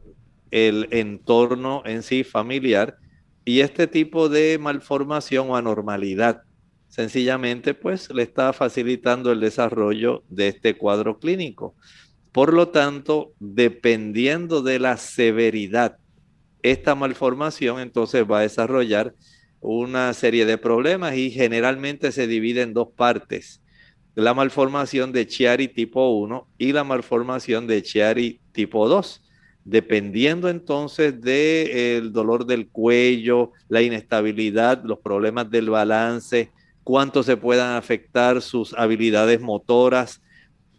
el 0.51 0.89
entorno 0.91 1.83
en 1.85 2.03
sí 2.03 2.25
familiar 2.25 2.97
y 3.45 3.61
este 3.61 3.87
tipo 3.87 4.29
de 4.29 4.59
malformación 4.59 5.51
o 5.51 5.57
anormalidad 5.57 6.43
sencillamente 6.91 7.73
pues 7.73 8.13
le 8.13 8.25
está 8.25 8.53
facilitando 8.53 9.33
el 9.33 9.41
desarrollo 9.41 10.25
de 10.29 10.49
este 10.49 10.77
cuadro 10.77 11.19
clínico. 11.19 11.75
Por 12.33 12.53
lo 12.53 12.69
tanto, 12.69 13.33
dependiendo 13.39 14.61
de 14.63 14.79
la 14.79 14.97
severidad, 14.97 15.97
esta 16.63 16.95
malformación 16.95 17.81
entonces 17.81 18.25
va 18.31 18.41
a 18.41 18.43
desarrollar 18.43 19.15
una 19.61 20.13
serie 20.15 20.47
de 20.47 20.59
problemas 20.59 21.17
y 21.17 21.31
generalmente 21.31 22.13
se 22.13 22.27
divide 22.27 22.63
en 22.63 22.75
dos 22.75 22.89
partes. 22.97 23.63
La 24.15 24.35
malformación 24.35 25.13
de 25.13 25.27
Chiari 25.27 25.69
tipo 25.69 26.11
1 26.11 26.49
y 26.59 26.73
la 26.73 26.85
malformación 26.85 27.67
de 27.67 27.83
Chiari 27.83 28.41
tipo 28.53 28.89
2. 28.89 29.23
Dependiendo 29.65 30.49
entonces 30.49 31.21
del 31.21 32.13
dolor 32.13 32.47
del 32.47 32.69
cuello, 32.69 33.53
la 33.69 33.83
inestabilidad, 33.83 34.83
los 34.85 34.99
problemas 34.99 35.51
del 35.51 35.71
balance, 35.71 36.51
cuánto 36.83 37.23
se 37.23 37.37
puedan 37.37 37.77
afectar 37.77 38.43
sus 38.43 38.75
habilidades 38.75 39.41
motoras. 39.41 40.23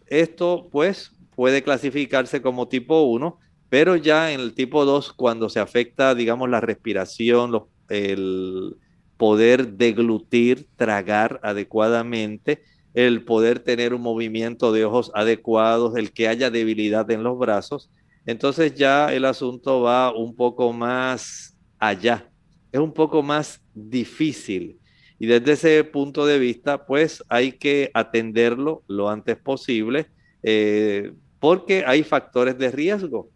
Esto 0.08 0.68
pues 0.72 1.14
puede 1.36 1.64
clasificarse 1.64 2.42
como 2.42 2.68
tipo 2.68 3.02
1, 3.04 3.40
pero 3.70 3.96
ya 3.96 4.34
en 4.34 4.42
el 4.42 4.54
tipo 4.54 4.84
2, 4.84 5.14
cuando 5.14 5.48
se 5.48 5.60
afecta, 5.62 6.14
digamos, 6.14 6.50
la 6.50 6.60
respiración, 6.60 7.64
el 7.88 8.76
poder 9.16 9.74
deglutir, 9.74 10.68
tragar 10.76 11.40
adecuadamente, 11.44 12.64
el 12.94 13.24
poder 13.24 13.60
tener 13.60 13.94
un 13.94 14.02
movimiento 14.02 14.72
de 14.72 14.86
ojos 14.86 15.12
adecuados, 15.16 15.96
el 15.96 16.12
que 16.12 16.28
haya 16.28 16.50
debilidad 16.50 17.10
en 17.12 17.24
los 17.24 17.38
brazos, 17.38 17.90
entonces 18.26 18.76
ya 18.76 19.14
el 19.14 19.26
asunto 19.26 19.82
va 19.82 20.14
un 20.14 20.36
poco 20.36 20.74
más 20.74 21.58
allá, 21.80 22.30
es 22.72 22.80
un 22.80 22.94
poco 22.94 23.24
más 23.24 23.62
difícil. 23.74 24.78
Y 25.18 25.28
desde 25.28 25.52
ese 25.54 25.84
punto 25.84 26.26
de 26.26 26.40
vista, 26.40 26.86
pues 26.86 27.24
hay 27.30 27.54
que 27.54 27.92
atenderlo 27.94 28.84
lo 28.88 29.10
antes 29.10 29.38
posible. 29.38 30.08
Eh, 30.42 31.14
porque 31.42 31.84
hay 31.86 32.04
factores 32.04 32.58
de 32.58 32.72
riesgo. 32.72 33.30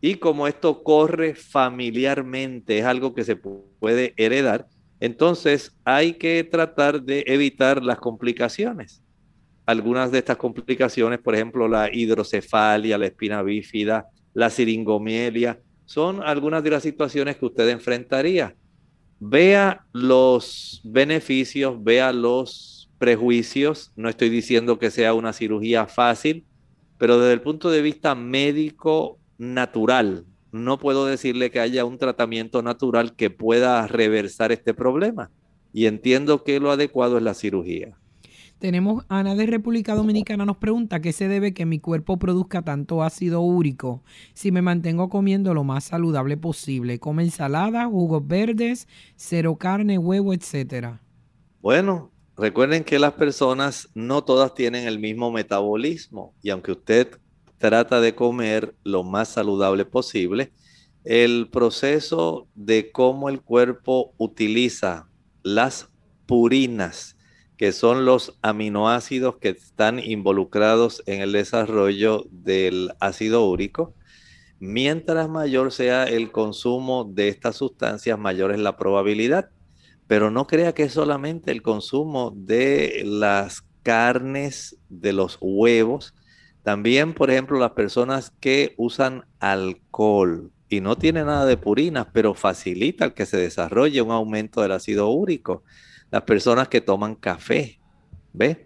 Y 0.00 0.16
como 0.16 0.48
esto 0.48 0.82
corre 0.82 1.34
familiarmente, 1.36 2.80
es 2.80 2.84
algo 2.84 3.14
que 3.14 3.22
se 3.22 3.36
puede 3.36 4.12
heredar, 4.16 4.66
entonces 4.98 5.76
hay 5.84 6.14
que 6.14 6.42
tratar 6.44 7.02
de 7.02 7.24
evitar 7.26 7.82
las 7.82 7.98
complicaciones. 7.98 9.01
Algunas 9.64 10.10
de 10.10 10.18
estas 10.18 10.36
complicaciones, 10.36 11.20
por 11.20 11.34
ejemplo, 11.34 11.68
la 11.68 11.88
hidrocefalia, 11.92 12.98
la 12.98 13.06
espina 13.06 13.42
bífida, 13.42 14.06
la 14.34 14.50
siringomielia, 14.50 15.60
son 15.84 16.22
algunas 16.22 16.64
de 16.64 16.70
las 16.70 16.82
situaciones 16.82 17.36
que 17.36 17.46
usted 17.46 17.68
enfrentaría. 17.68 18.56
Vea 19.20 19.84
los 19.92 20.80
beneficios, 20.84 21.82
vea 21.82 22.12
los 22.12 22.90
prejuicios. 22.98 23.92
No 23.94 24.08
estoy 24.08 24.30
diciendo 24.30 24.78
que 24.78 24.90
sea 24.90 25.14
una 25.14 25.32
cirugía 25.32 25.86
fácil, 25.86 26.44
pero 26.98 27.18
desde 27.18 27.34
el 27.34 27.40
punto 27.40 27.70
de 27.70 27.82
vista 27.82 28.14
médico 28.14 29.18
natural, 29.38 30.24
no 30.52 30.78
puedo 30.78 31.06
decirle 31.06 31.50
que 31.50 31.60
haya 31.60 31.84
un 31.84 31.98
tratamiento 31.98 32.62
natural 32.62 33.16
que 33.16 33.30
pueda 33.30 33.86
reversar 33.86 34.52
este 34.52 34.74
problema. 34.74 35.30
Y 35.72 35.86
entiendo 35.86 36.44
que 36.44 36.60
lo 36.60 36.70
adecuado 36.70 37.16
es 37.16 37.22
la 37.22 37.34
cirugía. 37.34 37.96
Tenemos 38.62 39.04
Ana 39.08 39.34
de 39.34 39.46
República 39.46 39.96
Dominicana 39.96 40.46
nos 40.46 40.56
pregunta 40.56 41.00
qué 41.00 41.12
se 41.12 41.26
debe 41.26 41.52
que 41.52 41.66
mi 41.66 41.80
cuerpo 41.80 42.20
produzca 42.20 42.62
tanto 42.62 43.02
ácido 43.02 43.40
úrico 43.40 44.04
si 44.34 44.52
me 44.52 44.62
mantengo 44.62 45.08
comiendo 45.08 45.52
lo 45.52 45.64
más 45.64 45.82
saludable 45.82 46.36
posible, 46.36 47.00
come 47.00 47.24
ensalada, 47.24 47.86
jugos 47.86 48.24
verdes, 48.24 48.86
cero 49.16 49.56
carne, 49.56 49.98
huevo, 49.98 50.32
etcétera. 50.32 51.02
Bueno, 51.60 52.12
Recuerden 52.36 52.84
que 52.84 53.00
las 53.00 53.14
personas 53.14 53.90
no 53.94 54.22
todas 54.22 54.54
tienen 54.54 54.86
el 54.86 55.00
mismo 55.00 55.32
metabolismo 55.32 56.32
y 56.40 56.50
aunque 56.50 56.72
usted 56.72 57.18
trata 57.58 58.00
de 58.00 58.14
comer 58.14 58.76
lo 58.84 59.02
más 59.02 59.30
saludable 59.30 59.84
posible, 59.84 60.52
el 61.02 61.48
proceso 61.50 62.46
de 62.54 62.92
cómo 62.92 63.28
el 63.28 63.42
cuerpo 63.42 64.14
utiliza 64.18 65.08
las 65.42 65.90
purinas, 66.26 67.16
que 67.62 67.70
son 67.70 68.04
los 68.04 68.36
aminoácidos 68.42 69.36
que 69.36 69.50
están 69.50 70.00
involucrados 70.00 71.00
en 71.06 71.20
el 71.20 71.30
desarrollo 71.30 72.26
del 72.32 72.90
ácido 72.98 73.46
úrico, 73.46 73.94
mientras 74.58 75.28
mayor 75.28 75.70
sea 75.70 76.02
el 76.02 76.32
consumo 76.32 77.04
de 77.04 77.28
estas 77.28 77.54
sustancias, 77.54 78.18
mayor 78.18 78.50
es 78.50 78.58
la 78.58 78.76
probabilidad 78.76 79.50
pero 80.08 80.32
no 80.32 80.48
crea 80.48 80.74
que 80.74 80.82
es 80.82 80.92
solamente 80.92 81.52
el 81.52 81.62
consumo 81.62 82.32
de 82.34 83.04
las 83.06 83.62
carnes, 83.84 84.76
de 84.88 85.12
los 85.12 85.38
huevos. 85.40 86.14
También, 86.64 87.14
por 87.14 87.30
ejemplo, 87.30 87.60
las 87.60 87.70
personas 87.70 88.32
que 88.40 88.74
usan 88.76 89.24
alcohol 89.38 90.50
y 90.68 90.80
no 90.80 90.98
tiene 90.98 91.22
nada 91.22 91.46
de 91.46 91.56
purinas, 91.56 92.08
pero 92.12 92.34
facilita 92.34 93.14
que 93.14 93.24
se 93.24 93.36
desarrolle 93.36 94.02
un 94.02 94.10
aumento 94.10 94.62
del 94.62 94.72
ácido 94.72 95.10
úrico. 95.10 95.62
Las 96.12 96.22
personas 96.22 96.68
que 96.68 96.80
toman 96.80 97.16
café, 97.16 97.80
¿ve? 98.32 98.64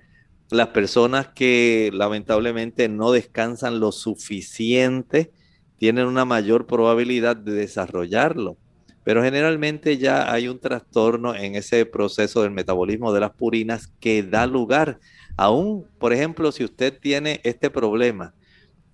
Las 0.51 0.69
personas 0.69 1.29
que 1.29 1.91
lamentablemente 1.95 2.91
no 2.91 3.11
descansan 3.11 3.81
lo 3.81 3.91
suficiente 3.91 5.33
tienen 5.79 6.07
una 6.07 6.27
mayor 6.27 6.67
probabilidad 6.67 7.37
de 7.37 7.53
desarrollarlo 7.53 8.59
pero 9.07 9.23
generalmente 9.23 9.99
ya 9.99 10.33
hay 10.33 10.49
un 10.49 10.59
trastorno 10.59 11.33
en 11.33 11.55
ese 11.55 11.87
proceso 11.87 12.43
del 12.43 12.51
metabolismo 12.51 13.13
de 13.13 13.21
las 13.21 13.31
purinas 13.31 13.87
que 14.01 14.25
da 14.25 14.49
lugar, 14.49 14.99
aún, 15.37 15.87
por 16.01 16.13
ejemplo, 16.13 16.51
si 16.51 16.65
usted 16.65 16.99
tiene 16.99 17.41
este 17.45 17.71
problema 17.71 18.35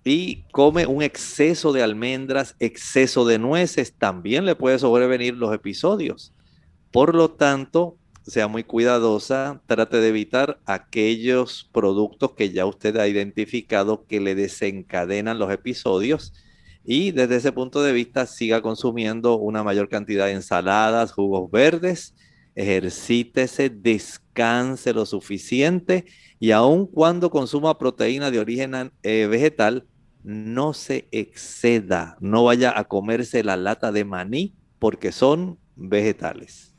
y 0.03 0.43
come 0.51 0.85
un 0.85 1.01
exceso 1.01 1.73
de 1.73 1.81
almendras, 1.81 2.55
exceso 2.59 3.25
de 3.25 3.39
nueces, 3.39 3.95
también 3.97 4.45
le 4.45 4.55
puede 4.55 4.77
sobrevenir 4.77 5.33
los 5.35 5.51
episodios. 5.51 6.31
Por 6.91 7.15
lo 7.15 7.31
tanto, 7.31 7.97
sea 8.25 8.47
muy 8.47 8.63
cuidadosa, 8.63 9.61
trate 9.67 9.97
de 9.97 10.09
evitar 10.09 10.59
aquellos 10.65 11.69
productos 11.71 12.31
que 12.33 12.51
ya 12.51 12.65
usted 12.65 12.95
ha 12.97 13.07
identificado 13.07 14.05
que 14.07 14.19
le 14.19 14.35
desencadenan 14.35 15.39
los 15.39 15.51
episodios 15.51 16.33
y 16.85 17.11
desde 17.11 17.37
ese 17.37 17.51
punto 17.51 17.81
de 17.81 17.93
vista 17.93 18.25
siga 18.25 18.61
consumiendo 18.61 19.37
una 19.37 19.63
mayor 19.63 19.89
cantidad 19.89 20.25
de 20.25 20.33
ensaladas, 20.33 21.13
jugos 21.13 21.49
verdes, 21.49 22.13
ejercítese, 22.55 23.69
descanse 23.69 24.93
lo 24.93 25.05
suficiente 25.05 26.05
y 26.39 26.51
aun 26.51 26.87
cuando 26.87 27.29
consuma 27.29 27.77
proteína 27.77 28.31
de 28.31 28.39
origen 28.39 28.91
eh, 29.03 29.27
vegetal, 29.27 29.85
no 30.23 30.73
se 30.73 31.07
exceda, 31.11 32.17
no 32.19 32.45
vaya 32.45 32.77
a 32.77 32.85
comerse 32.85 33.43
la 33.43 33.57
lata 33.57 33.91
de 33.91 34.05
maní 34.05 34.53
porque 34.79 35.11
son 35.11 35.57
vegetales. 35.75 36.72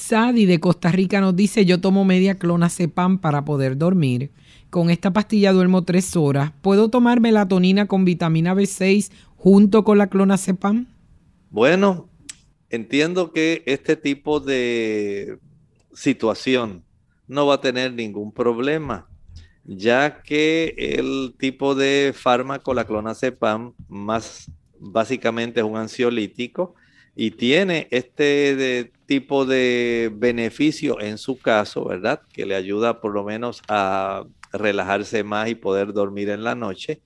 Sadi 0.00 0.46
de 0.46 0.58
Costa 0.60 0.90
Rica 0.90 1.20
nos 1.20 1.36
dice, 1.36 1.66
yo 1.66 1.80
tomo 1.80 2.06
media 2.06 2.38
clonazepam 2.38 3.18
para 3.18 3.44
poder 3.44 3.76
dormir. 3.76 4.30
Con 4.70 4.88
esta 4.88 5.12
pastilla 5.12 5.52
duermo 5.52 5.84
tres 5.84 6.16
horas. 6.16 6.52
¿Puedo 6.62 6.88
tomar 6.88 7.20
melatonina 7.20 7.86
con 7.86 8.06
vitamina 8.06 8.54
B6 8.54 9.12
junto 9.36 9.84
con 9.84 9.98
la 9.98 10.08
clonazepam? 10.08 10.86
Bueno, 11.50 12.08
entiendo 12.70 13.32
que 13.32 13.62
este 13.66 13.94
tipo 13.94 14.40
de 14.40 15.38
situación 15.92 16.82
no 17.28 17.46
va 17.46 17.56
a 17.56 17.60
tener 17.60 17.92
ningún 17.92 18.32
problema, 18.32 19.06
ya 19.64 20.22
que 20.22 20.74
el 20.78 21.34
tipo 21.38 21.74
de 21.74 22.14
fármaco, 22.16 22.72
la 22.72 22.86
clonazepam, 22.86 23.74
más 23.88 24.50
básicamente 24.78 25.60
es 25.60 25.66
un 25.66 25.76
ansiolítico 25.76 26.74
y 27.20 27.32
tiene 27.32 27.86
este 27.90 28.92
tipo 29.04 29.44
de 29.44 30.10
beneficio 30.10 31.02
en 31.02 31.18
su 31.18 31.38
caso, 31.38 31.84
¿verdad? 31.84 32.22
Que 32.32 32.46
le 32.46 32.54
ayuda 32.54 33.02
por 33.02 33.12
lo 33.12 33.24
menos 33.24 33.60
a 33.68 34.24
relajarse 34.54 35.22
más 35.22 35.50
y 35.50 35.54
poder 35.54 35.92
dormir 35.92 36.30
en 36.30 36.44
la 36.44 36.54
noche. 36.54 37.02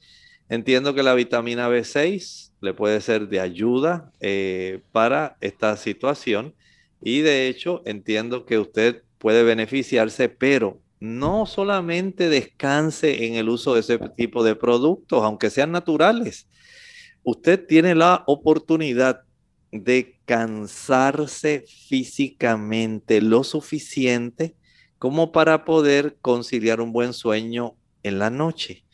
Entiendo 0.48 0.94
que 0.94 1.02
la 1.02 1.14
vitamina 1.14 1.68
B6 1.68 2.52
le 2.60 2.74
puede 2.74 3.00
ser 3.00 3.26
de 3.26 3.40
ayuda 3.40 4.12
eh, 4.20 4.82
para 4.92 5.36
esta 5.40 5.76
situación 5.76 6.54
y 7.02 7.22
de 7.22 7.48
hecho 7.48 7.82
entiendo 7.84 8.46
que 8.46 8.60
usted 8.60 9.02
puede 9.18 9.42
beneficiarse, 9.42 10.28
pero 10.28 10.78
no 11.00 11.44
solamente 11.44 12.28
descanse 12.28 13.26
en 13.26 13.34
el 13.34 13.48
uso 13.48 13.74
de 13.74 13.80
ese 13.80 13.98
tipo 14.16 14.44
de 14.44 14.54
productos, 14.54 15.24
aunque 15.24 15.50
sean 15.50 15.72
naturales. 15.72 16.46
Usted 17.24 17.66
tiene 17.66 17.96
la 17.96 18.22
oportunidad 18.28 19.24
de 19.74 20.18
cansarse 20.24 21.64
físicamente 21.66 23.20
lo 23.20 23.42
suficiente 23.42 24.54
como 24.98 25.32
para 25.32 25.64
poder 25.64 26.16
conciliar 26.22 26.80
un 26.80 26.92
buen 26.92 27.12
sueño 27.12 27.76
en 28.04 28.20
la 28.20 28.30
noche. 28.30 28.84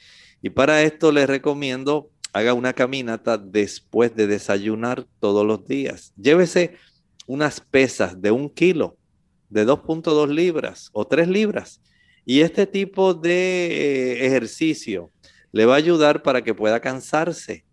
Y 0.41 0.51
para 0.51 0.83
esto 0.83 1.13
les 1.13 1.29
recomiendo 1.29 2.11
haga 2.33 2.55
una 2.55 2.73
caminata 2.73 3.37
después 3.37 4.15
de 4.15 4.27
desayunar 4.27 5.07
todos 5.19 5.47
los 5.47 5.67
días. 5.67 6.13
Llévese 6.17 6.77
unas 7.27 7.61
pesas 7.61 8.21
de 8.21 8.31
un 8.31 8.49
kilo, 8.49 8.97
de 9.51 9.67
2.2 9.67 10.29
libras 10.29 10.89
o 10.93 11.07
3 11.07 11.29
libras. 11.29 11.83
Y 12.25 12.41
este 12.41 12.67
tipo 12.67 13.15
de 13.15 13.67
eh, 13.67 14.27
ejercicio 14.27 15.11
le 15.53 15.67
va 15.67 15.75
a 15.75 15.79
ayudar 15.79 16.23
para 16.23 16.43
que 16.43 16.55
pueda 16.55 16.81
cansarse, 16.81 17.65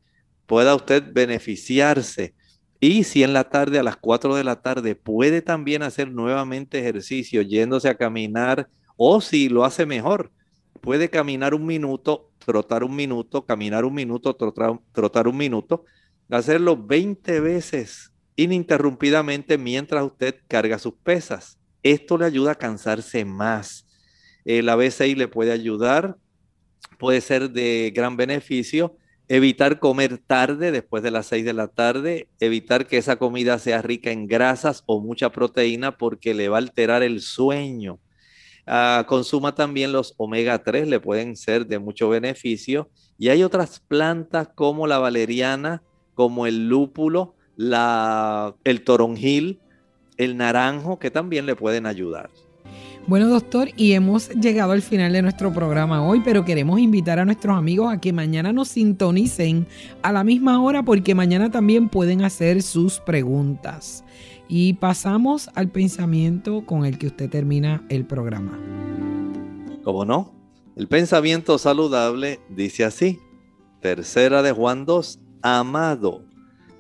pueda 0.46 0.76
usted 0.76 1.04
beneficiarse. 1.14 2.34
Y 2.80 3.04
si 3.04 3.24
en 3.24 3.34
la 3.34 3.50
tarde, 3.50 3.80
a 3.80 3.84
las 3.84 3.98
4 3.98 4.36
de 4.36 4.44
la 4.44 4.62
tarde, 4.62 4.96
puede 4.96 5.42
también 5.42 5.84
hacer 5.84 6.12
nuevamente 6.12 6.80
ejercicio, 6.80 7.42
yéndose 7.42 7.90
a 7.90 7.98
caminar, 7.98 8.70
o 8.96 9.22
si 9.22 9.50
lo 9.50 9.66
hace 9.66 9.86
mejor, 9.86 10.32
puede 10.82 11.10
caminar 11.10 11.54
un 11.54 11.66
minuto 11.66 12.28
trotar 12.48 12.86
un 12.86 12.96
minuto, 12.96 13.46
caminar 13.46 13.84
un 13.84 13.94
minuto, 13.94 14.34
trotar, 14.34 15.28
un 15.28 15.38
minuto, 15.38 15.84
hacerlo 16.30 16.82
20 16.82 17.42
veces 17.42 18.14
ininterrumpidamente 18.38 19.58
mientras 19.58 20.06
usted 20.06 20.34
carga 20.48 20.80
sus 20.80 20.94
pesas. 20.94 21.60
Esto 21.84 22.18
le 22.18 22.24
ayuda 22.24 22.54
a 22.54 22.56
cansarse 22.56 23.26
más. 23.26 23.86
El 24.46 24.70
ABC 24.70 25.14
le 25.18 25.28
puede 25.28 25.52
ayudar, 25.52 26.16
puede 26.98 27.20
ser 27.20 27.50
de 27.50 27.92
gran 27.94 28.16
beneficio. 28.16 28.96
Evitar 29.30 29.80
comer 29.80 30.20
tarde, 30.20 30.72
después 30.72 31.04
de 31.04 31.12
las 31.12 31.26
6 31.26 31.44
de 31.44 31.54
la 31.54 31.68
tarde, 31.68 32.30
evitar 32.40 32.88
que 32.88 32.98
esa 32.98 33.18
comida 33.18 33.60
sea 33.60 33.82
rica 33.82 34.12
en 34.12 34.26
grasas 34.26 34.84
o 34.86 35.02
mucha 35.02 35.32
proteína 35.32 35.98
porque 35.98 36.34
le 36.34 36.48
va 36.48 36.58
a 36.58 36.60
alterar 36.60 37.04
el 37.04 37.20
sueño. 37.20 38.00
Ah, 38.66 39.06
consuma 39.08 39.54
también 39.54 39.92
los 39.92 40.14
omega 40.18 40.64
3, 40.64 40.88
le 40.88 41.02
pueden 41.02 41.36
ser 41.36 41.68
de 41.68 41.80
mucho 41.80 42.08
beneficio. 42.08 42.90
Y 43.18 43.30
hay 43.30 43.44
otras 43.44 43.82
plantas 43.82 44.50
como 44.56 44.88
la 44.88 44.98
valeriana, 44.98 45.84
como 46.14 46.48
el 46.48 46.70
lúpulo, 46.70 47.36
la, 47.58 48.56
el 48.64 48.84
toronjil, 48.84 49.60
el 50.16 50.38
naranjo, 50.38 51.00
que 51.00 51.12
también 51.12 51.46
le 51.46 51.56
pueden 51.56 51.86
ayudar. 51.86 52.30
Bueno, 53.08 53.30
doctor, 53.30 53.70
y 53.78 53.94
hemos 53.94 54.28
llegado 54.32 54.74
al 54.74 54.82
final 54.82 55.14
de 55.14 55.22
nuestro 55.22 55.54
programa 55.54 56.06
hoy, 56.06 56.20
pero 56.26 56.44
queremos 56.44 56.78
invitar 56.82 57.20
a 57.20 57.24
nuestros 57.24 57.56
amigos 57.56 57.90
a 57.90 58.02
que 58.02 58.12
mañana 58.12 58.52
nos 58.52 58.68
sintonicen 58.68 59.66
a 60.02 60.12
la 60.12 60.26
misma 60.26 60.62
hora 60.62 60.84
porque 60.84 61.16
mañana 61.16 61.50
también 61.50 61.88
pueden 61.88 62.26
hacer 62.26 62.62
sus 62.62 63.00
preguntas. 63.00 64.04
Y 64.50 64.74
pasamos 64.74 65.50
al 65.56 65.70
pensamiento 65.70 66.66
con 66.66 66.84
el 66.84 66.98
que 66.98 67.08
usted 67.08 67.30
termina 67.30 67.86
el 67.88 68.06
programa. 68.06 68.60
¿Cómo 69.86 70.04
no? 70.04 70.34
El 70.76 70.90
pensamiento 70.90 71.58
saludable 71.58 72.42
dice 72.50 72.84
así. 72.84 73.22
Tercera 73.80 74.42
de 74.42 74.52
Juan 74.52 74.84
2. 74.84 75.22
Amado, 75.44 76.26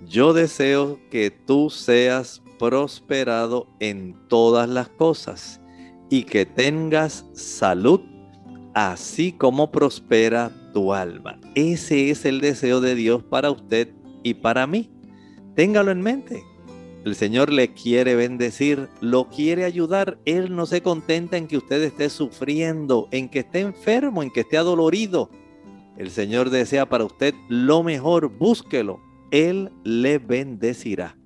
yo 0.05 0.33
deseo 0.33 0.99
que 1.09 1.31
tú 1.31 1.69
seas 1.69 2.41
prosperado 2.59 3.67
en 3.79 4.13
todas 4.27 4.67
las 4.67 4.89
cosas 4.89 5.61
y 6.09 6.23
que 6.23 6.45
tengas 6.45 7.25
salud, 7.33 8.01
así 8.73 9.31
como 9.31 9.71
prospera 9.71 10.51
tu 10.73 10.93
alma. 10.93 11.39
Ese 11.55 12.09
es 12.09 12.25
el 12.25 12.41
deseo 12.41 12.81
de 12.81 12.95
Dios 12.95 13.23
para 13.23 13.51
usted 13.51 13.89
y 14.23 14.35
para 14.35 14.67
mí. 14.67 14.89
Téngalo 15.55 15.91
en 15.91 16.01
mente. 16.01 16.43
El 17.03 17.15
Señor 17.15 17.53
le 17.53 17.73
quiere 17.73 18.15
bendecir, 18.15 18.89
lo 18.99 19.29
quiere 19.29 19.63
ayudar. 19.63 20.17
Él 20.25 20.55
no 20.55 20.65
se 20.65 20.81
contenta 20.81 21.37
en 21.37 21.47
que 21.47 21.57
usted 21.57 21.81
esté 21.81 22.09
sufriendo, 22.09 23.07
en 23.11 23.29
que 23.29 23.39
esté 23.39 23.61
enfermo, 23.61 24.23
en 24.23 24.29
que 24.29 24.41
esté 24.41 24.57
adolorido. 24.57 25.29
El 25.97 26.11
Señor 26.11 26.49
desea 26.49 26.87
para 26.87 27.05
usted 27.05 27.33
lo 27.49 27.81
mejor, 27.81 28.29
búsquelo. 28.37 28.99
Él 29.31 29.71
le 29.83 30.19
bendecirá. 30.19 31.17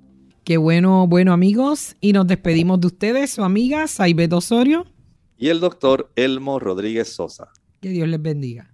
Qué 0.44 0.58
bueno, 0.58 1.06
bueno 1.08 1.34
amigos. 1.34 1.96
Y 2.02 2.14
nos 2.14 2.26
despedimos 2.26 2.82
de 2.82 2.88
ustedes, 2.88 3.30
su 3.32 3.44
amiga 3.44 3.88
Saibet 3.88 4.34
Osorio. 4.34 4.88
Y 5.38 5.50
el 5.50 5.60
doctor 5.60 6.12
Elmo 6.16 6.60
Rodríguez 6.60 7.10
Sosa. 7.14 7.50
Que 7.80 7.90
Dios 7.90 8.08
les 8.08 8.22
bendiga. 8.22 8.74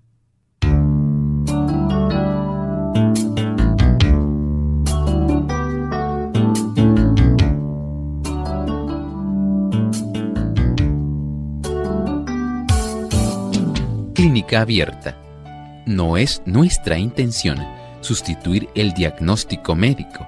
Clínica 14.14 14.62
Abierta. 14.62 15.18
No 15.86 16.18
es 16.18 16.42
nuestra 16.46 16.98
intención 16.98 17.58
sustituir 18.02 18.70
el 18.74 18.94
diagnóstico 18.94 19.76
médico. 19.76 20.28